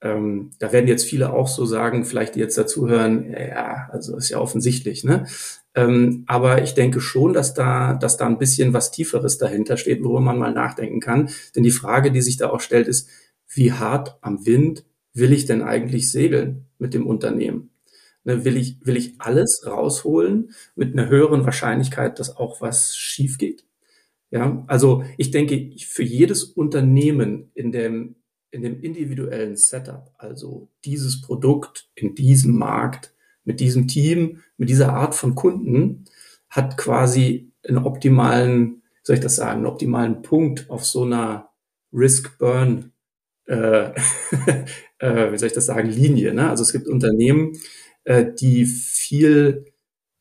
Ähm, 0.00 0.50
da 0.59 0.72
werden 0.72 0.88
jetzt 0.88 1.07
viele 1.07 1.33
auch 1.33 1.48
so 1.48 1.64
sagen, 1.64 2.04
vielleicht 2.04 2.35
die 2.35 2.40
jetzt 2.40 2.59
dazuhören, 2.59 3.33
ja, 3.33 3.88
also 3.90 4.16
ist 4.16 4.28
ja 4.28 4.38
offensichtlich, 4.38 5.04
ne? 5.04 5.26
Ähm, 5.74 6.24
aber 6.26 6.62
ich 6.62 6.74
denke 6.74 7.00
schon, 7.00 7.32
dass 7.32 7.54
da, 7.54 7.94
dass 7.94 8.16
da 8.16 8.26
ein 8.26 8.38
bisschen 8.38 8.72
was 8.72 8.90
Tieferes 8.92 9.38
dahinter 9.38 9.76
steht, 9.76 10.02
worüber 10.02 10.20
man 10.20 10.38
mal 10.38 10.52
nachdenken 10.52 11.00
kann. 11.00 11.30
Denn 11.56 11.64
die 11.64 11.70
Frage, 11.70 12.12
die 12.12 12.22
sich 12.22 12.37
da 12.37 12.50
auch 12.50 12.60
stellt, 12.60 12.87
ist, 12.87 13.08
wie 13.48 13.72
hart 13.72 14.16
am 14.20 14.46
Wind 14.46 14.84
will 15.12 15.32
ich 15.32 15.46
denn 15.46 15.62
eigentlich 15.62 16.10
segeln 16.10 16.66
mit 16.78 16.94
dem 16.94 17.06
Unternehmen? 17.06 17.70
Ne, 18.24 18.44
will 18.44 18.56
ich, 18.56 18.78
will 18.84 18.96
ich 18.96 19.20
alles 19.20 19.64
rausholen 19.66 20.52
mit 20.76 20.92
einer 20.92 21.08
höheren 21.08 21.44
Wahrscheinlichkeit, 21.44 22.18
dass 22.18 22.37
auch 22.37 22.60
was 22.60 22.96
schief 22.96 23.38
geht? 23.38 23.64
Ja, 24.30 24.64
also 24.66 25.04
ich 25.18 25.30
denke, 25.30 25.70
für 25.78 26.02
jedes 26.02 26.44
Unternehmen 26.44 27.50
in 27.54 27.70
dem 27.70 28.16
in 28.54 28.62
dem 28.62 28.80
individuellen 28.80 29.56
Setup, 29.56 30.14
also 30.16 30.68
dieses 30.84 31.20
Produkt 31.20 31.90
in 31.96 32.14
diesem 32.14 32.56
Markt, 32.56 33.12
mit 33.42 33.58
diesem 33.58 33.88
Team, 33.88 34.42
mit 34.57 34.69
dieser 34.69 34.93
Art 34.93 35.14
von 35.14 35.35
Kunden, 35.35 36.05
hat 36.49 36.77
quasi 36.77 37.53
einen 37.67 37.79
optimalen, 37.79 38.83
soll 39.03 39.17
ich 39.17 39.23
das 39.23 39.37
sagen, 39.37 39.59
einen 39.59 39.67
optimalen 39.67 40.23
Punkt 40.23 40.71
auf 40.71 40.85
so 40.85 41.05
einer 41.05 41.51
Risk-Burn, 41.93 42.93
äh, 43.47 43.90
äh, 44.99 45.33
wie 45.33 45.38
soll 45.38 45.49
ich 45.49 45.53
das 45.53 45.67
sagen, 45.67 45.88
Linie. 45.88 46.35
Ne? 46.35 46.49
Also 46.49 46.62
es 46.62 46.73
gibt 46.73 46.88
Unternehmen, 46.88 47.53
äh, 48.05 48.27
die 48.38 48.67
viel 48.67 49.67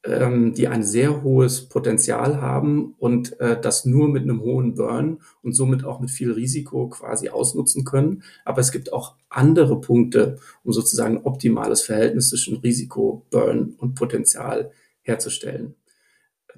ähm, 0.03 0.53
die 0.53 0.67
ein 0.67 0.83
sehr 0.83 1.23
hohes 1.23 1.67
Potenzial 1.69 2.41
haben 2.41 2.95
und 2.99 3.39
äh, 3.39 3.59
das 3.59 3.85
nur 3.85 4.09
mit 4.09 4.23
einem 4.23 4.41
hohen 4.41 4.75
Burn 4.75 5.19
und 5.41 5.53
somit 5.53 5.85
auch 5.85 5.99
mit 5.99 6.11
viel 6.11 6.31
Risiko 6.31 6.89
quasi 6.89 7.29
ausnutzen 7.29 7.85
können. 7.85 8.23
Aber 8.43 8.59
es 8.59 8.71
gibt 8.71 8.91
auch 8.91 9.15
andere 9.29 9.79
Punkte, 9.79 10.39
um 10.63 10.73
sozusagen 10.73 11.17
ein 11.17 11.23
optimales 11.23 11.81
Verhältnis 11.81 12.29
zwischen 12.29 12.57
Risiko, 12.57 13.25
Burn 13.29 13.75
und 13.77 13.95
Potenzial 13.95 14.71
herzustellen. 15.01 15.75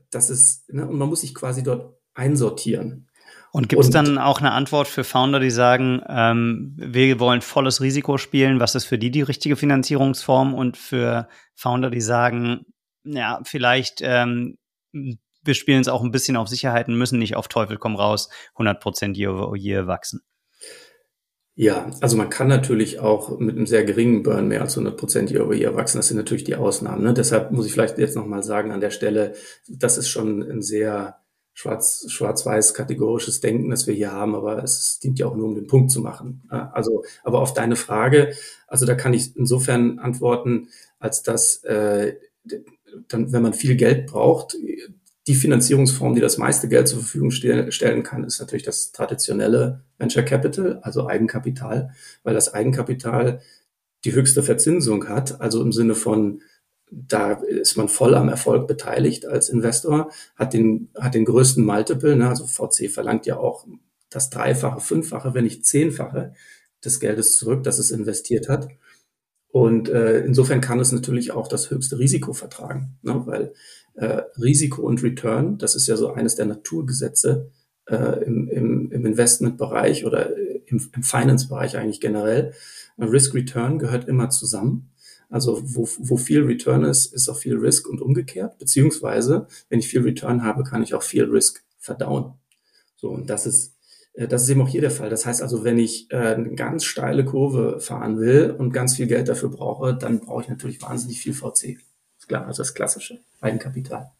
Das 0.10 0.30
ist, 0.30 0.72
ne, 0.74 0.88
und 0.88 0.98
man 0.98 1.10
muss 1.10 1.22
sich 1.22 1.36
quasi 1.36 1.62
dort 1.62 1.94
einsortieren. 2.16 3.08
Und 3.52 3.70
gibt 3.70 3.82
es 3.82 3.90
dann 3.90 4.18
auch 4.18 4.40
eine 4.40 4.52
Antwort 4.52 4.88
für 4.88 5.06
Founder, 5.06 5.40
die 5.40 5.50
sagen, 5.50 6.02
ähm, 6.10 6.74
wir 6.76 7.22
wollen 7.22 7.42
volles 7.42 7.80
Risiko 7.80 8.18
spielen? 8.18 8.60
Was 8.60 8.76
ist 8.76 8.84
für 8.84 8.98
die 8.98 9.12
die 9.12 9.22
richtige 9.22 9.56
Finanzierungsform? 9.56 10.54
Und 10.54 10.76
für 10.76 11.30
Founder, 11.54 11.90
die 11.90 12.02
sagen, 12.02 12.66
ja, 13.06 13.40
vielleicht, 13.44 14.02
ähm, 14.02 14.58
wir 14.92 15.54
spielen 15.54 15.82
es 15.82 15.88
auch 15.88 16.04
ein 16.04 16.12
bisschen 16.12 16.38
auf 16.38 16.48
Sicherheiten, 16.48 16.98
müssen 16.98 17.20
nicht 17.20 17.36
auf 17.36 17.48
Teufel 17.48 17.78
komm 17.78 17.96
raus 17.96 18.30
100% 18.58 19.16
year 19.16 19.56
year 19.56 19.88
wachsen. 19.88 20.22
Ja, 21.58 21.90
also 22.02 22.18
man 22.18 22.30
kann 22.30 22.50
natürlich 22.50 23.00
auch 23.00 23.40
mit 23.40 23.56
einem 23.56 23.66
sehr 23.66 23.86
geringen 23.86 24.24
Burn 24.24 24.50
mehr 24.50 24.62
als 24.62 24.78
100% 24.78 25.32
year 25.32 25.46
over 25.46 25.54
year 25.54 25.74
wachsen. 25.74 25.98
Das 25.98 26.08
sind 26.10 26.18
natürlich 26.18 26.44
die 26.44 26.56
Ausnahmen. 26.56 27.04
Ne? 27.04 27.14
Deshalb 27.14 27.52
muss 27.52 27.66
ich 27.66 27.72
vielleicht 27.72 27.98
jetzt 27.98 28.18
nochmal 28.18 28.44
sagen 28.44 28.72
an 28.72 28.82
der 28.82 28.90
Stelle, 28.90 29.36
das 29.70 29.98
ist 29.98 30.10
schon 30.10 30.42
ein 30.42 30.62
sehr 30.62 31.22
schwarz, 31.54 32.06
schwarz-weiß 32.10 32.74
kategorisches 32.74 33.40
Denken, 33.40 33.70
das 33.70 33.88
wir 33.88 33.94
hier 33.94 34.12
haben, 34.12 34.36
aber 34.36 34.62
es 34.64 35.00
dient 35.00 35.18
ja 35.18 35.28
auch 35.28 35.36
nur, 35.36 35.48
um 35.48 35.56
den 35.56 35.68
Punkt 35.68 35.92
zu 35.92 36.02
machen. 36.02 36.44
Also, 36.50 37.06
aber 37.24 37.40
auf 37.40 37.54
deine 37.54 37.78
Frage, 37.78 38.34
also 38.68 38.86
da 38.86 38.94
kann 38.94 39.14
ich 39.14 39.38
insofern 39.38 40.00
antworten, 40.00 40.68
als 41.00 41.24
dass 41.24 41.64
äh, 41.64 42.18
dann, 43.08 43.32
wenn 43.32 43.44
man 43.44 43.54
viel 43.54 43.76
Geld 43.76 44.08
braucht, 44.08 44.58
die 45.28 45.36
Finanzierungsform, 45.36 46.14
die 46.14 46.22
das 46.22 46.38
meiste 46.38 46.68
Geld 46.68 46.88
zur 46.88 47.00
Verfügung 47.00 47.32
stellen 47.32 48.04
kann, 48.04 48.24
ist 48.24 48.40
natürlich 48.40 48.64
das 48.64 48.92
traditionelle 48.92 49.82
Venture 49.98 50.24
Capital, 50.24 50.80
also 50.84 51.08
Eigenkapital, 51.08 51.92
weil 52.24 52.36
das 52.36 52.54
Eigenkapital 52.54 53.42
die 54.04 54.14
höchste 54.14 54.44
Verzinsung 54.44 55.10
hat, 55.10 55.42
also 55.42 55.62
im 55.62 55.72
Sinne 55.72 55.96
von 55.96 56.42
da 56.92 57.34
ist 57.34 57.78
man 57.78 57.90
voll 57.90 58.14
am 58.14 58.30
Erfolg 58.30 58.68
beteiligt 58.68 59.26
als 59.26 59.50
Investor, 59.50 60.12
hat 60.36 60.54
den, 60.54 60.90
hat 60.96 61.16
den 61.16 61.26
größten 61.26 61.66
Multiple, 61.66 62.16
ne? 62.16 62.30
also 62.30 62.46
VC 62.46 62.90
verlangt 62.90 63.26
ja 63.26 63.38
auch 63.38 63.66
das 64.10 64.30
Dreifache, 64.30 64.80
Fünffache, 64.80 65.34
wenn 65.34 65.44
nicht 65.44 65.66
Zehnfache 65.66 66.34
des 66.84 67.00
Geldes 67.00 67.38
zurück, 67.38 67.64
das 67.64 67.80
es 67.80 67.90
investiert 67.92 68.48
hat. 68.48 68.70
Und 69.56 69.88
äh, 69.88 70.20
insofern 70.26 70.60
kann 70.60 70.82
es 70.82 70.92
natürlich 70.92 71.32
auch 71.32 71.48
das 71.48 71.72
höchste 71.72 71.98
Risiko 71.98 72.34
vertragen, 72.34 72.98
ne? 73.04 73.22
weil 73.26 73.54
äh, 73.94 74.24
Risiko 74.38 74.82
und 74.82 75.02
Return, 75.02 75.58
das 75.58 75.76
ist 75.76 75.88
ja 75.88 75.96
so 75.96 76.12
eines 76.12 76.36
der 76.36 76.46
Naturgesetze 76.46 77.52
äh, 77.86 78.26
im, 78.26 78.50
im, 78.50 78.92
im 78.92 79.06
Investmentbereich 79.06 80.06
oder 80.06 80.36
im, 80.36 80.86
im 80.94 81.04
Finance-Bereich 81.04 81.78
eigentlich 81.78 82.02
generell. 82.02 82.52
Risk-Return 82.98 83.80
gehört 83.80 84.10
immer 84.10 84.30
zusammen. 84.30 84.90
Also 85.30 85.62
wo, 85.64 85.88
wo 86.00 86.18
viel 86.18 86.42
Return 86.42 86.84
ist, 86.84 87.14
ist 87.14 87.30
auch 87.30 87.38
viel 87.38 87.56
Risk 87.56 87.88
und 87.88 88.02
umgekehrt. 88.02 88.58
Beziehungsweise, 88.58 89.48
wenn 89.70 89.80
ich 89.80 89.88
viel 89.88 90.02
Return 90.02 90.44
habe, 90.44 90.66
kann 90.66 90.84
ich 90.84 90.94
auch 90.96 91.04
viel 91.04 91.24
Risk 91.24 91.64
verdauen. 91.78 92.34
So, 92.98 93.10
und 93.10 93.30
das 93.30 93.46
ist, 93.46 93.68
äh, 93.68 93.75
das 94.18 94.44
ist 94.44 94.50
eben 94.50 94.62
auch 94.62 94.70
hier 94.70 94.82
der 94.82 94.92
Fall. 94.92 95.10
Das 95.10 95.26
heißt 95.26 95.42
also, 95.42 95.64
wenn 95.64 95.78
ich 95.78 96.10
äh, 96.12 96.36
eine 96.36 96.56
ganz 96.56 96.86
steile 96.86 97.26
Kurve 97.26 97.80
fahren 97.80 98.20
will 98.20 98.56
und 98.58 98.72
ganz 98.72 98.96
viel 98.96 99.08
Geld 99.08 99.28
dafür 99.28 99.50
brauche, 99.50 99.94
dann 99.94 100.22
brauche 100.22 100.44
ich 100.44 100.50
natürlich 100.50 100.82
wahnsinnig 100.82 101.20
viel 101.20 101.34
VC. 101.34 101.78
Ist 102.18 102.28
klar, 102.28 102.46
also 102.46 102.64
das 102.64 102.74
klassische 102.74 103.20
Eigenkapital. 103.42 104.12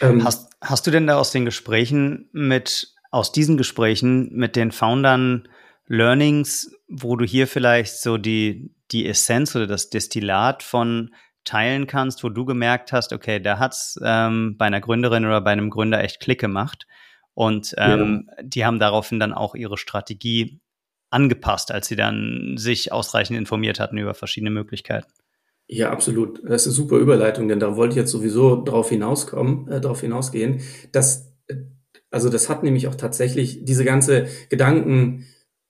Ähm, 0.00 0.22
hast, 0.24 0.50
hast 0.60 0.86
du 0.86 0.90
denn 0.90 1.06
da 1.06 1.18
aus 1.18 1.32
den 1.32 1.44
Gesprächen 1.44 2.28
mit, 2.32 2.94
aus 3.10 3.32
diesen 3.32 3.56
Gesprächen 3.56 4.30
mit 4.34 4.54
den 4.54 4.70
Foundern 4.70 5.48
Learnings, 5.86 6.70
wo 6.88 7.16
du 7.16 7.24
hier 7.24 7.46
vielleicht 7.46 8.00
so 8.00 8.18
die, 8.18 8.74
die 8.90 9.08
Essenz 9.08 9.56
oder 9.56 9.66
das 9.66 9.88
Destillat 9.88 10.62
von 10.62 11.14
teilen 11.44 11.86
kannst, 11.86 12.22
wo 12.22 12.28
du 12.28 12.44
gemerkt 12.44 12.92
hast, 12.92 13.14
okay, 13.14 13.40
da 13.40 13.58
hat's 13.58 13.98
ähm, 14.04 14.56
bei 14.58 14.66
einer 14.66 14.82
Gründerin 14.82 15.24
oder 15.24 15.40
bei 15.40 15.52
einem 15.52 15.70
Gründer 15.70 16.04
echt 16.04 16.20
Klick 16.20 16.40
gemacht. 16.40 16.86
Und 17.38 17.72
ähm, 17.78 18.28
ja. 18.36 18.42
die 18.42 18.64
haben 18.64 18.80
daraufhin 18.80 19.20
dann 19.20 19.32
auch 19.32 19.54
ihre 19.54 19.78
Strategie 19.78 20.58
angepasst, 21.08 21.70
als 21.70 21.86
sie 21.86 21.94
dann 21.94 22.56
sich 22.56 22.90
ausreichend 22.90 23.38
informiert 23.38 23.78
hatten 23.78 23.96
über 23.96 24.12
verschiedene 24.12 24.50
Möglichkeiten. 24.50 25.06
Ja, 25.68 25.90
absolut. 25.90 26.42
Das 26.42 26.62
ist 26.62 26.66
eine 26.66 26.74
super 26.74 26.96
Überleitung, 26.96 27.46
denn 27.46 27.60
da 27.60 27.76
wollte 27.76 27.92
ich 27.92 27.96
jetzt 27.96 28.10
sowieso 28.10 28.60
drauf 28.64 28.88
hinauskommen, 28.88 29.68
äh, 29.68 29.80
drauf 29.80 30.00
hinausgehen. 30.00 30.62
dass, 30.90 31.32
äh, 31.46 31.58
also 32.10 32.28
das 32.28 32.48
hat 32.48 32.64
nämlich 32.64 32.88
auch 32.88 32.96
tatsächlich 32.96 33.64
diese 33.64 33.84
ganze 33.84 34.26
Gedanken, 34.48 35.24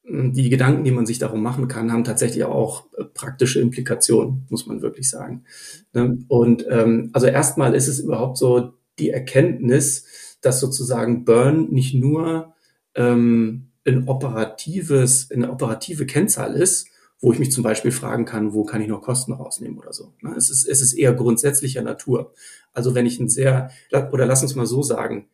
die 0.04 0.48
Gedanken, 0.48 0.84
die 0.84 0.90
man 0.90 1.04
sich 1.04 1.18
darum 1.18 1.42
machen 1.42 1.68
kann, 1.68 1.92
haben 1.92 2.04
tatsächlich 2.04 2.44
auch 2.44 2.86
äh, 2.96 3.04
praktische 3.04 3.60
Implikationen, 3.60 4.46
muss 4.48 4.66
man 4.66 4.80
wirklich 4.80 5.10
sagen. 5.10 5.44
Ne? 5.92 6.16
Und 6.28 6.64
ähm, 6.70 7.10
also 7.12 7.26
erstmal 7.26 7.74
ist 7.74 7.88
es 7.88 8.00
überhaupt 8.00 8.38
so 8.38 8.72
die 8.98 9.10
Erkenntnis, 9.10 10.06
dass 10.40 10.60
sozusagen 10.60 11.24
Burn 11.24 11.70
nicht 11.70 11.94
nur 11.94 12.54
ähm, 12.94 13.68
ein 13.86 14.08
operatives, 14.08 15.30
eine 15.30 15.50
operative 15.50 16.06
Kennzahl 16.06 16.54
ist, 16.54 16.88
wo 17.20 17.32
ich 17.32 17.38
mich 17.38 17.50
zum 17.50 17.64
Beispiel 17.64 17.90
fragen 17.90 18.24
kann, 18.24 18.52
wo 18.52 18.64
kann 18.64 18.80
ich 18.80 18.88
noch 18.88 19.02
Kosten 19.02 19.32
rausnehmen 19.32 19.78
oder 19.78 19.92
so. 19.92 20.14
Ne? 20.20 20.34
Es 20.36 20.50
ist, 20.50 20.68
es 20.68 20.80
ist 20.80 20.92
eher 20.92 21.12
grundsätzlicher 21.12 21.82
Natur. 21.82 22.32
Also 22.72 22.94
wenn 22.94 23.06
ich 23.06 23.18
ein 23.18 23.28
sehr, 23.28 23.70
oder 24.12 24.26
lass 24.26 24.42
uns 24.42 24.54
mal 24.54 24.66
so 24.66 24.82
sagen, 24.82 25.28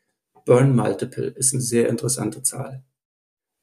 Burn 0.47 0.75
Multiple 0.75 1.27
ist 1.27 1.53
eine 1.53 1.63
sehr 1.63 1.89
interessante 1.89 2.43
Zahl. 2.43 2.83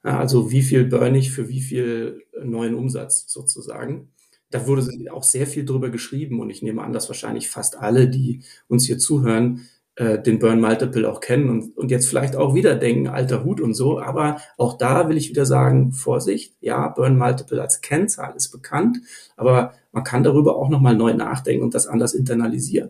Also 0.04 0.52
wie 0.52 0.64
viel 0.64 0.86
burn 0.86 1.14
ich 1.14 1.32
für 1.32 1.48
wie 1.48 1.62
viel 1.62 2.24
neuen 2.44 2.74
Umsatz 2.74 3.26
sozusagen. 3.28 4.12
Da 4.50 4.68
wurde 4.68 4.88
auch 5.12 5.24
sehr 5.24 5.48
viel 5.48 5.64
drüber 5.64 5.90
geschrieben 5.90 6.40
und 6.42 6.50
ich 6.50 6.62
nehme 6.62 6.84
an, 6.84 6.92
dass 6.92 7.08
wahrscheinlich 7.08 7.50
fast 7.50 7.78
alle, 7.78 8.10
die 8.10 8.44
uns 8.68 8.86
hier 8.86 8.98
zuhören, 8.98 9.68
äh, 10.02 10.20
den 10.20 10.40
Burn 10.40 10.60
Multiple 10.60 11.08
auch 11.08 11.20
kennen 11.20 11.48
und, 11.48 11.78
und 11.78 11.92
jetzt 11.92 12.08
vielleicht 12.08 12.36
auch 12.36 12.56
wieder 12.56 12.74
denken, 12.74 13.08
alter 13.08 13.44
Hut 13.44 13.62
und 13.62 13.76
so. 13.76 14.00
Aber 14.00 14.42
auch 14.58 14.76
da 14.76 15.08
will 15.08 15.16
ich 15.16 15.30
wieder 15.30 15.46
sagen, 15.46 15.92
Vorsicht, 15.92 16.56
ja, 16.60 16.88
Burn 16.88 17.20
Multiple 17.20 17.62
als 17.62 17.82
Kennzahl 17.82 18.36
ist 18.36 18.50
bekannt, 18.50 18.98
aber 19.38 19.74
man 19.92 20.04
kann 20.04 20.24
darüber 20.24 20.56
auch 20.56 20.70
nochmal 20.70 20.96
neu 20.96 21.14
nachdenken 21.14 21.64
und 21.64 21.76
das 21.76 21.86
anders 21.86 22.16
internalisieren. 22.16 22.90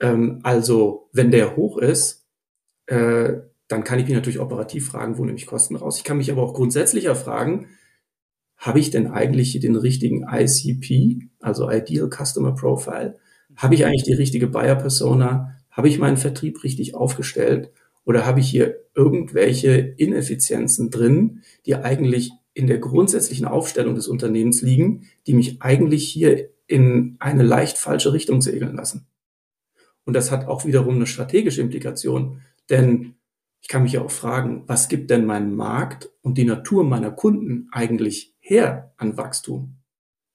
Ähm, 0.00 0.40
also 0.42 1.10
wenn 1.12 1.30
der 1.30 1.54
hoch 1.54 1.76
ist, 1.76 2.24
äh, 2.86 3.34
dann 3.68 3.84
kann 3.84 3.98
ich 3.98 4.06
mich 4.06 4.14
natürlich 4.14 4.40
operativ 4.40 4.88
fragen, 4.88 5.18
wo 5.18 5.26
nehme 5.26 5.36
ich 5.36 5.46
Kosten 5.46 5.76
raus. 5.76 5.98
Ich 5.98 6.04
kann 6.04 6.16
mich 6.16 6.32
aber 6.32 6.42
auch 6.42 6.54
grundsätzlicher 6.54 7.14
fragen, 7.14 7.66
habe 8.56 8.80
ich 8.80 8.90
denn 8.90 9.06
eigentlich 9.06 9.60
den 9.60 9.76
richtigen 9.76 10.24
ICP, 10.26 11.28
also 11.40 11.70
Ideal 11.70 12.08
Customer 12.08 12.54
Profile? 12.54 13.18
Habe 13.54 13.74
ich 13.74 13.84
eigentlich 13.84 14.04
die 14.04 14.14
richtige 14.14 14.46
Buyer 14.46 14.76
Persona? 14.76 15.58
Habe 15.72 15.88
ich 15.88 15.98
meinen 15.98 16.18
Vertrieb 16.18 16.62
richtig 16.62 16.94
aufgestellt? 16.94 17.72
Oder 18.04 18.26
habe 18.26 18.40
ich 18.40 18.48
hier 18.48 18.80
irgendwelche 18.94 19.72
Ineffizienzen 19.72 20.90
drin, 20.90 21.42
die 21.66 21.74
eigentlich 21.74 22.30
in 22.54 22.66
der 22.66 22.78
grundsätzlichen 22.78 23.46
Aufstellung 23.46 23.94
des 23.94 24.06
Unternehmens 24.06 24.62
liegen, 24.62 25.08
die 25.26 25.34
mich 25.34 25.62
eigentlich 25.62 26.08
hier 26.08 26.50
in 26.66 27.16
eine 27.18 27.42
leicht 27.42 27.78
falsche 27.78 28.12
Richtung 28.12 28.42
segeln 28.42 28.76
lassen? 28.76 29.06
Und 30.04 30.14
das 30.14 30.30
hat 30.30 30.46
auch 30.46 30.64
wiederum 30.64 30.96
eine 30.96 31.06
strategische 31.06 31.62
Implikation, 31.62 32.42
denn 32.68 33.14
ich 33.60 33.68
kann 33.68 33.84
mich 33.84 33.92
ja 33.92 34.02
auch 34.02 34.10
fragen, 34.10 34.64
was 34.66 34.88
gibt 34.88 35.10
denn 35.10 35.24
mein 35.24 35.54
Markt 35.54 36.10
und 36.20 36.36
die 36.36 36.44
Natur 36.44 36.82
meiner 36.84 37.12
Kunden 37.12 37.68
eigentlich 37.70 38.34
her 38.40 38.92
an 38.96 39.16
Wachstum? 39.16 39.76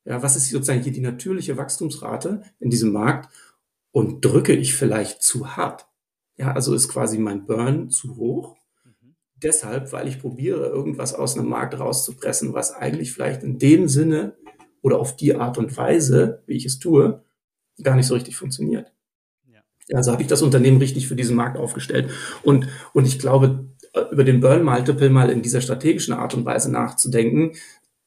Ja, 0.05 0.23
was 0.23 0.37
ist 0.37 0.49
sozusagen 0.49 0.81
hier 0.81 0.93
die 0.93 1.01
natürliche 1.01 1.57
Wachstumsrate 1.57 2.41
in 2.59 2.69
diesem 2.69 2.93
Markt? 2.93 3.29
Und 3.91 4.23
drücke 4.23 4.53
ich 4.53 4.75
vielleicht 4.75 5.23
zu 5.23 5.55
hart? 5.55 5.87
Ja, 6.35 6.51
also 6.51 6.73
ist 6.73 6.89
quasi 6.89 7.17
mein 7.17 7.45
Burn 7.45 7.89
zu 7.89 8.15
hoch? 8.15 8.55
Mhm. 8.83 9.15
Deshalb, 9.35 9.91
weil 9.91 10.07
ich 10.07 10.19
probiere, 10.19 10.67
irgendwas 10.67 11.13
aus 11.13 11.37
einem 11.37 11.49
Markt 11.49 11.79
rauszupressen, 11.79 12.53
was 12.53 12.73
eigentlich 12.73 13.11
vielleicht 13.11 13.43
in 13.43 13.57
dem 13.57 13.87
Sinne 13.87 14.37
oder 14.81 14.99
auf 14.99 15.15
die 15.15 15.35
Art 15.35 15.57
und 15.57 15.75
Weise, 15.75 16.43
wie 16.45 16.55
ich 16.55 16.65
es 16.65 16.79
tue, 16.79 17.23
gar 17.81 17.95
nicht 17.95 18.07
so 18.07 18.13
richtig 18.13 18.35
funktioniert. 18.35 18.91
Also 19.93 20.11
habe 20.11 20.21
ich 20.21 20.27
das 20.27 20.41
Unternehmen 20.41 20.77
richtig 20.77 21.07
für 21.07 21.15
diesen 21.15 21.35
Markt 21.35 21.57
aufgestellt. 21.57 22.11
Und, 22.43 22.67
und 22.93 23.07
ich 23.07 23.19
glaube, 23.19 23.67
über 24.11 24.23
den 24.23 24.41
Burn 24.41 24.63
Multiple 24.63 25.09
mal 25.09 25.29
in 25.29 25.41
dieser 25.41 25.61
strategischen 25.61 26.13
Art 26.13 26.33
und 26.33 26.45
Weise 26.45 26.71
nachzudenken, 26.71 27.53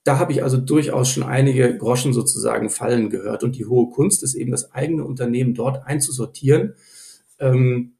da 0.04 0.18
habe 0.18 0.32
ich 0.32 0.42
also 0.42 0.56
durchaus 0.56 1.10
schon 1.10 1.22
einige 1.22 1.76
Groschen 1.76 2.12
sozusagen 2.12 2.70
fallen 2.70 3.10
gehört. 3.10 3.44
Und 3.44 3.56
die 3.56 3.66
hohe 3.66 3.90
Kunst 3.90 4.22
ist 4.22 4.34
eben, 4.34 4.50
das 4.50 4.72
eigene 4.72 5.04
Unternehmen 5.04 5.54
dort 5.54 5.86
einzusortieren 5.86 6.74
ähm, 7.38 7.96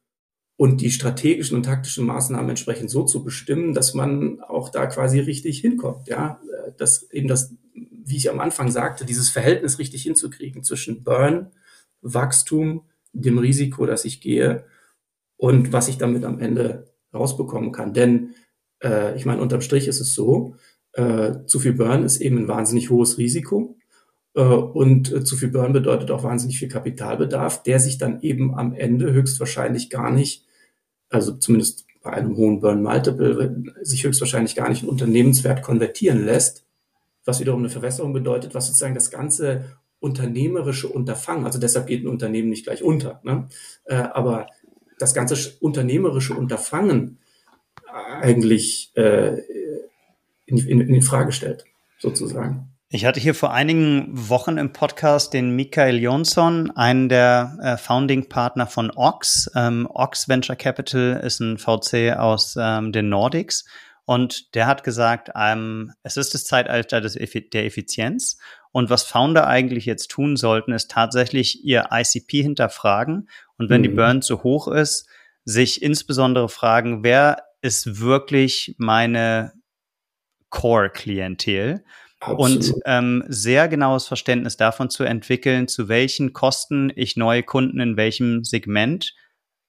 und 0.57 0.81
die 0.81 0.91
strategischen 0.91 1.57
und 1.57 1.63
taktischen 1.63 2.05
Maßnahmen 2.05 2.49
entsprechend 2.49 2.89
so 2.89 3.03
zu 3.03 3.23
bestimmen, 3.23 3.73
dass 3.73 3.93
man 3.93 4.41
auch 4.41 4.69
da 4.69 4.87
quasi 4.87 5.19
richtig 5.19 5.59
hinkommt. 5.59 6.07
Ja, 6.07 6.39
dass 6.77 7.09
eben 7.11 7.27
das, 7.27 7.53
wie 7.73 8.17
ich 8.17 8.29
am 8.29 8.39
Anfang 8.39 8.71
sagte, 8.71 9.05
dieses 9.05 9.29
Verhältnis 9.29 9.79
richtig 9.79 10.03
hinzukriegen 10.03 10.63
zwischen 10.63 11.03
Burn, 11.03 11.51
Wachstum, 12.01 12.85
dem 13.13 13.37
Risiko, 13.37 13.85
dass 13.85 14.05
ich 14.05 14.21
gehe 14.21 14.65
und 15.37 15.73
was 15.73 15.87
ich 15.87 15.97
damit 15.97 16.23
am 16.23 16.39
Ende 16.39 16.87
rausbekommen 17.13 17.71
kann. 17.71 17.93
Denn 17.93 18.33
äh, 18.83 19.15
ich 19.15 19.25
meine, 19.25 19.41
unterm 19.41 19.61
Strich 19.61 19.87
ist 19.87 19.99
es 19.99 20.13
so, 20.13 20.55
äh, 20.93 21.45
zu 21.45 21.59
viel 21.59 21.73
Burn 21.73 22.03
ist 22.03 22.21
eben 22.21 22.37
ein 22.39 22.47
wahnsinnig 22.47 22.89
hohes 22.89 23.17
Risiko. 23.17 23.77
Äh, 24.35 24.41
und 24.41 25.11
äh, 25.11 25.23
zu 25.23 25.35
viel 25.35 25.49
Burn 25.49 25.73
bedeutet 25.73 26.11
auch 26.11 26.23
wahnsinnig 26.23 26.59
viel 26.59 26.67
Kapitalbedarf, 26.67 27.63
der 27.63 27.79
sich 27.79 27.97
dann 27.97 28.21
eben 28.21 28.55
am 28.55 28.73
Ende 28.73 29.11
höchstwahrscheinlich 29.11 29.89
gar 29.89 30.11
nicht, 30.11 30.45
also 31.09 31.33
zumindest 31.33 31.85
bei 32.03 32.11
einem 32.11 32.35
hohen 32.35 32.59
Burn 32.61 32.81
Multiple, 32.81 33.63
sich 33.81 34.03
höchstwahrscheinlich 34.03 34.55
gar 34.55 34.69
nicht 34.69 34.83
in 34.83 34.89
Unternehmenswert 34.89 35.61
konvertieren 35.61 36.25
lässt, 36.25 36.65
was 37.25 37.39
wiederum 37.39 37.61
eine 37.61 37.69
Verwässerung 37.69 38.13
bedeutet, 38.13 38.55
was 38.55 38.67
sozusagen 38.67 38.95
das 38.95 39.11
ganze 39.11 39.65
unternehmerische 39.99 40.87
Unterfangen, 40.87 41.45
also 41.45 41.59
deshalb 41.59 41.85
geht 41.85 42.03
ein 42.03 42.07
Unternehmen 42.07 42.49
nicht 42.49 42.63
gleich 42.63 42.81
unter, 42.81 43.21
ne? 43.23 43.47
äh, 43.85 43.95
aber 43.95 44.47
das 44.97 45.13
ganze 45.13 45.35
unternehmerische 45.59 46.33
Unterfangen 46.33 47.19
eigentlich 48.19 48.91
äh, 48.95 49.37
in, 50.51 50.81
in, 50.81 50.81
in 50.81 51.01
Frage 51.01 51.31
stellt, 51.31 51.65
sozusagen. 51.99 52.67
Ich 52.89 53.05
hatte 53.05 53.21
hier 53.21 53.33
vor 53.33 53.53
einigen 53.53 54.09
Wochen 54.11 54.57
im 54.57 54.73
Podcast 54.73 55.33
den 55.33 55.55
Michael 55.55 55.99
Jonsson, 55.99 56.71
einen 56.71 57.07
der 57.07 57.57
äh, 57.63 57.77
Founding-Partner 57.77 58.67
von 58.67 58.91
Ox. 58.91 59.49
Ähm, 59.55 59.87
Ox 59.89 60.27
Venture 60.27 60.57
Capital 60.57 61.21
ist 61.23 61.39
ein 61.39 61.57
VC 61.57 62.17
aus 62.17 62.57
ähm, 62.59 62.91
den 62.91 63.07
Nordics. 63.07 63.65
Und 64.03 64.55
der 64.55 64.67
hat 64.67 64.83
gesagt, 64.83 65.31
ähm, 65.35 65.93
es 66.03 66.17
ist 66.17 66.33
das 66.33 66.43
Zeitalter 66.43 66.99
des, 66.99 67.13
der 67.13 67.65
Effizienz 67.65 68.37
und 68.71 68.89
was 68.89 69.03
Founder 69.03 69.47
eigentlich 69.47 69.85
jetzt 69.85 70.11
tun 70.11 70.37
sollten, 70.37 70.71
ist 70.71 70.91
tatsächlich 70.91 71.63
ihr 71.63 71.89
ICP 71.91 72.41
hinterfragen. 72.41 73.29
Und 73.57 73.69
wenn 73.69 73.81
mhm. 73.81 73.83
die 73.83 73.89
Burn 73.89 74.21
zu 74.21 74.43
hoch 74.43 74.67
ist, 74.67 75.07
sich 75.43 75.81
insbesondere 75.81 76.49
fragen, 76.49 77.03
wer 77.03 77.43
ist 77.61 77.99
wirklich 77.99 78.75
meine 78.77 79.53
Core-Klientel? 80.51 81.83
Und 82.37 82.75
ähm, 82.85 83.23
sehr 83.29 83.67
genaues 83.67 84.05
Verständnis 84.05 84.55
davon 84.55 84.91
zu 84.91 85.03
entwickeln, 85.03 85.67
zu 85.67 85.87
welchen 85.87 86.33
Kosten 86.33 86.91
ich 86.95 87.17
neue 87.17 87.41
Kunden 87.41 87.79
in 87.79 87.97
welchem 87.97 88.43
Segment 88.43 89.15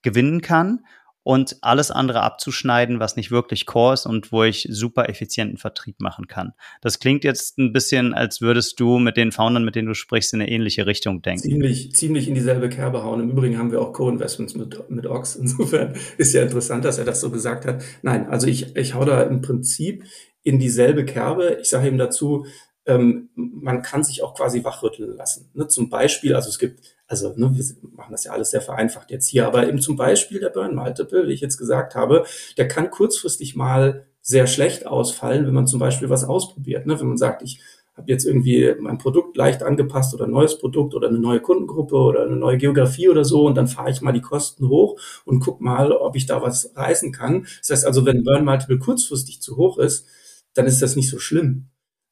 gewinnen 0.02 0.42
kann 0.42 0.80
und 1.24 1.56
alles 1.60 1.90
andere 1.90 2.22
abzuschneiden, 2.22 2.98
was 2.98 3.16
nicht 3.16 3.30
wirklich 3.30 3.64
Core 3.64 3.94
ist 3.94 4.06
und 4.06 4.32
wo 4.32 4.42
ich 4.42 4.66
super 4.70 5.08
effizienten 5.08 5.56
Vertrieb 5.56 6.00
machen 6.00 6.26
kann. 6.26 6.52
Das 6.80 6.98
klingt 6.98 7.24
jetzt 7.24 7.58
ein 7.58 7.72
bisschen, 7.72 8.12
als 8.12 8.40
würdest 8.40 8.80
du 8.80 8.98
mit 8.98 9.16
den 9.16 9.30
Foundern, 9.30 9.64
mit 9.64 9.76
denen 9.76 9.88
du 9.88 9.94
sprichst, 9.94 10.34
in 10.34 10.40
eine 10.40 10.50
ähnliche 10.50 10.86
Richtung 10.86 11.22
denken. 11.22 11.42
Ziemlich, 11.42 11.94
ziemlich 11.94 12.28
in 12.28 12.34
dieselbe 12.34 12.68
Kerbe 12.68 13.04
hauen. 13.04 13.20
Im 13.20 13.30
Übrigen 13.30 13.56
haben 13.56 13.70
wir 13.70 13.80
auch 13.80 13.92
Co-Investments 13.92 14.54
mit, 14.54 14.90
mit 14.90 15.06
Ox. 15.06 15.36
Insofern 15.36 15.94
ist 16.18 16.34
ja 16.34 16.42
interessant, 16.42 16.84
dass 16.84 16.98
er 16.98 17.04
das 17.04 17.20
so 17.20 17.30
gesagt 17.30 17.66
hat. 17.66 17.82
Nein, 18.02 18.26
also 18.26 18.48
ich, 18.48 18.74
ich 18.76 18.94
hau 18.94 19.04
da 19.04 19.22
im 19.22 19.40
Prinzip 19.40 20.04
in 20.42 20.58
dieselbe 20.58 21.04
Kerbe. 21.04 21.58
Ich 21.60 21.70
sage 21.70 21.88
ihm 21.88 21.98
dazu, 21.98 22.46
ähm, 22.86 23.30
man 23.34 23.82
kann 23.82 24.02
sich 24.02 24.22
auch 24.22 24.34
quasi 24.34 24.64
wachrütteln 24.64 25.16
lassen. 25.16 25.50
Ne? 25.54 25.68
Zum 25.68 25.88
Beispiel, 25.88 26.34
also 26.34 26.48
es 26.48 26.58
gibt, 26.58 26.80
also 27.06 27.32
ne, 27.36 27.50
wir 27.54 27.64
machen 27.94 28.12
das 28.12 28.24
ja 28.24 28.32
alles 28.32 28.50
sehr 28.50 28.60
vereinfacht 28.60 29.10
jetzt 29.10 29.28
hier, 29.28 29.46
aber 29.46 29.68
eben 29.68 29.80
zum 29.80 29.96
Beispiel 29.96 30.40
der 30.40 30.50
Burn 30.50 30.74
Multiple, 30.74 31.28
wie 31.28 31.32
ich 31.32 31.40
jetzt 31.40 31.58
gesagt 31.58 31.94
habe, 31.94 32.24
der 32.56 32.66
kann 32.66 32.90
kurzfristig 32.90 33.54
mal 33.54 34.06
sehr 34.20 34.46
schlecht 34.46 34.86
ausfallen, 34.86 35.46
wenn 35.46 35.54
man 35.54 35.66
zum 35.66 35.80
Beispiel 35.80 36.10
was 36.10 36.24
ausprobiert. 36.24 36.86
Ne? 36.86 36.98
Wenn 36.98 37.08
man 37.08 37.18
sagt, 37.18 37.42
ich 37.42 37.60
habe 37.94 38.10
jetzt 38.10 38.24
irgendwie 38.24 38.74
mein 38.80 38.98
Produkt 38.98 39.36
leicht 39.36 39.62
angepasst 39.62 40.14
oder 40.14 40.24
ein 40.24 40.30
neues 40.30 40.58
Produkt 40.58 40.94
oder 40.94 41.08
eine 41.08 41.18
neue 41.18 41.40
Kundengruppe 41.40 41.96
oder 41.96 42.22
eine 42.22 42.36
neue 42.36 42.56
Geografie 42.56 43.08
oder 43.08 43.24
so 43.24 43.46
und 43.46 43.54
dann 43.54 43.68
fahre 43.68 43.90
ich 43.90 44.00
mal 44.00 44.12
die 44.12 44.22
Kosten 44.22 44.68
hoch 44.68 44.98
und 45.24 45.40
guck 45.40 45.60
mal, 45.60 45.92
ob 45.92 46.16
ich 46.16 46.26
da 46.26 46.40
was 46.40 46.72
reißen 46.74 47.12
kann. 47.12 47.46
Das 47.60 47.70
heißt 47.70 47.86
also, 47.86 48.06
wenn 48.06 48.24
Burn 48.24 48.44
Multiple 48.44 48.78
kurzfristig 48.78 49.42
zu 49.42 49.56
hoch 49.56 49.78
ist, 49.78 50.06
dann 50.54 50.66
ist 50.66 50.82
das 50.82 50.96
nicht 50.96 51.08
so 51.08 51.18
schlimm. 51.18 51.68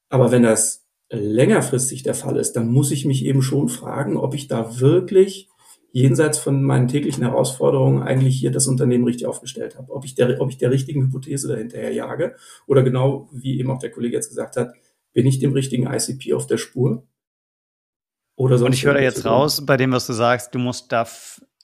Aber 0.08 0.32
wenn 0.32 0.42
das 0.42 0.86
längerfristig 1.10 2.02
der 2.02 2.14
Fall 2.14 2.36
ist, 2.36 2.52
dann 2.52 2.68
muss 2.68 2.90
ich 2.90 3.04
mich 3.04 3.24
eben 3.24 3.42
schon 3.42 3.68
fragen, 3.68 4.16
ob 4.16 4.34
ich 4.34 4.48
da 4.48 4.80
wirklich 4.80 5.48
jenseits 5.92 6.38
von 6.38 6.62
meinen 6.62 6.88
täglichen 6.88 7.24
Herausforderungen 7.24 8.02
eigentlich 8.02 8.38
hier 8.38 8.52
das 8.52 8.68
Unternehmen 8.68 9.04
richtig 9.04 9.26
aufgestellt 9.26 9.76
habe. 9.76 9.92
Ob 9.92 10.04
ich 10.04 10.14
der, 10.14 10.40
ob 10.40 10.50
ich 10.50 10.58
der 10.58 10.70
richtigen 10.70 11.02
Hypothese 11.02 11.48
dahinterher 11.48 11.92
jage 11.92 12.36
oder 12.66 12.82
genau, 12.82 13.28
wie 13.32 13.58
eben 13.58 13.70
auch 13.70 13.80
der 13.80 13.90
Kollege 13.90 14.14
jetzt 14.16 14.28
gesagt 14.28 14.56
hat, 14.56 14.72
bin 15.12 15.26
ich 15.26 15.40
dem 15.40 15.52
richtigen 15.52 15.92
ICP 15.92 16.34
auf 16.34 16.46
der 16.46 16.58
Spur? 16.58 17.06
Oder 18.36 18.62
Und 18.64 18.72
ich 18.72 18.86
höre 18.86 19.00
jetzt 19.00 19.26
raus, 19.26 19.66
bei 19.66 19.76
dem, 19.76 19.92
was 19.92 20.06
du 20.06 20.12
sagst, 20.12 20.54
du 20.54 20.58
musst 20.58 20.92
da 20.92 21.06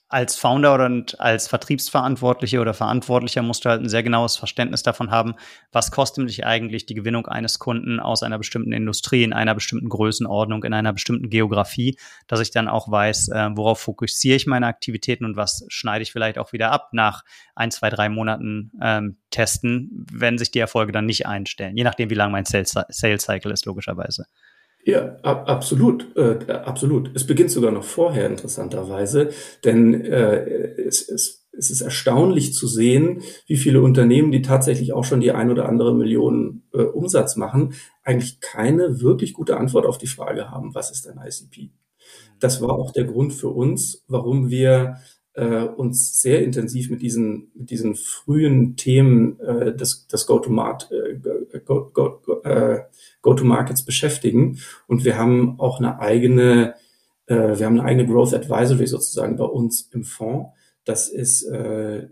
als 0.09 0.37
Founder 0.37 0.73
oder 0.73 1.03
als 1.17 1.49
Vertriebsverantwortliche 1.49 2.61
oder 2.61 2.73
Verantwortlicher 2.73 3.41
musst 3.41 3.65
du 3.65 3.69
halt 3.69 3.81
ein 3.81 3.89
sehr 3.89 4.03
genaues 4.03 4.37
Verständnis 4.37 4.81
davon 4.81 5.11
haben, 5.11 5.35
was 5.73 5.91
kostet 5.91 6.29
dich 6.29 6.45
eigentlich 6.45 6.85
die 6.85 6.93
Gewinnung 6.93 7.27
eines 7.27 7.59
Kunden 7.59 7.99
aus 7.99 8.23
einer 8.23 8.37
bestimmten 8.37 8.71
Industrie, 8.71 9.23
in 9.23 9.33
einer 9.33 9.53
bestimmten 9.53 9.89
Größenordnung, 9.89 10.63
in 10.63 10.73
einer 10.73 10.93
bestimmten 10.93 11.29
Geografie, 11.29 11.97
dass 12.27 12.39
ich 12.39 12.51
dann 12.51 12.69
auch 12.69 12.89
weiß, 12.89 13.29
äh, 13.29 13.49
worauf 13.55 13.79
fokussiere 13.79 14.37
ich 14.37 14.47
meine 14.47 14.67
Aktivitäten 14.67 15.25
und 15.25 15.35
was 15.35 15.65
schneide 15.67 16.03
ich 16.03 16.13
vielleicht 16.13 16.37
auch 16.37 16.53
wieder 16.53 16.71
ab 16.71 16.89
nach 16.93 17.23
ein, 17.55 17.71
zwei, 17.71 17.89
drei 17.89 18.07
Monaten 18.07 18.71
ähm, 18.81 19.17
Testen, 19.29 20.05
wenn 20.11 20.37
sich 20.37 20.51
die 20.51 20.59
Erfolge 20.59 20.93
dann 20.93 21.05
nicht 21.05 21.27
einstellen, 21.27 21.75
je 21.75 21.83
nachdem, 21.83 22.09
wie 22.09 22.15
lang 22.15 22.31
mein 22.31 22.45
Sales, 22.45 22.73
Sales 22.87 23.23
Cycle 23.23 23.51
ist, 23.51 23.65
logischerweise. 23.65 24.25
Ja, 24.87 25.17
ab, 25.21 25.49
absolut, 25.49 26.15
äh, 26.15 26.49
absolut. 26.49 27.11
Es 27.13 27.27
beginnt 27.27 27.51
sogar 27.51 27.73
noch 27.73 27.83
vorher, 27.83 28.25
interessanterweise, 28.25 29.31
denn 29.65 29.93
äh, 30.05 30.45
es, 30.79 31.09
es, 31.09 31.45
es 31.51 31.69
ist 31.69 31.81
erstaunlich 31.81 32.53
zu 32.53 32.67
sehen, 32.67 33.21
wie 33.47 33.57
viele 33.57 33.81
Unternehmen, 33.81 34.31
die 34.31 34.41
tatsächlich 34.41 34.93
auch 34.93 35.03
schon 35.03 35.19
die 35.19 35.33
ein 35.33 35.51
oder 35.51 35.67
andere 35.67 35.93
Million 35.93 36.63
äh, 36.73 36.83
Umsatz 36.83 37.35
machen, 37.35 37.73
eigentlich 38.01 38.39
keine 38.39 39.01
wirklich 39.01 39.33
gute 39.33 39.57
Antwort 39.57 39.85
auf 39.85 39.97
die 39.97 40.07
Frage 40.07 40.51
haben, 40.51 40.73
was 40.73 40.89
ist 40.89 41.05
ein 41.05 41.19
ICP? 41.21 41.69
Das 42.39 42.61
war 42.61 42.69
auch 42.69 42.91
der 42.93 43.03
Grund 43.03 43.33
für 43.33 43.49
uns, 43.49 44.05
warum 44.07 44.49
wir 44.49 45.01
äh, 45.37 45.63
uns 45.63 46.19
sehr 46.19 46.43
intensiv 46.43 46.89
mit 46.89 47.01
diesen, 47.01 47.51
mit 47.53 47.69
diesen 47.69 47.95
frühen 47.95 48.75
Themen 48.75 49.39
äh, 49.39 49.75
des, 49.75 50.07
des 50.07 50.25
Go-to-Market 50.25 50.91
äh, 50.91 51.59
Go, 51.59 51.91
Go, 51.93 52.19
Go, 52.25 52.41
äh, 52.41 52.81
Go-to-Markets 53.21 53.85
beschäftigen. 53.85 54.59
Und 54.87 55.05
wir 55.05 55.17
haben 55.17 55.59
auch 55.59 55.79
eine 55.79 55.99
eigene, 55.99 56.73
äh, 57.27 57.57
wir 57.57 57.65
haben 57.67 57.79
eine 57.79 57.83
eigene 57.83 58.07
Growth 58.07 58.33
Advisory 58.33 58.87
sozusagen 58.87 59.37
bei 59.37 59.45
uns 59.45 59.89
im 59.93 60.03
Fonds. 60.03 60.49
Das 60.85 61.07
ist 61.09 61.43
äh, 61.43 61.97
äh, 61.97 62.07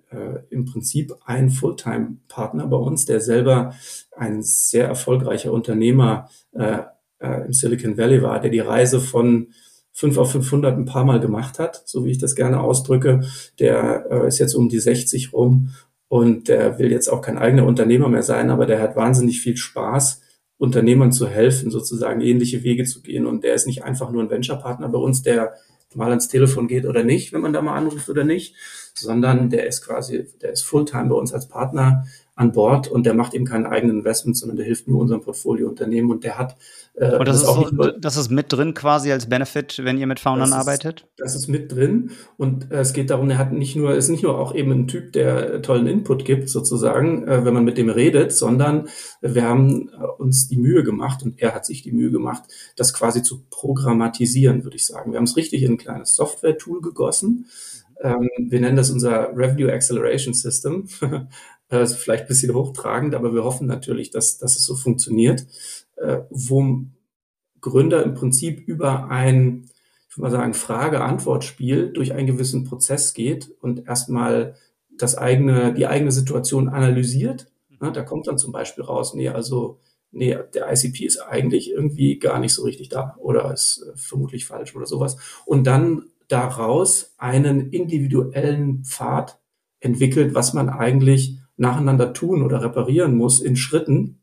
im 0.50 0.66
Prinzip 0.66 1.16
ein 1.26 1.50
Fulltime-Partner 1.50 2.68
bei 2.68 2.78
uns, 2.78 3.06
der 3.06 3.22
selber 3.22 3.74
ein 4.16 4.44
sehr 4.44 4.86
erfolgreicher 4.86 5.52
Unternehmer 5.52 6.30
äh, 6.52 6.82
äh, 7.20 7.46
im 7.46 7.54
Silicon 7.54 7.98
Valley 7.98 8.22
war, 8.22 8.40
der 8.40 8.52
die 8.52 8.60
Reise 8.60 9.00
von 9.00 9.48
5 9.96 10.18
auf 10.18 10.32
500 10.34 10.78
ein 10.78 10.86
paar 10.86 11.06
Mal 11.06 11.22
gemacht 11.22 11.58
hat, 11.58 11.82
so 11.86 12.06
wie 12.06 12.12
ich 12.12 12.18
das 12.18 12.36
gerne 12.36 12.60
ausdrücke. 12.60 13.22
Der 13.60 14.06
äh, 14.12 14.28
ist 14.28 14.40
jetzt 14.40 14.54
um 14.54 14.68
die 14.68 14.80
60 14.80 15.32
rum 15.32 15.70
und 16.10 16.50
der 16.50 16.78
will 16.78 16.92
jetzt 16.92 17.08
auch 17.08 17.22
kein 17.22 17.38
eigener 17.38 17.66
Unternehmer 17.66 18.10
mehr 18.10 18.24
sein, 18.24 18.50
aber 18.50 18.66
der 18.66 18.82
hat 18.82 18.96
wahnsinnig 18.96 19.40
viel 19.40 19.56
Spaß, 19.56 20.22
Unternehmern 20.58 21.12
zu 21.12 21.28
helfen, 21.28 21.72
sozusagen 21.72 22.22
ähnliche 22.22 22.64
Wege 22.64 22.84
zu 22.84 23.02
gehen. 23.02 23.26
Und 23.26 23.44
der 23.44 23.56
ist 23.56 23.68
nicht 23.68 23.84
einfach 23.84 24.12
nur 24.12 24.22
ein 24.22 24.30
Venture-Partner 24.30 24.90
bei 24.90 25.00
uns, 25.00 25.22
der 25.22 25.54
mal 25.94 26.10
ans 26.10 26.28
Telefon 26.28 26.68
geht 26.68 26.86
oder 26.86 27.04
nicht, 27.04 27.32
wenn 27.32 27.42
man 27.42 27.54
da 27.54 27.62
mal 27.62 27.76
anruft 27.76 28.10
oder 28.10 28.26
nicht, 28.26 28.56
sondern 28.96 29.50
der 29.50 29.66
ist 29.66 29.82
quasi, 29.82 30.28
der 30.42 30.52
ist 30.52 30.64
Fulltime 30.64 31.08
bei 31.08 31.16
uns 31.16 31.34
als 31.34 31.48
Partner 31.48 32.06
an 32.36 32.52
Bord 32.52 32.90
und 32.90 33.06
der 33.06 33.14
macht 33.14 33.34
eben 33.34 33.46
keine 33.46 33.70
eigenen 33.70 34.00
Investments, 34.00 34.42
sondern 34.42 34.58
der 34.58 34.66
hilft 34.66 34.90
nur 34.90 35.00
unserem 35.00 35.22
Portfoliounternehmen 35.22 36.12
und 36.12 36.26
der 36.26 36.38
hat 36.38 36.58
äh, 36.98 37.18
und 37.18 37.28
das, 37.28 37.42
das 37.44 37.58
ist 37.58 37.70
so, 37.70 37.92
das 38.00 38.18
ist 38.18 38.30
mit 38.30 38.52
drin 38.52 38.74
quasi 38.74 39.12
als 39.12 39.28
Benefit, 39.28 39.82
wenn 39.84 39.98
ihr 39.98 40.08
mit 40.08 40.20
Foundern 40.20 40.52
das 40.52 40.60
arbeitet? 40.60 41.08
Das 41.18 41.36
ist 41.36 41.48
mit 41.48 41.72
drin 41.72 42.12
und 42.38 42.72
äh, 42.72 42.80
es 42.80 42.94
geht 42.94 43.10
darum, 43.10 43.30
er 43.30 43.38
hat 43.38 43.52
nicht 43.52 43.76
nur, 43.76 43.94
ist 43.96 44.10
nicht 44.10 44.24
nur 44.24 44.38
auch 44.38 44.56
eben 44.56 44.72
ein 44.72 44.88
Typ, 44.88 45.12
der 45.12 45.62
tollen 45.62 45.88
Input 45.88 46.24
gibt 46.24 46.50
sozusagen, 46.50 47.28
äh, 47.28 47.44
wenn 47.44 47.54
man 47.54 47.66
mit 47.66 47.78
dem 47.78 47.90
redet, 47.90 48.32
sondern 48.32 48.88
wir 49.22 49.44
haben 49.44 49.90
äh, 49.90 50.06
uns 50.18 50.48
die 50.48 50.58
Mühe 50.58 50.84
gemacht 50.84 51.22
und 51.24 51.42
er 51.42 51.54
hat 51.54 51.66
sich 51.66 51.84
die 51.84 51.92
Mühe 51.92 52.12
gemacht, 52.12 52.44
das 52.78 52.94
quasi 52.94 53.24
zu 53.24 53.44
programmatisieren, 53.50 54.64
würde 54.64 54.78
ich 54.78 54.86
sagen. 54.86 55.12
Wir 55.12 55.18
haben 55.18 55.26
es 55.26 55.36
richtig 55.36 55.64
in 55.64 55.74
ein 55.74 55.78
kleines 55.78 56.16
Software-Tool 56.16 56.82
gegossen. 56.82 57.48
Ähm, 58.02 58.30
wir 58.38 58.62
nennen 58.62 58.78
das 58.78 58.90
unser 58.90 59.36
Revenue 59.36 59.72
Acceleration 59.72 60.34
System. 60.34 60.88
also 61.70 61.96
vielleicht 61.96 62.24
ein 62.24 62.28
bisschen 62.28 62.54
hochtragend, 62.54 63.16
aber 63.16 63.34
wir 63.34 63.44
hoffen 63.44 63.68
natürlich, 63.68 64.12
dass, 64.12 64.38
dass 64.38 64.56
es 64.56 64.66
so 64.66 64.76
funktioniert, 64.76 65.46
äh, 65.98 66.20
wo 66.30 66.86
Gründer 67.62 68.04
im 68.04 68.14
Prinzip 68.14 68.60
über 68.68 69.10
ein, 69.10 69.70
ich 70.10 70.18
würde 70.18 70.30
mal 70.30 70.32
sagen, 70.32 70.54
Frage-Antwort-Spiel 70.54 71.92
durch 71.92 72.14
einen 72.14 72.28
gewissen 72.28 72.64
Prozess 72.64 73.14
geht 73.14 73.52
und 73.60 73.88
erstmal 73.88 74.56
das 74.98 75.18
eigene, 75.18 75.74
die 75.74 75.88
eigene 75.88 76.12
Situation 76.12 76.70
analysiert. 76.70 77.48
Ja, 77.82 77.92
da 77.92 78.04
kommt 78.04 78.28
dann 78.28 78.38
zum 78.38 78.52
Beispiel 78.52 78.84
raus, 78.84 79.14
nee, 79.14 79.30
also, 79.30 79.80
nee, 80.12 80.38
der 80.54 80.72
ICP 80.72 81.06
ist 81.06 81.20
eigentlich 81.20 81.72
irgendwie 81.72 82.20
gar 82.20 82.40
nicht 82.40 82.54
so 82.54 82.64
richtig 82.64 82.90
da 82.90 83.16
oder 83.20 83.52
ist 83.52 83.86
äh, 83.86 83.98
vermutlich 83.98 84.46
falsch 84.46 84.76
oder 84.76 84.86
sowas. 84.86 85.18
Und 85.46 85.66
dann 85.66 86.06
daraus 86.28 87.14
einen 87.18 87.70
individuellen 87.72 88.84
Pfad 88.84 89.40
entwickelt, 89.80 90.34
was 90.34 90.54
man 90.54 90.70
eigentlich 90.70 91.38
nacheinander 91.58 92.14
tun 92.14 92.44
oder 92.44 92.62
reparieren 92.62 93.16
muss 93.16 93.42
in 93.42 93.56
Schritten, 93.56 94.22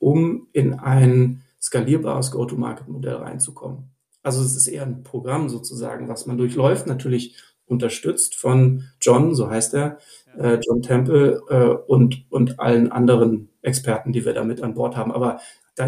um 0.00 0.48
in 0.52 0.74
ein 0.74 1.42
skalierbares 1.62 2.32
Go-to-Market-Modell 2.32 3.16
reinzukommen. 3.16 3.90
Also 4.22 4.42
es 4.42 4.56
ist 4.56 4.66
eher 4.66 4.82
ein 4.82 5.02
Programm 5.02 5.48
sozusagen, 5.48 6.08
was 6.08 6.26
man 6.26 6.36
durchläuft, 6.36 6.86
natürlich 6.86 7.36
unterstützt 7.66 8.34
von 8.34 8.84
John, 9.00 9.34
so 9.34 9.48
heißt 9.48 9.74
er, 9.74 9.98
äh, 10.36 10.58
John 10.60 10.82
Temple 10.82 11.40
äh, 11.48 11.90
und, 11.90 12.26
und 12.30 12.58
allen 12.58 12.90
anderen 12.90 13.48
Experten, 13.62 14.12
die 14.12 14.24
wir 14.24 14.34
da 14.34 14.42
mit 14.42 14.62
an 14.62 14.74
Bord 14.74 14.96
haben. 14.96 15.12
Aber 15.12 15.40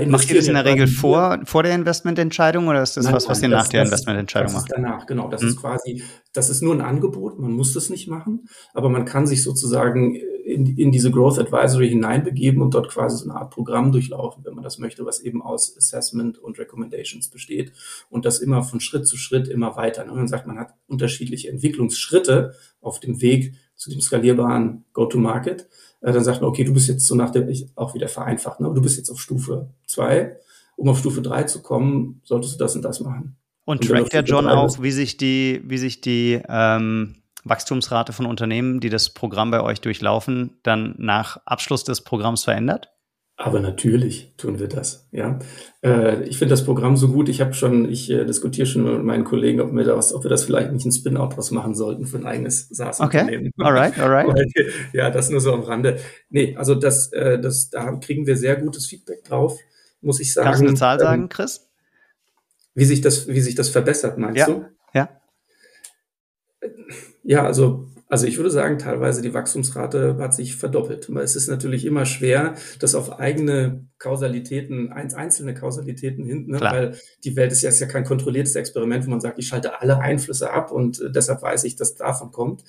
Macht 0.07 0.29
ihr 0.31 0.37
das 0.37 0.49
in 0.49 0.55
der 0.55 0.65
Regel 0.65 0.87
vor, 0.87 1.41
vor 1.45 1.63
der 1.63 1.75
Investmententscheidung 1.75 2.69
oder 2.69 2.83
ist 2.83 2.97
das 2.97 3.05
nein, 3.05 3.15
was, 3.15 3.29
was 3.29 3.43
ihr 3.43 3.49
nein, 3.49 3.59
nach 3.59 3.69
der 3.69 3.83
Investmententscheidung 3.85 4.53
macht? 4.53 4.71
danach, 4.71 5.07
genau. 5.07 5.29
Das 5.29 5.43
hm. 5.43 5.49
ist 5.49 5.57
quasi, 5.61 6.03
das 6.33 6.51
ist 6.51 6.63
nur 6.63 6.75
ein 6.75 6.81
Angebot, 6.81 7.39
man 7.39 7.53
muss 7.53 7.73
das 7.73 7.91
nicht 7.91 8.09
machen, 8.09 8.49
aber 8.75 8.89
man 8.89 9.05
kann 9.05 9.27
sich 9.27 9.43
sozusagen 9.43 10.17
in, 10.45 10.77
in 10.77 10.93
diese 10.93 11.11
Growth 11.11 11.39
Advisory 11.39 11.89
hineinbegeben 11.89 12.63
und 12.63 12.75
dort 12.75 12.89
quasi 12.89 13.17
so 13.17 13.31
eine 13.31 13.39
Art 13.39 13.51
Programm 13.51 13.93
durchlaufen, 13.93 14.45
wenn 14.45 14.55
man 14.55 14.65
das 14.65 14.79
möchte, 14.79 15.05
was 15.05 15.21
eben 15.21 15.43
aus 15.43 15.77
Assessment 15.77 16.39
und 16.39 16.59
Recommendations 16.59 17.29
besteht 17.29 17.73
und 18.11 18.25
das 18.25 18.41
immer 18.41 18.63
von 18.63 18.81
Schritt 18.81 19.07
zu 19.07 19.17
Schritt 19.17 19.49
immer 19.49 19.77
weiter. 19.77 20.05
Und 20.05 20.17
man 20.17 20.29
sagt, 20.29 20.47
man 20.47 20.59
hat 20.59 20.75
unterschiedliche 20.87 21.49
Entwicklungsschritte 21.49 22.55
auf 22.81 23.01
dem 23.01 23.21
Weg 23.21 23.55
zu 23.77 23.91
dem 23.91 24.01
skalierbaren 24.01 24.85
Go-to-Market 24.93 25.69
äh, 26.03 26.13
dann 26.13 26.25
sagt 26.25 26.41
man, 26.41 26.51
okay, 26.51 26.65
du 26.65 26.73
bist 26.73 26.89
jetzt 26.89 27.07
so 27.07 27.15
nach 27.15 27.31
dem, 27.31 27.49
ich, 27.49 27.67
auch 27.77 27.95
wieder 27.95 28.09
vereinfacht, 28.09 28.61
ne? 28.61 28.71
du 28.75 28.83
bist 28.83 28.97
jetzt 28.99 29.11
auf 29.11 29.21
Stufe 29.21 29.71
zwei. 29.87 30.37
Um 30.77 30.89
auf 30.89 30.99
Stufe 30.99 31.23
drei 31.23 31.45
zu 31.45 31.63
kommen, 31.63 32.21
solltest 32.25 32.55
du 32.55 32.59
das 32.59 32.75
und 32.75 32.83
das 32.83 33.01
machen. 33.01 33.37
Und, 33.65 33.83
und 33.83 33.89
trackt 33.89 34.13
der 34.13 34.25
John 34.25 34.49
auch, 34.49 34.83
wie 34.83 34.91
sich 34.91 35.17
die, 35.17 35.63
wie 35.65 35.79
sich 35.79 36.01
die 36.01 36.41
ähm, 36.49 37.17
Wachstumsrate 37.45 38.13
von 38.13 38.27
Unternehmen, 38.27 38.81
die 38.81 38.89
das 38.89 39.11
Programm 39.11 39.51
bei 39.51 39.63
euch 39.63 39.81
durchlaufen, 39.81 40.59
dann 40.63 40.95
nach 40.99 41.39
Abschluss 41.45 41.85
des 41.85 42.01
Programms 42.01 42.45
verändert? 42.45 42.91
Aber 43.45 43.59
natürlich 43.59 44.33
tun 44.37 44.61
wir 44.61 44.69
das, 44.69 45.09
ja. 45.11 45.41
Äh, 45.83 46.23
ich 46.29 46.39
finde 46.39 46.53
das 46.53 46.65
Programm 46.65 46.97
so 46.97 47.09
gut. 47.09 47.29
Ich 47.29 47.41
habe 47.41 47.55
schon, 47.55 47.91
ich 47.91 48.09
äh, 48.09 48.25
diskutiere 48.25 48.69
schon 48.69 48.85
mit 48.85 49.03
meinen 49.03 49.25
Kollegen, 49.25 49.61
ob 49.61 49.75
wir, 49.75 49.83
das, 49.83 50.15
ob 50.15 50.23
wir 50.23 50.31
das 50.31 50.45
vielleicht 50.45 50.71
nicht 50.71 50.87
ein 50.87 50.93
Spin-out 50.93 51.35
draus 51.35 51.51
machen 51.51 51.75
sollten 51.75 52.07
für 52.07 52.19
ein 52.19 52.25
eigenes 52.25 52.69
SaaS-Unternehmen. 52.69 53.51
Okay, 53.59 53.67
alright, 53.67 53.99
alright. 53.99 54.29
ja, 54.93 55.11
das 55.11 55.29
nur 55.29 55.41
so 55.41 55.53
am 55.53 55.63
Rande. 55.63 55.99
Nee, 56.31 56.55
also 56.57 56.77
das, 56.77 57.13
äh, 57.13 57.41
das, 57.41 57.69
da 57.69 57.91
kriegen 57.97 58.29
wir 58.29 58.37
sehr 58.37 58.55
gutes 58.55 58.87
Feedback 58.87 59.25
drauf, 59.25 59.59
muss 60.03 60.21
ich 60.21 60.33
sagen. 60.33 60.47
Kannst 60.47 60.63
du 60.63 60.69
eine 60.69 60.77
Zahl 60.77 60.99
ähm, 60.99 61.01
sagen, 61.01 61.29
Chris? 61.29 61.69
Wie 62.77 62.85
sich 62.85 63.01
das, 63.01 63.27
wie 63.27 63.41
sich 63.41 63.57
das 63.57 63.71
verbessert, 63.71 64.19
meinst 64.19 64.39
ja, 64.39 64.47
du? 64.47 64.67
Ja. 64.95 65.09
Ja, 67.25 67.45
also 67.45 67.89
also 68.13 68.27
ich 68.27 68.37
würde 68.37 68.51
sagen, 68.51 68.79
teilweise 68.79 69.23
die 69.23 69.33
Wachstumsrate 69.33 70.19
hat 70.19 70.35
sich 70.35 70.57
verdoppelt. 70.57 71.09
Es 71.09 71.35
ist 71.35 71.49
natürlich 71.49 71.87
immer 71.87 72.05
schwer, 72.05 72.57
das 72.79 72.95
auf 72.95 73.19
eigene 73.19 73.87
Kausalitäten, 73.99 74.93
einzelne 74.93 75.55
Kausalitäten 75.55 76.23
hinten, 76.23 76.51
ne? 76.51 76.61
weil 76.61 76.99
die 77.25 77.37
Welt 77.37 77.53
ist 77.53 77.63
ja, 77.63 77.71
ist 77.71 77.81
ja 77.81 77.87
kein 77.87 78.05
kontrolliertes 78.05 78.55
Experiment, 78.55 79.07
wo 79.07 79.11
man 79.11 79.23
sagt, 79.23 79.39
ich 79.39 79.49
schalte 79.49 79.81
alle 79.81 79.99
Einflüsse 79.99 80.51
ab 80.51 80.73
und 80.73 81.01
äh, 81.01 81.11
deshalb 81.11 81.41
weiß 81.41 81.65
ich, 81.65 81.75
dass 81.77 81.95
davon 81.95 82.33
kommt. 82.33 82.65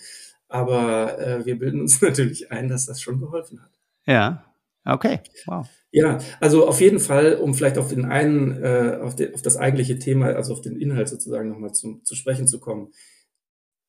Aber 0.47 1.19
äh, 1.19 1.45
wir 1.45 1.59
bilden 1.59 1.81
uns 1.81 2.01
natürlich 2.01 2.49
ein, 2.53 2.69
dass 2.69 2.85
das 2.85 3.01
schon 3.01 3.19
geholfen 3.19 3.61
hat. 3.61 3.71
Ja, 4.05 4.45
okay, 4.85 5.19
wow. 5.45 5.67
Ja, 5.91 6.19
also 6.39 6.69
auf 6.69 6.79
jeden 6.79 6.99
Fall, 6.99 7.35
um 7.35 7.53
vielleicht 7.53 7.77
auf 7.77 7.89
den 7.89 8.05
einen, 8.05 8.63
äh, 8.63 8.97
auf, 9.01 9.17
den, 9.17 9.33
auf 9.33 9.41
das 9.41 9.57
eigentliche 9.57 9.99
Thema, 9.99 10.27
also 10.27 10.53
auf 10.53 10.61
den 10.61 10.77
Inhalt 10.77 11.09
sozusagen 11.09 11.49
nochmal 11.49 11.73
zu, 11.73 11.99
zu 12.05 12.15
sprechen 12.15 12.47
zu 12.47 12.61
kommen 12.61 12.93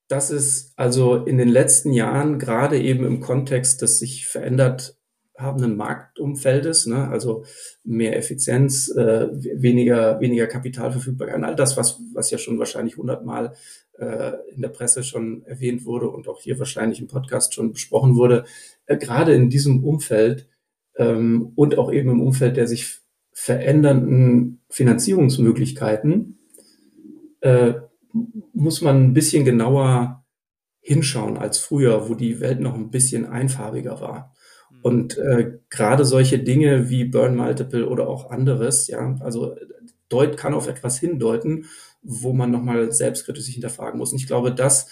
das 0.09 0.31
ist 0.31 0.73
also 0.77 1.17
in 1.17 1.39
den 1.39 1.49
letzten 1.49 1.93
Jahren 1.93 2.39
gerade 2.39 2.81
eben 2.81 3.05
im 3.05 3.21
Kontext 3.21 3.83
des 3.83 3.99
sich 3.99 4.27
verändert 4.27 4.99
habenden 5.37 5.77
Marktumfeldes, 5.77 6.87
ne, 6.87 7.09
also 7.09 7.45
mehr 7.83 8.17
Effizienz, 8.17 8.89
äh, 8.91 9.29
weniger, 9.33 10.21
weniger 10.21 10.47
Kapitalverfügbarkeit, 10.47 11.43
all 11.43 11.57
das, 11.57 11.77
was, 11.77 12.01
was 12.13 12.31
ja 12.31 12.39
schon 12.39 12.59
wahrscheinlich 12.59 12.97
hundertmal 12.97 13.55
äh, 13.99 14.33
in 14.55 14.63
der 14.63 14.69
Presse 14.69 15.03
schon 15.03 15.45
erwähnt 15.45 15.85
wurde 15.85 16.09
und 16.09 16.29
auch 16.29 16.41
hier 16.41 16.59
wahrscheinlich 16.59 17.01
im 17.01 17.09
Podcast 17.09 17.55
schon 17.55 17.73
besprochen 17.73 18.15
wurde, 18.15 18.45
äh, 18.87 18.97
gerade 18.97 19.35
in 19.35 19.51
diesem 19.51 19.85
Umfeld 19.85 20.49
ähm, 20.97 21.53
und 21.57 21.79
auch 21.79 21.93
eben 21.93 22.11
im 22.11 22.21
Umfeld 22.21 22.57
der 22.57 22.69
sich 22.69 23.01
verändernden 23.33 24.61
Finanzierungsmöglichkeiten 24.71 26.39
äh, 27.41 27.75
muss 28.53 28.81
man 28.81 29.05
ein 29.05 29.15
bisschen 29.15 29.45
genauer 29.45 30.25
hinschauen 30.81 31.39
als 31.39 31.59
früher, 31.59 32.09
wo 32.09 32.15
die 32.15 32.41
Welt 32.41 32.61
noch 32.61 32.75
ein 32.75 32.91
bisschen 32.91 33.27
einfarbiger 33.27 34.01
war. 34.01 34.35
Mhm. 34.71 34.81
Und 34.83 35.19
äh, 35.19 35.59
gerade 35.71 36.05
solche 36.05 36.39
Dinge 36.39 36.91
wie 36.91 37.05
Burn 37.05 37.37
Multiple 37.37 37.89
oder 37.89 38.09
auch 38.09 38.31
anderes, 38.31 38.87
ja, 38.87 39.17
also 39.21 39.57
deut 40.11 40.37
kann 40.37 40.55
auf 40.55 40.69
etwas 40.69 40.99
hindeuten, 40.99 41.67
wo 42.03 42.33
man 42.35 42.51
nochmal 42.51 42.93
selbstkritisch 42.93 43.47
hinterfragen 43.47 43.99
muss. 43.99 44.13
Und 44.13 44.19
ich 44.19 44.27
glaube, 44.27 44.55
das, 44.55 44.89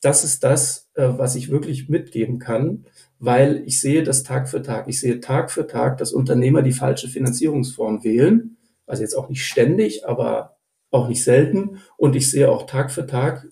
das 0.00 0.24
ist 0.24 0.42
das, 0.42 0.90
äh, 0.94 1.08
was 1.16 1.36
ich 1.36 1.48
wirklich 1.48 1.88
mitgeben 1.88 2.38
kann, 2.40 2.84
weil 3.18 3.62
ich 3.66 3.80
sehe 3.80 4.02
das 4.02 4.24
Tag 4.24 4.48
für 4.48 4.62
Tag. 4.62 4.88
Ich 4.88 5.00
sehe 5.00 5.20
Tag 5.20 5.50
für 5.50 5.66
Tag, 5.66 5.98
dass 5.98 6.12
Unternehmer 6.12 6.62
die 6.62 6.72
falsche 6.72 7.08
Finanzierungsform 7.08 8.04
wählen. 8.04 8.56
Also 8.84 9.02
jetzt 9.02 9.14
auch 9.14 9.28
nicht 9.28 9.44
ständig, 9.44 10.06
aber 10.06 10.55
auch 10.96 11.08
nicht 11.08 11.22
selten. 11.22 11.78
Und 11.96 12.16
ich 12.16 12.30
sehe 12.30 12.50
auch 12.50 12.66
Tag 12.66 12.90
für 12.90 13.06
Tag 13.06 13.46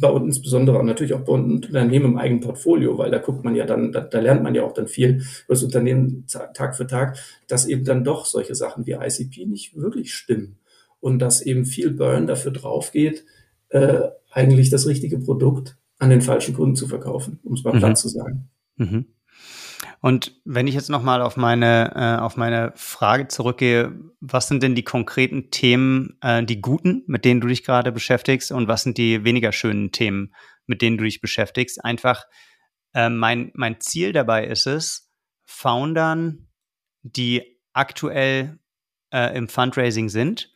bei 0.00 0.08
uns 0.08 0.36
insbesondere 0.36 0.84
natürlich 0.84 1.14
auch 1.14 1.24
bei 1.24 1.32
Unternehmen 1.32 2.12
im 2.12 2.18
eigenen 2.18 2.40
Portfolio, 2.40 2.96
weil 2.98 3.10
da 3.10 3.18
guckt 3.18 3.44
man 3.44 3.54
ja 3.54 3.66
dann, 3.66 3.92
da, 3.92 4.00
da 4.00 4.20
lernt 4.20 4.42
man 4.42 4.54
ja 4.54 4.62
auch 4.64 4.72
dann 4.72 4.88
viel 4.88 5.16
über 5.16 5.54
das 5.54 5.62
Unternehmen 5.62 6.26
Tag 6.26 6.76
für 6.76 6.86
Tag, 6.86 7.18
dass 7.48 7.66
eben 7.66 7.84
dann 7.84 8.04
doch 8.04 8.24
solche 8.24 8.54
Sachen 8.54 8.86
wie 8.86 8.92
ICP 8.92 9.46
nicht 9.46 9.76
wirklich 9.76 10.14
stimmen 10.14 10.58
und 11.00 11.18
dass 11.18 11.42
eben 11.42 11.64
viel 11.64 11.90
Burn 11.90 12.26
dafür 12.26 12.52
drauf 12.52 12.92
geht, 12.92 13.24
äh, 13.68 14.08
eigentlich 14.30 14.70
das 14.70 14.86
richtige 14.86 15.18
Produkt 15.18 15.76
an 15.98 16.10
den 16.10 16.22
falschen 16.22 16.54
Kunden 16.54 16.76
zu 16.76 16.86
verkaufen, 16.86 17.40
um 17.42 17.54
es 17.54 17.64
mal 17.64 17.74
mhm. 17.74 17.78
platt 17.78 17.98
zu 17.98 18.08
sagen. 18.08 18.48
Mhm. 18.76 19.06
Und 20.00 20.40
wenn 20.44 20.66
ich 20.66 20.74
jetzt 20.74 20.88
nochmal 20.88 21.20
auf 21.20 21.36
meine, 21.36 21.92
äh, 21.94 22.20
auf 22.20 22.36
meine 22.36 22.72
Frage 22.74 23.28
zurückgehe, 23.28 23.92
was 24.20 24.48
sind 24.48 24.62
denn 24.62 24.74
die 24.74 24.82
konkreten 24.82 25.50
Themen, 25.50 26.16
äh, 26.22 26.42
die 26.42 26.62
guten, 26.62 27.04
mit 27.06 27.26
denen 27.26 27.42
du 27.42 27.48
dich 27.48 27.64
gerade 27.64 27.92
beschäftigst 27.92 28.50
und 28.50 28.66
was 28.66 28.82
sind 28.82 28.96
die 28.96 29.24
weniger 29.24 29.52
schönen 29.52 29.92
Themen, 29.92 30.34
mit 30.66 30.80
denen 30.80 30.96
du 30.96 31.04
dich 31.04 31.20
beschäftigst? 31.20 31.84
Einfach, 31.84 32.24
äh, 32.94 33.10
mein, 33.10 33.50
mein 33.54 33.78
Ziel 33.80 34.12
dabei 34.12 34.46
ist 34.46 34.66
es, 34.66 35.10
Foundern, 35.44 36.48
die 37.02 37.60
aktuell 37.74 38.58
äh, 39.12 39.36
im 39.36 39.48
Fundraising 39.48 40.08
sind, 40.08 40.50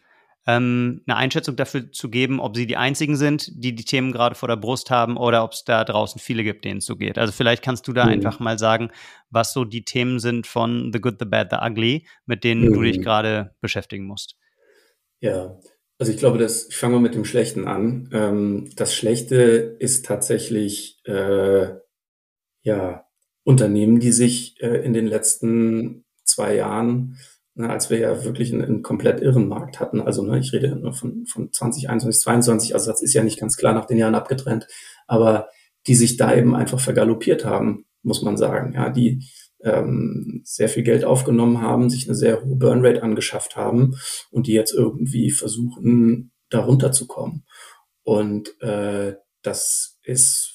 ähm, 0.46 1.02
eine 1.06 1.16
Einschätzung 1.16 1.56
dafür 1.56 1.90
zu 1.90 2.10
geben, 2.10 2.40
ob 2.40 2.56
sie 2.56 2.66
die 2.66 2.76
einzigen 2.76 3.16
sind, 3.16 3.50
die 3.54 3.74
die 3.74 3.84
Themen 3.84 4.12
gerade 4.12 4.34
vor 4.34 4.48
der 4.48 4.56
Brust 4.56 4.90
haben 4.90 5.16
oder 5.16 5.42
ob 5.42 5.52
es 5.52 5.64
da 5.64 5.84
draußen 5.84 6.20
viele 6.20 6.44
gibt, 6.44 6.64
denen 6.64 6.78
es 6.78 6.86
so 6.86 6.96
geht. 6.96 7.18
Also 7.18 7.32
vielleicht 7.32 7.62
kannst 7.62 7.88
du 7.88 7.92
da 7.92 8.04
mhm. 8.04 8.12
einfach 8.12 8.40
mal 8.40 8.58
sagen, 8.58 8.90
was 9.30 9.52
so 9.52 9.64
die 9.64 9.84
Themen 9.84 10.18
sind 10.18 10.46
von 10.46 10.90
The 10.92 11.00
Good, 11.00 11.16
The 11.18 11.24
Bad, 11.24 11.48
The 11.50 11.58
Ugly, 11.62 12.06
mit 12.26 12.44
denen 12.44 12.68
mhm. 12.68 12.74
du 12.74 12.82
dich 12.82 12.98
mhm. 12.98 13.02
gerade 13.02 13.54
beschäftigen 13.60 14.04
musst. 14.04 14.36
Ja, 15.20 15.58
also 15.98 16.12
ich 16.12 16.18
glaube, 16.18 16.38
dass 16.38 16.68
ich 16.68 16.76
fange 16.76 16.94
mal 16.94 17.00
mit 17.00 17.14
dem 17.14 17.24
Schlechten 17.24 17.66
an. 17.66 18.10
Ähm, 18.12 18.70
das 18.76 18.94
Schlechte 18.94 19.76
ist 19.78 20.04
tatsächlich 20.04 21.00
äh, 21.06 21.68
ja 22.62 23.06
Unternehmen, 23.44 24.00
die 24.00 24.12
sich 24.12 24.60
äh, 24.60 24.84
in 24.84 24.92
den 24.92 25.06
letzten 25.06 26.04
zwei 26.24 26.56
Jahren 26.56 27.18
ne, 27.54 27.70
als 27.70 27.90
wir 27.90 27.98
ja 27.98 28.24
wirklich 28.24 28.52
einen, 28.52 28.62
einen 28.62 28.82
komplett 28.82 29.20
irren 29.20 29.48
Markt 29.48 29.80
hatten. 29.80 30.00
Also 30.00 30.22
ne, 30.22 30.38
ich 30.38 30.52
rede 30.52 30.74
nur 30.76 30.92
von, 30.92 31.26
von 31.26 31.52
2021, 31.52 32.22
22, 32.22 32.74
also 32.74 32.90
das 32.90 33.02
ist 33.02 33.14
ja 33.14 33.22
nicht 33.22 33.38
ganz 33.38 33.56
klar 33.56 33.74
nach 33.74 33.86
den 33.86 33.98
Jahren 33.98 34.14
abgetrennt, 34.14 34.66
aber 35.06 35.48
die 35.86 35.94
sich 35.94 36.16
da 36.16 36.34
eben 36.34 36.54
einfach 36.54 36.80
vergaloppiert 36.80 37.44
haben, 37.44 37.86
muss 38.02 38.22
man 38.22 38.36
sagen. 38.36 38.72
Ja, 38.74 38.88
die 38.88 39.22
ähm, 39.62 40.42
sehr 40.44 40.68
viel 40.68 40.82
Geld 40.82 41.04
aufgenommen 41.04 41.60
haben, 41.60 41.90
sich 41.90 42.06
eine 42.06 42.14
sehr 42.14 42.44
hohe 42.44 42.56
Burnrate 42.56 43.02
angeschafft 43.02 43.56
haben 43.56 43.96
und 44.30 44.46
die 44.46 44.52
jetzt 44.52 44.72
irgendwie 44.72 45.30
versuchen, 45.30 46.32
da 46.50 46.60
runterzukommen. 46.60 47.44
Und 48.02 48.60
äh, 48.60 49.14
das 49.42 49.98
ist 50.02 50.54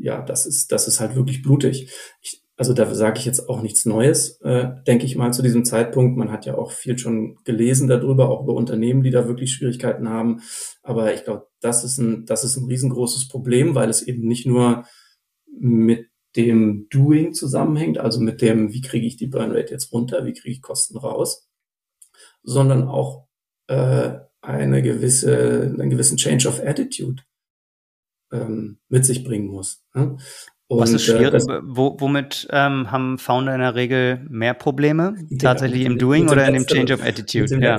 ja, 0.00 0.22
das 0.22 0.46
ist, 0.46 0.72
das 0.72 0.86
ist 0.88 1.00
halt 1.00 1.16
wirklich 1.16 1.42
blutig. 1.42 1.90
Ich, 2.22 2.42
also 2.58 2.72
da 2.72 2.92
sage 2.92 3.20
ich 3.20 3.24
jetzt 3.24 3.48
auch 3.48 3.62
nichts 3.62 3.86
Neues, 3.86 4.40
äh, 4.40 4.70
denke 4.84 5.06
ich 5.06 5.14
mal 5.14 5.32
zu 5.32 5.42
diesem 5.42 5.64
Zeitpunkt. 5.64 6.16
Man 6.16 6.32
hat 6.32 6.44
ja 6.44 6.58
auch 6.58 6.72
viel 6.72 6.98
schon 6.98 7.36
gelesen 7.44 7.86
darüber, 7.86 8.28
auch 8.28 8.42
über 8.42 8.54
Unternehmen, 8.54 9.04
die 9.04 9.10
da 9.10 9.28
wirklich 9.28 9.52
Schwierigkeiten 9.52 10.08
haben. 10.08 10.40
Aber 10.82 11.14
ich 11.14 11.22
glaube, 11.22 11.46
das 11.60 11.84
ist 11.84 11.98
ein, 11.98 12.26
das 12.26 12.42
ist 12.42 12.56
ein 12.56 12.66
riesengroßes 12.66 13.28
Problem, 13.28 13.76
weil 13.76 13.88
es 13.88 14.02
eben 14.02 14.26
nicht 14.26 14.44
nur 14.44 14.84
mit 15.46 16.08
dem 16.34 16.88
Doing 16.90 17.32
zusammenhängt, 17.32 17.98
also 17.98 18.20
mit 18.20 18.42
dem, 18.42 18.72
wie 18.72 18.80
kriege 18.80 19.06
ich 19.06 19.16
die 19.16 19.28
Burnrate 19.28 19.72
jetzt 19.72 19.92
runter, 19.92 20.26
wie 20.26 20.32
kriege 20.32 20.50
ich 20.50 20.60
Kosten 20.60 20.98
raus, 20.98 21.48
sondern 22.42 22.88
auch 22.88 23.28
äh, 23.68 24.18
eine 24.40 24.82
gewisse, 24.82 25.62
einen 25.78 25.90
gewissen 25.90 26.16
Change 26.16 26.48
of 26.48 26.60
Attitude 26.60 27.22
ähm, 28.32 28.80
mit 28.88 29.04
sich 29.04 29.22
bringen 29.22 29.46
muss. 29.46 29.84
Ne? 29.94 30.16
Und, 30.70 30.80
Was 30.80 30.92
ist 30.92 31.04
schwierig? 31.04 31.48
Äh, 31.48 31.60
wo, 31.62 31.96
womit 31.98 32.46
ähm, 32.50 32.90
haben 32.90 33.16
Founder 33.16 33.54
in 33.54 33.60
der 33.60 33.74
Regel 33.74 34.20
mehr 34.28 34.52
Probleme? 34.52 35.16
Tatsächlich 35.38 35.80
ja, 35.80 35.86
im 35.86 35.98
Doing 35.98 36.28
oder 36.28 36.46
in 36.46 36.52
dem 36.52 36.66
Change 36.66 36.92
of 36.92 37.02
Attitude? 37.02 37.58
Ja. 37.58 37.78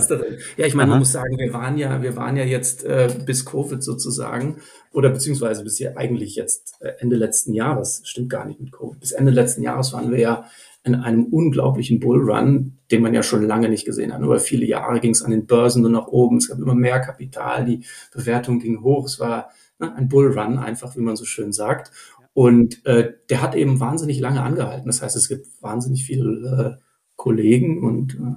ja, 0.57 0.65
ich 0.65 0.73
meine, 0.73 0.87
Aha. 0.87 0.93
man 0.93 0.99
muss 0.99 1.11
sagen, 1.11 1.37
wir 1.37 1.53
waren 1.53 1.77
ja, 1.77 2.01
wir 2.01 2.15
waren 2.15 2.35
ja 2.35 2.43
jetzt 2.43 2.83
äh, 2.83 3.13
bis 3.27 3.45
Covid 3.45 3.83
sozusagen 3.83 4.57
oder 4.91 5.09
beziehungsweise 5.11 5.63
bis 5.63 5.77
hier 5.77 5.97
eigentlich 5.99 6.35
jetzt 6.35 6.77
äh, 6.79 6.93
Ende 6.97 7.15
letzten 7.15 7.53
Jahres, 7.53 8.01
stimmt 8.05 8.31
gar 8.31 8.45
nicht 8.45 8.59
mit 8.59 8.71
Covid, 8.71 8.99
bis 8.99 9.11
Ende 9.11 9.31
letzten 9.31 9.61
Jahres 9.61 9.93
waren 9.93 10.09
wir 10.09 10.19
ja 10.19 10.45
in 10.83 10.95
einem 10.95 11.25
unglaublichen 11.25 11.99
Bullrun, 11.99 12.79
den 12.89 13.03
man 13.03 13.13
ja 13.13 13.21
schon 13.21 13.43
lange 13.43 13.69
nicht 13.69 13.85
gesehen 13.85 14.11
hat. 14.11 14.21
Über 14.21 14.39
viele 14.39 14.65
Jahre 14.65 14.99
ging 14.99 15.11
es 15.11 15.21
an 15.21 15.29
den 15.29 15.45
Börsen 15.45 15.83
nur 15.83 15.91
nach 15.91 16.07
oben, 16.07 16.37
es 16.37 16.49
gab 16.49 16.57
immer 16.57 16.73
mehr 16.73 16.99
Kapital, 17.01 17.65
die 17.65 17.81
Bewertung 18.11 18.59
ging 18.59 18.81
hoch, 18.81 19.05
es 19.05 19.19
war 19.19 19.49
ne, 19.77 19.93
ein 19.95 20.07
Bullrun 20.07 20.57
einfach, 20.57 20.95
wie 20.95 21.01
man 21.01 21.15
so 21.15 21.25
schön 21.25 21.51
sagt. 21.51 21.91
Und 22.33 22.85
äh, 22.85 23.13
der 23.29 23.41
hat 23.41 23.55
eben 23.55 23.79
wahnsinnig 23.79 24.19
lange 24.19 24.41
angehalten. 24.41 24.87
Das 24.87 25.01
heißt, 25.01 25.15
es 25.15 25.27
gibt 25.27 25.47
wahnsinnig 25.61 26.05
viele 26.05 26.77
äh, 26.79 26.83
Kollegen 27.15 27.83
und, 27.83 28.15
äh, 28.15 28.35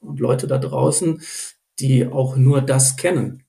und 0.00 0.20
Leute 0.20 0.46
da 0.46 0.58
draußen, 0.58 1.20
die 1.78 2.06
auch 2.06 2.36
nur 2.36 2.62
das 2.62 2.96
kennen. 2.96 3.44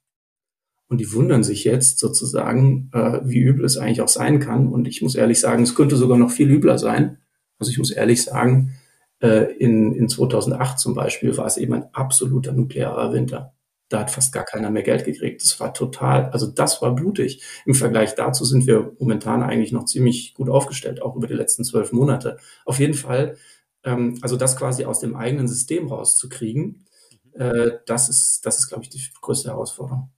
Und 0.88 1.00
die 1.00 1.14
wundern 1.14 1.44
sich 1.44 1.64
jetzt 1.64 2.00
sozusagen, 2.00 2.90
äh, 2.94 3.20
wie 3.24 3.40
übel 3.40 3.64
es 3.64 3.78
eigentlich 3.78 4.02
auch 4.02 4.10
sein 4.10 4.40
kann. 4.40 4.68
Und 4.68 4.88
ich 4.88 5.02
muss 5.02 5.16
ehrlich 5.16 5.40
sagen, 5.40 5.64
es 5.64 5.76
könnte 5.76 5.96
sogar 5.96 6.18
noch 6.18 6.32
viel 6.32 6.50
übler 6.50 6.80
sein. 6.80 7.20
Also 7.60 7.72
ich 7.72 7.78
muss 7.78 7.92
ehrlich 7.92 8.24
sagen, 8.24 8.74
äh, 9.22 9.54
in, 9.58 9.94
in 9.94 10.10
2008 10.10 10.80
zum 10.80 10.96
Beispiel 10.96 11.38
war 11.38 11.46
es 11.46 11.58
eben 11.58 11.74
ein 11.74 11.94
absoluter 11.94 12.54
nuklearer 12.54 13.14
Winter. 13.14 13.54
Da 13.90 14.00
hat 14.02 14.12
fast 14.12 14.32
gar 14.34 14.46
keiner 14.46 14.70
mehr 14.72 14.84
Geld 14.84 15.06
gekriegt. 15.06 15.42
Das 15.44 15.60
war 15.60 15.74
total, 15.74 16.30
also 16.32 16.48
das 16.48 16.82
war 16.82 16.96
blutig. 16.96 17.44
Im 17.66 17.74
Vergleich 17.74 18.16
dazu 18.16 18.46
sind 18.46 18.68
wir 18.68 18.94
momentan 19.00 19.44
eigentlich 19.44 19.72
noch 19.72 19.86
ziemlich 19.86 20.34
gut 20.36 20.50
aufgestellt, 20.50 21.02
auch 21.02 21.16
über 21.16 21.28
die 21.28 21.34
letzten 21.34 21.64
zwölf 21.64 21.92
Monate. 21.92 22.38
Auf 22.66 22.80
jeden 22.80 22.94
Fall 22.96 23.36
Ähm, 23.84 24.18
also 24.22 24.36
das 24.36 24.58
quasi 24.58 24.86
aus 24.86 25.00
dem 25.00 25.16
eigenen 25.16 25.48
System 25.48 25.88
rauszukriegen, 25.88 26.86
äh, 27.34 27.72
das 27.86 28.10
ist, 28.10 28.46
das 28.46 28.60
ist, 28.60 28.68
glaube 28.68 28.84
ich, 28.84 28.90
die 28.90 29.02
größte 29.22 29.50
Herausforderung. 29.50 30.12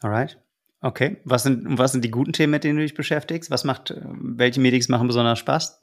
Alright. 0.00 0.38
Okay. 0.80 1.18
Was 1.24 1.44
sind, 1.44 1.78
was 1.78 1.92
sind 1.92 2.04
die 2.04 2.10
guten 2.10 2.32
Themen, 2.32 2.52
mit 2.52 2.64
denen 2.64 2.76
du 2.76 2.82
dich 2.82 2.94
beschäftigst? 2.94 3.50
Was 3.50 3.64
macht, 3.64 3.94
welche 4.04 4.60
Meetings 4.60 4.88
machen 4.88 5.06
besonders 5.08 5.38
Spaß? 5.38 5.81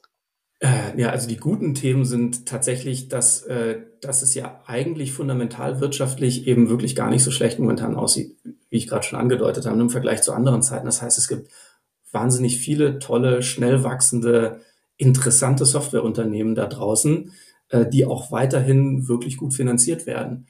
Äh, 0.60 1.00
ja, 1.00 1.10
also 1.10 1.28
die 1.28 1.38
guten 1.38 1.74
Themen 1.74 2.04
sind 2.04 2.46
tatsächlich, 2.46 3.08
dass, 3.08 3.44
äh, 3.44 3.80
dass 4.02 4.22
es 4.22 4.34
ja 4.36 4.62
eigentlich 4.66 5.14
fundamental 5.14 5.80
wirtschaftlich 5.80 6.48
eben 6.48 6.70
wirklich 6.70 6.96
gar 6.96 7.10
nicht 7.10 7.24
so 7.24 7.32
schlecht 7.32 7.60
momentan 7.60 7.96
aussieht, 7.96 8.36
wie 8.70 8.78
ich 8.78 8.88
gerade 8.88 9.04
schon 9.04 9.20
angedeutet 9.20 9.66
habe, 9.66 9.80
im 9.80 9.90
Vergleich 9.90 10.22
zu 10.22 10.34
anderen 10.34 10.62
Zeiten. 10.62 10.86
Das 10.86 11.02
heißt, 11.02 11.18
es 11.18 11.30
gibt 11.30 11.50
wahnsinnig 12.12 12.60
viele 12.60 13.00
tolle, 13.00 13.42
schnell 13.42 13.84
wachsende, 13.84 14.60
interessante 14.98 15.66
Softwareunternehmen 15.66 16.56
da 16.56 16.66
draußen, 16.66 17.32
äh, 17.70 17.86
die 17.88 18.06
auch 18.06 18.32
weiterhin 18.32 19.08
wirklich 19.08 19.38
gut 19.38 19.54
finanziert 19.54 20.06
werden. 20.06 20.48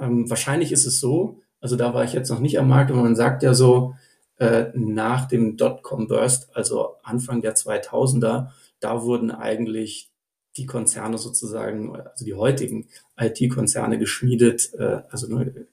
Ähm, 0.00 0.30
wahrscheinlich 0.30 0.72
ist 0.72 0.86
es 0.86 1.00
so, 1.00 1.42
also 1.60 1.76
da 1.76 1.92
war 1.92 2.04
ich 2.04 2.14
jetzt 2.14 2.30
noch 2.30 2.40
nicht 2.40 2.58
am 2.58 2.68
Markt, 2.68 2.90
aber 2.90 3.02
man 3.02 3.16
sagt 3.16 3.42
ja 3.42 3.52
so, 3.52 3.94
äh, 4.38 4.66
nach 4.74 5.26
dem 5.26 5.56
Dotcom-Burst, 5.56 6.56
also 6.56 6.94
Anfang 7.02 7.42
der 7.42 7.56
2000er, 7.56 8.52
da 8.80 9.02
wurden 9.02 9.30
eigentlich 9.30 10.10
die 10.56 10.66
Konzerne 10.66 11.18
sozusagen, 11.18 11.94
also 11.94 12.24
die 12.24 12.34
heutigen 12.34 12.88
IT-Konzerne 13.18 13.98
geschmiedet, 13.98 14.72
äh, 14.74 15.02
also 15.10 15.38
äh, 15.38 15.66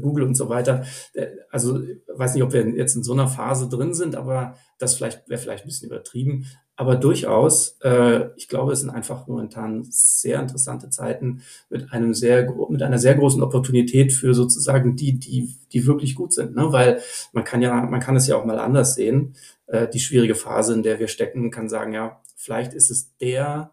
Google 0.00 0.24
und 0.24 0.34
so 0.34 0.48
weiter. 0.48 0.84
Äh, 1.14 1.28
also 1.50 1.80
weiß 2.14 2.34
nicht, 2.34 2.42
ob 2.42 2.52
wir 2.52 2.66
jetzt 2.68 2.96
in 2.96 3.02
so 3.02 3.12
einer 3.12 3.28
Phase 3.28 3.68
drin 3.68 3.94
sind, 3.94 4.16
aber 4.16 4.56
das 4.78 4.94
vielleicht 4.94 5.28
wäre 5.28 5.40
vielleicht 5.40 5.64
ein 5.64 5.68
bisschen 5.68 5.88
übertrieben. 5.88 6.46
Aber 6.76 6.94
durchaus, 6.94 7.76
äh, 7.82 8.28
ich 8.36 8.46
glaube, 8.46 8.72
es 8.72 8.80
sind 8.80 8.90
einfach 8.90 9.26
momentan 9.26 9.84
sehr 9.90 10.40
interessante 10.40 10.90
Zeiten 10.90 11.42
mit 11.70 11.92
einem 11.92 12.14
sehr 12.14 12.48
mit 12.68 12.82
einer 12.82 12.98
sehr 12.98 13.16
großen 13.16 13.42
Opportunität 13.42 14.12
für 14.12 14.32
sozusagen 14.32 14.94
die, 14.94 15.18
die, 15.18 15.56
die 15.72 15.86
wirklich 15.86 16.14
gut 16.14 16.32
sind. 16.32 16.54
Ne? 16.54 16.70
Weil 16.70 17.00
man 17.32 17.42
kann 17.42 17.62
ja, 17.62 17.82
man 17.82 17.98
kann 17.98 18.14
es 18.14 18.28
ja 18.28 18.36
auch 18.36 18.44
mal 18.44 18.60
anders 18.60 18.94
sehen. 18.94 19.34
Äh, 19.66 19.88
die 19.88 19.98
schwierige 19.98 20.36
Phase, 20.36 20.72
in 20.72 20.84
der 20.84 21.00
wir 21.00 21.08
stecken, 21.08 21.50
kann 21.50 21.68
sagen, 21.68 21.92
ja, 21.94 22.20
vielleicht 22.36 22.74
ist 22.74 22.92
es 22.92 23.16
der 23.16 23.72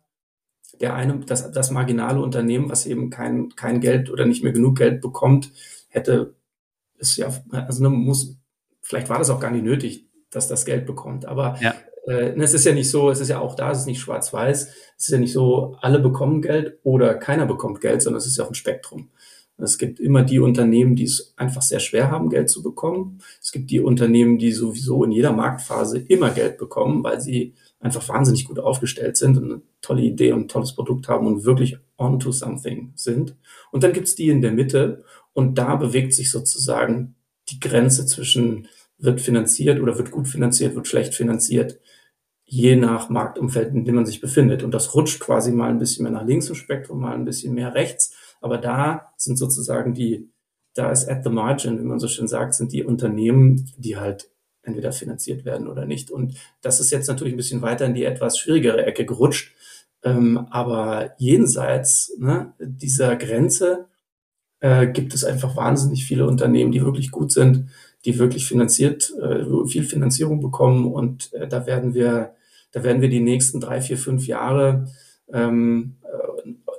der 0.80 0.96
eine, 0.96 1.20
das, 1.20 1.52
das 1.52 1.72
marginale 1.72 2.22
Unternehmen, 2.22 2.70
was 2.70 2.86
eben 2.86 3.10
kein, 3.10 3.50
kein 3.56 3.80
Geld 3.80 4.10
oder 4.10 4.26
nicht 4.26 4.44
mehr 4.44 4.54
genug 4.54 4.78
Geld 4.78 5.02
bekommt, 5.02 5.52
hätte 5.90 6.36
es 6.98 7.18
ja, 7.18 7.30
also 7.52 7.84
ne, 7.84 7.90
muss, 7.90 8.38
vielleicht 8.82 9.10
war 9.10 9.20
das 9.20 9.30
auch 9.30 9.40
gar 9.40 9.52
nicht 9.52 9.64
nötig, 9.64 10.08
dass 10.30 10.48
das 10.48 10.66
Geld 10.66 10.86
bekommt. 10.86 11.26
Aber 11.26 11.58
ja. 11.62 11.74
äh, 12.08 12.34
es 12.40 12.54
ist 12.54 12.66
ja 12.66 12.74
nicht 12.74 12.90
so, 12.90 13.10
es 13.10 13.20
ist 13.20 13.30
ja 13.30 13.40
auch 13.40 13.56
da, 13.56 13.72
es 13.72 13.80
ist 13.80 13.88
nicht 13.88 14.00
schwarz-weiß, 14.00 14.68
es 14.98 15.06
ist 15.06 15.12
ja 15.12 15.18
nicht 15.18 15.34
so, 15.34 15.78
alle 15.82 16.00
bekommen 16.00 16.42
Geld 16.42 16.80
oder 16.84 17.16
keiner 17.16 17.46
bekommt 17.46 17.82
Geld, 17.82 18.02
sondern 18.02 18.20
es 18.20 18.28
ist 18.28 18.38
ja 18.38 18.44
auch 18.44 18.50
ein 18.50 18.56
Spektrum. 18.56 19.10
Es 19.58 19.78
gibt 19.78 20.02
immer 20.02 20.24
die 20.24 20.40
Unternehmen, 20.40 20.98
die 20.98 21.06
es 21.06 21.34
einfach 21.38 21.62
sehr 21.62 21.80
schwer 21.80 22.12
haben, 22.12 22.30
Geld 22.30 22.50
zu 22.50 22.62
bekommen. 22.62 23.20
Es 23.42 23.54
gibt 23.54 23.72
die 23.72 23.80
Unternehmen, 23.80 24.38
die 24.38 24.52
sowieso 24.52 25.06
in 25.06 25.12
jeder 25.12 25.32
Marktphase 25.32 25.98
immer 25.98 26.32
Geld 26.32 26.58
bekommen, 26.58 27.04
weil 27.06 27.22
sie 27.22 27.54
einfach 27.80 28.08
wahnsinnig 28.10 28.46
gut 28.46 28.60
aufgestellt 28.60 29.16
sind 29.16 29.38
und 29.38 29.64
tolle 29.86 30.02
Idee 30.02 30.32
und 30.32 30.50
tolles 30.50 30.74
Produkt 30.74 31.08
haben 31.08 31.28
und 31.28 31.46
wirklich 31.46 31.78
on 31.98 32.20
to 32.20 32.32
something 32.32 32.92
sind. 32.96 33.36
Und 33.72 33.84
dann 33.84 33.94
gibt's 33.94 34.16
die 34.16 34.30
in 34.30 34.42
der 34.42 34.52
Mitte 34.52 35.04
und 35.34 35.58
da 35.58 35.76
bewegt 35.76 36.14
sich 36.14 36.32
sozusagen 36.32 37.16
die 37.50 37.60
Grenze 37.60 38.06
zwischen 38.06 38.68
wird 38.98 39.22
finanziert 39.22 39.80
oder 39.82 39.98
wird 39.98 40.12
gut 40.12 40.28
finanziert, 40.28 40.76
wird 40.76 40.88
schlecht 40.88 41.14
finanziert, 41.14 41.80
je 42.46 42.76
nach 42.76 43.10
Marktumfeld, 43.10 43.74
in 43.74 43.86
dem 43.86 43.96
man 43.96 44.06
sich 44.06 44.22
befindet. 44.22 44.64
Und 44.64 44.74
das 44.74 44.96
rutscht 44.96 45.20
quasi 45.20 45.52
mal 45.52 45.70
ein 45.70 45.80
bisschen 45.80 46.04
mehr 46.04 46.12
nach 46.12 46.26
links 46.26 46.48
im 46.48 46.56
Spektrum, 46.56 47.02
mal 47.02 47.14
ein 47.14 47.26
bisschen 47.26 47.54
mehr 47.54 47.74
rechts. 47.74 48.16
Aber 48.42 48.58
da 48.58 49.14
sind 49.18 49.38
sozusagen 49.38 49.94
die, 49.94 50.30
da 50.74 50.92
ist 50.92 51.10
at 51.10 51.24
the 51.24 51.30
margin, 51.30 51.80
wie 51.80 51.86
man 51.86 52.00
so 52.00 52.08
schön 52.08 52.28
sagt, 52.28 52.54
sind 52.54 52.72
die 52.72 52.84
Unternehmen, 52.84 53.72
die 53.78 53.98
halt 53.98 54.30
entweder 54.66 54.92
finanziert 54.92 55.46
werden 55.46 55.68
oder 55.68 55.86
nicht. 55.86 56.12
Und 56.12 56.36
das 56.62 56.80
ist 56.80 56.92
jetzt 56.92 57.08
natürlich 57.08 57.34
ein 57.34 57.38
bisschen 57.38 57.62
weiter 57.62 57.86
in 57.86 57.94
die 57.94 58.04
etwas 58.04 58.38
schwierigere 58.38 58.86
Ecke 58.86 59.06
gerutscht. 59.06 59.54
Ähm, 60.04 60.48
aber 60.52 61.16
jenseits 61.18 62.16
ne, 62.20 62.54
dieser 62.60 63.16
Grenze 63.16 63.88
äh, 64.60 64.88
gibt 64.88 65.14
es 65.14 65.24
einfach 65.24 65.56
wahnsinnig 65.56 66.06
viele 66.06 66.28
Unternehmen, 66.28 66.72
die 66.72 66.84
wirklich 66.84 67.12
gut 67.12 67.32
sind, 67.32 67.70
die 68.06 68.20
wirklich 68.20 68.46
finanziert, 68.46 69.14
äh, 69.20 69.46
viel 69.68 69.84
Finanzierung 69.84 70.42
bekommen. 70.42 70.92
Und 70.92 71.34
äh, 71.34 71.48
da 71.48 71.66
werden 71.66 71.94
wir, 71.94 72.36
da 72.72 72.84
werden 72.84 73.02
wir 73.02 73.10
die 73.10 73.20
nächsten 73.20 73.60
drei, 73.60 73.82
vier, 73.82 73.98
fünf 73.98 74.28
Jahre 74.28 74.88
ähm, 75.32 75.96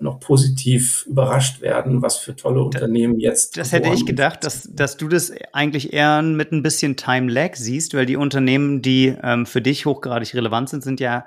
noch 0.00 0.20
positiv 0.20 1.04
überrascht 1.06 1.60
werden, 1.60 2.02
was 2.02 2.16
für 2.16 2.36
tolle 2.36 2.62
Unternehmen 2.62 3.18
jetzt. 3.18 3.56
Das 3.56 3.72
hätte 3.72 3.90
ich 3.90 4.06
gedacht, 4.06 4.44
dass, 4.44 4.70
dass 4.72 4.96
du 4.96 5.08
das 5.08 5.32
eigentlich 5.52 5.92
eher 5.92 6.22
mit 6.22 6.52
ein 6.52 6.62
bisschen 6.62 6.96
Time 6.96 7.30
Lag 7.30 7.54
siehst, 7.54 7.94
weil 7.94 8.06
die 8.06 8.16
Unternehmen, 8.16 8.82
die 8.82 9.14
ähm, 9.22 9.46
für 9.46 9.62
dich 9.62 9.86
hochgradig 9.86 10.34
relevant 10.34 10.68
sind, 10.68 10.82
sind 10.82 11.00
ja 11.00 11.26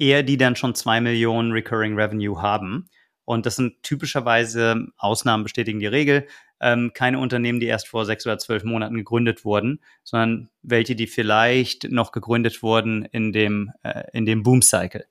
eher 0.00 0.22
die 0.22 0.38
dann 0.38 0.56
schon 0.56 0.74
zwei 0.74 1.00
Millionen 1.00 1.52
Recurring 1.52 1.94
Revenue 1.94 2.40
haben. 2.40 2.88
Und 3.24 3.46
das 3.46 3.56
sind 3.56 3.82
typischerweise 3.82 4.88
Ausnahmen 4.96 5.44
bestätigen 5.44 5.78
die 5.78 5.86
Regel. 5.86 6.26
Ähm, 6.60 6.90
keine 6.94 7.20
Unternehmen, 7.20 7.60
die 7.60 7.66
erst 7.66 7.86
vor 7.86 8.04
sechs 8.04 8.26
oder 8.26 8.38
zwölf 8.38 8.64
Monaten 8.64 8.96
gegründet 8.96 9.44
wurden, 9.44 9.80
sondern 10.02 10.48
welche, 10.62 10.96
die 10.96 11.06
vielleicht 11.06 11.90
noch 11.90 12.10
gegründet 12.10 12.62
wurden 12.62 13.04
in 13.04 13.32
dem, 13.32 13.70
äh, 13.82 14.02
in 14.12 14.26
dem 14.26 14.42
Boom 14.42 14.62
Cycle. 14.62 15.04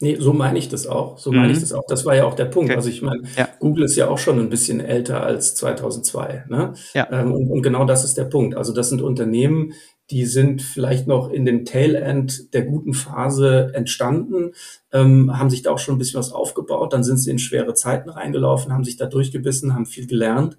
Nee, 0.00 0.16
so 0.18 0.32
meine 0.32 0.58
ich 0.58 0.68
das 0.68 0.86
auch. 0.86 1.18
So 1.18 1.30
mhm. 1.30 1.38
meine 1.38 1.52
ich 1.52 1.58
mhm. 1.58 1.62
das 1.62 1.72
auch. 1.72 1.86
Das 1.88 2.04
war 2.04 2.16
ja 2.16 2.24
auch 2.24 2.34
der 2.34 2.46
Punkt. 2.46 2.70
Okay. 2.70 2.76
Also 2.76 2.88
ich 2.88 3.02
meine, 3.02 3.22
ja. 3.36 3.48
Google 3.60 3.84
ist 3.84 3.96
ja 3.96 4.08
auch 4.08 4.18
schon 4.18 4.38
ein 4.38 4.50
bisschen 4.50 4.80
älter 4.80 5.22
als 5.22 5.54
2002. 5.54 6.44
Ne? 6.48 6.74
Ja. 6.94 7.08
Ähm, 7.10 7.32
und, 7.32 7.48
und, 7.48 7.62
genau 7.62 7.84
das 7.84 8.04
ist 8.04 8.16
der 8.16 8.24
Punkt. 8.24 8.56
Also 8.56 8.72
das 8.72 8.88
sind 8.88 9.02
Unternehmen, 9.02 9.72
die 10.10 10.26
sind 10.26 10.60
vielleicht 10.60 11.06
noch 11.06 11.30
in 11.30 11.46
dem 11.46 11.64
Tail-End 11.64 12.52
der 12.52 12.62
guten 12.62 12.92
Phase 12.92 13.70
entstanden, 13.72 14.52
ähm, 14.92 15.38
haben 15.38 15.48
sich 15.48 15.62
da 15.62 15.70
auch 15.70 15.78
schon 15.78 15.94
ein 15.94 15.98
bisschen 15.98 16.18
was 16.18 16.32
aufgebaut. 16.32 16.92
Dann 16.92 17.04
sind 17.04 17.16
sie 17.16 17.30
in 17.30 17.38
schwere 17.38 17.72
Zeiten 17.74 18.10
reingelaufen, 18.10 18.72
haben 18.72 18.84
sich 18.84 18.96
da 18.96 19.06
durchgebissen, 19.06 19.74
haben 19.74 19.86
viel 19.86 20.06
gelernt 20.06 20.58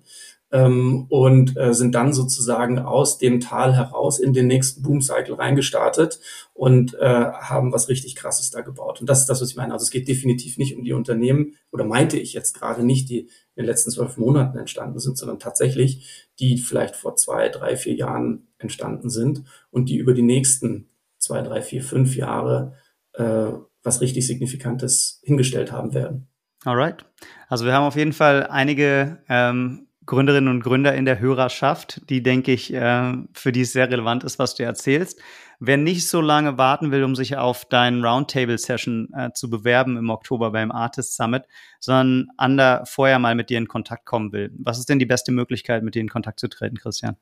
ähm, 0.56 1.06
und 1.10 1.58
äh, 1.58 1.74
sind 1.74 1.94
dann 1.96 2.14
sozusagen 2.14 2.80
aus 2.80 3.18
dem 3.18 3.42
Tal 3.42 3.76
heraus 3.76 4.20
in 4.20 4.32
den 4.32 4.48
nächsten 4.48 4.82
Boom-Cycle 4.84 5.36
reingestartet 5.36 6.22
und 6.54 6.94
äh, 6.94 7.26
haben 7.32 7.74
was 7.74 7.90
richtig 7.90 8.16
Krasses 8.16 8.52
da 8.52 8.62
gebaut. 8.62 9.02
Und 9.02 9.10
das 9.10 9.20
ist 9.20 9.26
das, 9.26 9.42
was 9.42 9.50
ich 9.50 9.58
meine. 9.58 9.74
Also 9.74 9.84
es 9.84 9.92
geht 9.92 10.08
definitiv 10.08 10.58
nicht 10.58 10.78
um 10.78 10.86
die 10.86 10.94
Unternehmen, 10.94 11.56
oder 11.72 11.84
meinte 11.84 12.18
ich 12.18 12.32
jetzt 12.32 12.58
gerade 12.58 12.86
nicht, 12.86 13.10
die 13.10 13.20
in 13.20 13.64
den 13.64 13.66
letzten 13.66 13.92
zwölf 13.92 14.16
Monaten 14.16 14.58
entstanden 14.58 15.00
sind, 15.00 15.18
sondern 15.18 15.40
tatsächlich 15.40 16.30
die 16.40 16.58
vielleicht 16.58 16.96
vor 16.96 17.18
zwei, 17.18 17.50
drei, 17.50 17.76
vier 17.76 17.96
Jahren 17.96 18.48
entstanden 18.58 19.10
sind 19.10 19.44
und 19.72 19.90
die 19.90 19.98
über 19.98 20.14
die 20.14 20.22
nächsten 20.22 20.88
zwei, 21.18 21.42
drei, 21.42 21.62
vier, 21.62 21.84
fünf 21.84 22.16
Jahre 22.16 22.76
äh, 23.14 23.52
was 23.84 24.00
richtig 24.00 24.26
Signifikantes 24.26 25.20
hingestellt 25.24 25.74
haben 25.74 25.94
werden. 25.94 26.28
Alright. 26.64 27.06
Also 27.50 27.66
wir 27.66 27.74
haben 27.74 27.86
auf 27.86 27.98
jeden 27.98 28.14
Fall 28.14 28.48
einige 28.48 29.20
ähm, 29.28 29.85
Gründerinnen 30.06 30.50
und 30.50 30.64
Gründer 30.64 30.94
in 30.94 31.06
der 31.06 31.20
Hörerschaft, 31.20 32.02
die, 32.10 32.22
denke 32.22 32.52
ich, 32.52 32.74
äh, 32.74 33.14
für 33.34 33.52
die 33.52 33.62
es 33.62 33.74
sehr 33.74 33.90
relevant 33.90 34.24
ist, 34.24 34.40
was 34.40 34.56
du 34.56 34.64
erzählst. 34.64 35.20
Wer 35.60 35.78
nicht 35.78 36.08
so 36.08 36.22
lange 36.22 36.58
warten 36.58 36.92
will, 36.92 37.04
um 37.04 37.16
sich 37.16 37.38
auf 37.38 37.66
deinen 37.66 38.04
Roundtable-Session 38.04 39.10
äh, 39.18 39.30
zu 39.34 39.50
bewerben 39.50 39.98
im 39.98 40.10
Oktober 40.10 40.52
beim 40.52 40.72
Artist 40.72 41.16
Summit, 41.16 41.44
sondern 41.80 42.28
ander 42.38 42.84
vorher 42.86 43.20
mal 43.20 43.36
mit 43.36 43.50
dir 43.50 43.58
in 43.58 43.68
Kontakt 43.68 44.06
kommen 44.06 44.32
will, 44.32 44.52
was 44.58 44.80
ist 44.80 44.90
denn 44.90 45.00
die 45.00 45.06
beste 45.06 45.32
Möglichkeit, 45.32 45.84
mit 45.84 45.96
dir 45.96 46.02
in 46.02 46.10
Kontakt 46.10 46.40
zu 46.40 46.50
treten, 46.50 46.78
Christian? 46.78 47.16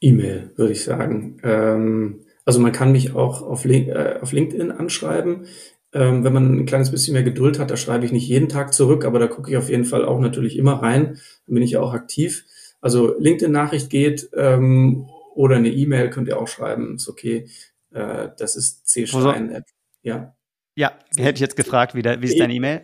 E-Mail, 0.00 0.52
würde 0.56 0.72
ich 0.72 0.82
sagen. 0.82 1.38
Ähm, 1.42 2.24
also 2.44 2.60
man 2.60 2.72
kann 2.72 2.92
mich 2.92 3.14
auch 3.14 3.42
auf, 3.42 3.64
äh, 3.64 4.18
auf 4.20 4.32
LinkedIn 4.32 4.72
anschreiben. 4.72 5.46
Ähm, 5.92 6.22
wenn 6.22 6.32
man 6.32 6.60
ein 6.60 6.66
kleines 6.66 6.90
bisschen 6.90 7.14
mehr 7.14 7.22
Geduld 7.22 7.58
hat, 7.58 7.70
da 7.70 7.76
schreibe 7.76 8.04
ich 8.04 8.12
nicht 8.12 8.28
jeden 8.28 8.48
Tag 8.48 8.72
zurück, 8.72 9.04
aber 9.04 9.18
da 9.18 9.26
gucke 9.26 9.50
ich 9.50 9.56
auf 9.56 9.68
jeden 9.68 9.84
Fall 9.84 10.04
auch 10.04 10.20
natürlich 10.20 10.56
immer 10.56 10.74
rein. 10.82 11.18
Dann 11.46 11.54
bin 11.54 11.62
ich 11.62 11.72
ja 11.72 11.80
auch 11.80 11.92
aktiv. 11.94 12.44
Also 12.80 13.18
LinkedIn-Nachricht 13.18 13.90
geht 13.90 14.30
ähm, 14.34 15.08
oder 15.34 15.56
eine 15.56 15.70
E-Mail 15.70 16.10
könnt 16.10 16.28
ihr 16.28 16.40
auch 16.40 16.48
schreiben, 16.48 16.94
ist 16.94 17.08
okay. 17.08 17.48
Äh, 17.90 18.28
das 18.38 18.56
ist 18.56 18.86
c-stein. 18.88 19.50
Also, 19.50 19.64
ja. 20.02 20.36
Ja, 20.76 20.92
hätte 21.16 21.34
ich 21.34 21.40
jetzt 21.40 21.56
gefragt, 21.56 21.94
wie, 21.94 22.02
da, 22.02 22.22
wie 22.22 22.26
ist 22.26 22.38
deine 22.38 22.54
E-Mail? 22.54 22.82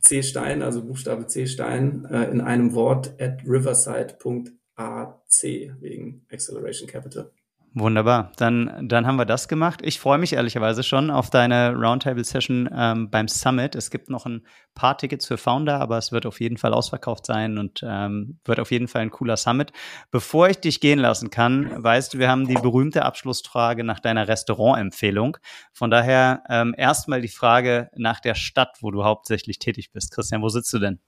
C-Stein, 0.00 0.62
also 0.62 0.84
Buchstabe 0.84 1.26
C-Stein, 1.26 2.04
äh, 2.10 2.30
in 2.30 2.40
einem 2.40 2.74
Wort 2.74 3.14
at 3.20 3.42
riverside.ac 3.46 5.42
wegen 5.80 6.26
Acceleration 6.30 6.88
Capital. 6.88 7.30
Wunderbar. 7.74 8.32
Dann, 8.36 8.86
dann 8.86 9.06
haben 9.06 9.16
wir 9.16 9.24
das 9.24 9.48
gemacht. 9.48 9.80
Ich 9.82 9.98
freue 9.98 10.18
mich 10.18 10.34
ehrlicherweise 10.34 10.82
schon 10.82 11.10
auf 11.10 11.30
deine 11.30 11.74
Roundtable-Session 11.74 12.68
ähm, 12.70 13.08
beim 13.08 13.28
Summit. 13.28 13.74
Es 13.74 13.90
gibt 13.90 14.10
noch 14.10 14.26
ein 14.26 14.46
paar 14.74 14.98
Tickets 14.98 15.26
für 15.26 15.38
Founder, 15.38 15.80
aber 15.80 15.96
es 15.96 16.12
wird 16.12 16.26
auf 16.26 16.40
jeden 16.40 16.58
Fall 16.58 16.74
ausverkauft 16.74 17.24
sein 17.24 17.56
und 17.56 17.80
ähm, 17.82 18.38
wird 18.44 18.60
auf 18.60 18.70
jeden 18.70 18.88
Fall 18.88 19.00
ein 19.00 19.10
cooler 19.10 19.38
Summit. 19.38 19.72
Bevor 20.10 20.50
ich 20.50 20.58
dich 20.58 20.80
gehen 20.80 20.98
lassen 20.98 21.30
kann, 21.30 21.82
weißt 21.82 22.12
du, 22.12 22.18
wir 22.18 22.28
haben 22.28 22.46
die 22.46 22.54
berühmte 22.54 23.06
Abschlussfrage 23.06 23.84
nach 23.84 24.00
deiner 24.00 24.28
Restaurantempfehlung. 24.28 25.38
Von 25.72 25.90
daher 25.90 26.42
ähm, 26.50 26.74
erstmal 26.76 27.22
die 27.22 27.28
Frage 27.28 27.88
nach 27.96 28.20
der 28.20 28.34
Stadt, 28.34 28.76
wo 28.82 28.90
du 28.90 29.02
hauptsächlich 29.02 29.58
tätig 29.58 29.92
bist. 29.92 30.12
Christian, 30.12 30.42
wo 30.42 30.50
sitzt 30.50 30.74
du 30.74 30.78
denn? 30.78 31.00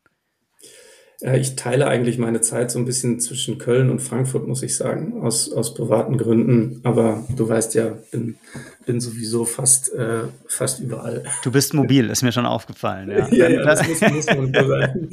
Äh, 1.24 1.38
ich 1.38 1.56
teile 1.56 1.86
eigentlich 1.86 2.18
meine 2.18 2.40
Zeit 2.42 2.70
so 2.70 2.78
ein 2.78 2.84
bisschen 2.84 3.18
zwischen 3.18 3.58
Köln 3.58 3.90
und 3.90 4.00
Frankfurt, 4.00 4.46
muss 4.46 4.62
ich 4.62 4.76
sagen, 4.76 5.22
aus, 5.22 5.50
aus 5.52 5.74
privaten 5.74 6.18
Gründen. 6.18 6.80
Aber 6.84 7.24
du 7.34 7.48
weißt 7.48 7.74
ja, 7.74 7.96
bin, 8.10 8.36
bin 8.84 9.00
sowieso 9.00 9.44
fast, 9.44 9.92
äh, 9.94 10.24
fast 10.46 10.80
überall. 10.80 11.24
Du 11.42 11.50
bist 11.50 11.72
mobil, 11.72 12.10
ist 12.10 12.22
mir 12.22 12.32
schon 12.32 12.46
aufgefallen. 12.46 13.10
Ja, 13.10 13.28
ja, 13.30 13.48
ja 13.48 13.62
das 13.64 13.88
muss, 13.88 14.00
muss 14.00 14.26
man 14.26 14.54
wohl 14.54 14.68
sein. 14.68 15.08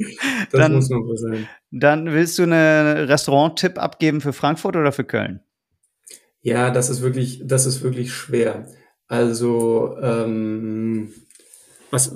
Das 0.50 0.60
dann, 0.60 0.74
muss 0.74 0.90
man 0.90 1.04
wohl 1.04 1.16
sein. 1.16 1.48
Dann 1.70 2.12
willst 2.12 2.38
du 2.38 2.42
einen 2.42 3.08
Restaurant-Tipp 3.08 3.78
abgeben 3.78 4.20
für 4.20 4.34
Frankfurt 4.34 4.76
oder 4.76 4.92
für 4.92 5.04
Köln? 5.04 5.40
Ja, 6.42 6.70
das 6.70 6.90
ist 6.90 7.00
wirklich, 7.00 7.42
das 7.44 7.66
ist 7.66 7.82
wirklich 7.82 8.12
schwer. 8.12 8.66
Also, 9.06 9.96
ähm, 10.02 11.12
was, 11.90 12.14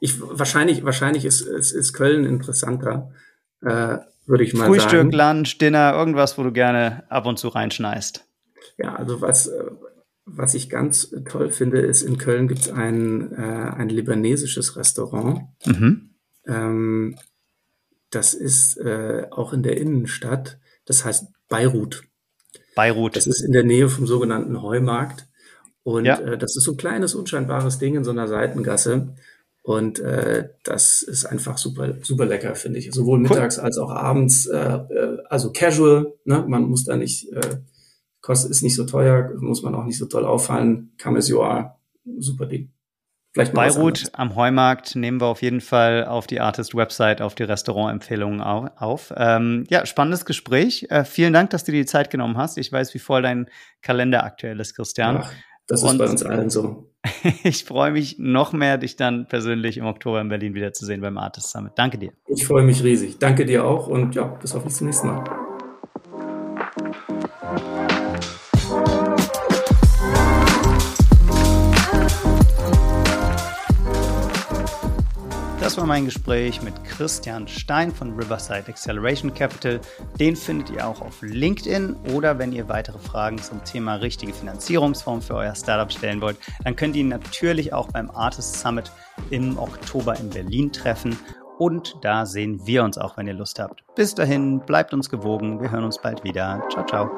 ich, 0.00 0.20
wahrscheinlich, 0.20 0.84
wahrscheinlich 0.84 1.24
ist, 1.24 1.42
ist, 1.42 1.72
ist 1.72 1.92
Köln 1.92 2.24
interessanter, 2.24 3.10
äh, 3.62 3.98
würde 4.26 4.44
ich 4.44 4.54
mal 4.54 4.66
Frühstück, 4.66 4.90
sagen. 4.90 5.10
Frühstück, 5.10 5.20
Lunch, 5.20 5.58
Dinner, 5.58 5.94
irgendwas, 5.94 6.36
wo 6.36 6.42
du 6.42 6.52
gerne 6.52 7.04
ab 7.08 7.26
und 7.26 7.38
zu 7.38 7.48
reinschneist. 7.48 8.24
Ja, 8.78 8.94
also 8.96 9.20
was, 9.20 9.46
äh, 9.46 9.64
was 10.24 10.54
ich 10.54 10.68
ganz 10.68 11.14
toll 11.28 11.50
finde, 11.50 11.80
ist, 11.80 12.02
in 12.02 12.18
Köln 12.18 12.48
gibt 12.48 12.62
es 12.62 12.70
ein, 12.70 13.32
äh, 13.32 13.70
ein 13.76 13.88
libanesisches 13.88 14.76
Restaurant. 14.76 15.42
Mhm. 15.64 16.10
Ähm, 16.46 17.16
das 18.10 18.34
ist 18.34 18.76
äh, 18.78 19.26
auch 19.30 19.52
in 19.52 19.62
der 19.62 19.78
Innenstadt. 19.78 20.58
Das 20.84 21.04
heißt 21.04 21.26
Beirut. 21.48 22.02
Beirut. 22.74 23.16
Das 23.16 23.26
ist 23.26 23.42
in 23.42 23.52
der 23.52 23.64
Nähe 23.64 23.88
vom 23.88 24.06
sogenannten 24.06 24.60
Heumarkt. 24.60 25.28
Und 25.82 26.04
ja. 26.04 26.18
äh, 26.18 26.36
das 26.36 26.56
ist 26.56 26.64
so 26.64 26.72
ein 26.72 26.76
kleines, 26.76 27.14
unscheinbares 27.14 27.78
Ding 27.78 27.94
in 27.94 28.04
so 28.04 28.10
einer 28.10 28.26
Seitengasse. 28.26 29.14
Und 29.66 29.98
äh, 29.98 30.50
das 30.62 31.02
ist 31.02 31.24
einfach 31.24 31.58
super, 31.58 31.94
super 32.00 32.24
lecker, 32.24 32.54
finde 32.54 32.78
ich. 32.78 32.92
Sowohl 32.92 33.18
mittags 33.18 33.58
als 33.58 33.78
auch 33.78 33.90
abends. 33.90 34.46
Äh, 34.46 34.58
äh, 34.58 35.18
also 35.28 35.50
casual, 35.50 36.14
ne? 36.24 36.44
Man 36.46 36.68
muss 36.68 36.84
da 36.84 36.96
nicht, 36.96 37.32
äh, 37.32 37.56
kostet 38.20 38.52
ist 38.52 38.62
nicht 38.62 38.76
so 38.76 38.84
teuer, 38.84 39.32
muss 39.40 39.64
man 39.64 39.74
auch 39.74 39.82
nicht 39.82 39.98
so 39.98 40.06
toll 40.06 40.24
auffallen. 40.24 40.92
Come 41.02 41.18
as 41.18 41.28
you 41.28 41.42
are. 41.42 41.74
Super 42.18 42.46
Ding. 42.46 42.70
Vielleicht 43.32 43.54
Beirut 43.54 44.04
am 44.12 44.36
Heumarkt 44.36 44.94
nehmen 44.94 45.20
wir 45.20 45.26
auf 45.26 45.42
jeden 45.42 45.60
Fall 45.60 46.04
auf 46.04 46.28
die 46.28 46.38
Artist-Website, 46.38 47.20
auf 47.20 47.34
die 47.34 47.42
Restaurantempfehlungen 47.42 48.40
auf. 48.40 49.12
Ähm, 49.16 49.64
ja, 49.68 49.84
spannendes 49.84 50.24
Gespräch. 50.24 50.86
Äh, 50.90 51.04
vielen 51.04 51.32
Dank, 51.32 51.50
dass 51.50 51.64
du 51.64 51.72
dir 51.72 51.80
die 51.80 51.86
Zeit 51.86 52.10
genommen 52.10 52.36
hast. 52.36 52.56
Ich 52.56 52.70
weiß, 52.70 52.94
wie 52.94 53.00
voll 53.00 53.22
dein 53.22 53.50
Kalender 53.82 54.22
aktuell 54.22 54.60
ist, 54.60 54.76
Christian. 54.76 55.16
Ach, 55.22 55.32
das 55.66 55.82
ist 55.82 55.90
Und 55.90 55.98
bei 55.98 56.08
uns 56.08 56.22
allen 56.22 56.50
so. 56.50 56.92
ich 57.44 57.64
freue 57.64 57.90
mich 57.90 58.18
noch 58.18 58.52
mehr, 58.52 58.78
dich 58.78 58.96
dann 58.96 59.26
persönlich 59.26 59.78
im 59.78 59.86
Oktober 59.86 60.20
in 60.20 60.28
Berlin 60.28 60.54
wiederzusehen 60.54 61.00
beim 61.00 61.18
Artist 61.18 61.50
Summit. 61.50 61.72
Danke 61.76 61.98
dir. 61.98 62.12
Ich 62.28 62.46
freue 62.46 62.64
mich 62.64 62.82
riesig. 62.82 63.18
Danke 63.18 63.44
dir 63.44 63.64
auch 63.64 63.86
und 63.86 64.14
ja, 64.14 64.24
bis 64.24 64.54
hoffentlich 64.54 64.74
zum 64.74 64.86
nächsten 64.86 65.08
Mal. 65.08 65.45
War 75.86 75.94
mein 75.94 76.06
Gespräch 76.06 76.62
mit 76.62 76.82
Christian 76.82 77.46
Stein 77.46 77.92
von 77.92 78.14
Riverside 78.14 78.66
Acceleration 78.66 79.32
Capital. 79.32 79.80
Den 80.18 80.34
findet 80.34 80.70
ihr 80.70 80.84
auch 80.84 81.00
auf 81.00 81.22
LinkedIn 81.22 81.94
oder 82.12 82.40
wenn 82.40 82.50
ihr 82.52 82.68
weitere 82.68 82.98
Fragen 82.98 83.38
zum 83.38 83.62
Thema 83.62 83.94
richtige 83.94 84.32
Finanzierungsform 84.32 85.22
für 85.22 85.36
euer 85.36 85.54
Startup 85.54 85.92
stellen 85.92 86.20
wollt, 86.20 86.38
dann 86.64 86.74
könnt 86.74 86.96
ihr 86.96 87.02
ihn 87.02 87.08
natürlich 87.08 87.72
auch 87.72 87.92
beim 87.92 88.10
Artist 88.10 88.58
Summit 88.58 88.90
im 89.30 89.56
Oktober 89.58 90.18
in 90.18 90.28
Berlin 90.28 90.72
treffen. 90.72 91.16
Und 91.56 91.94
da 92.02 92.26
sehen 92.26 92.66
wir 92.66 92.82
uns 92.82 92.98
auch, 92.98 93.16
wenn 93.16 93.28
ihr 93.28 93.34
Lust 93.34 93.60
habt. 93.60 93.84
Bis 93.94 94.12
dahin, 94.12 94.58
bleibt 94.58 94.92
uns 94.92 95.08
gewogen. 95.08 95.62
Wir 95.62 95.70
hören 95.70 95.84
uns 95.84 96.02
bald 96.02 96.24
wieder. 96.24 96.64
Ciao, 96.68 96.84
ciao. 96.84 97.08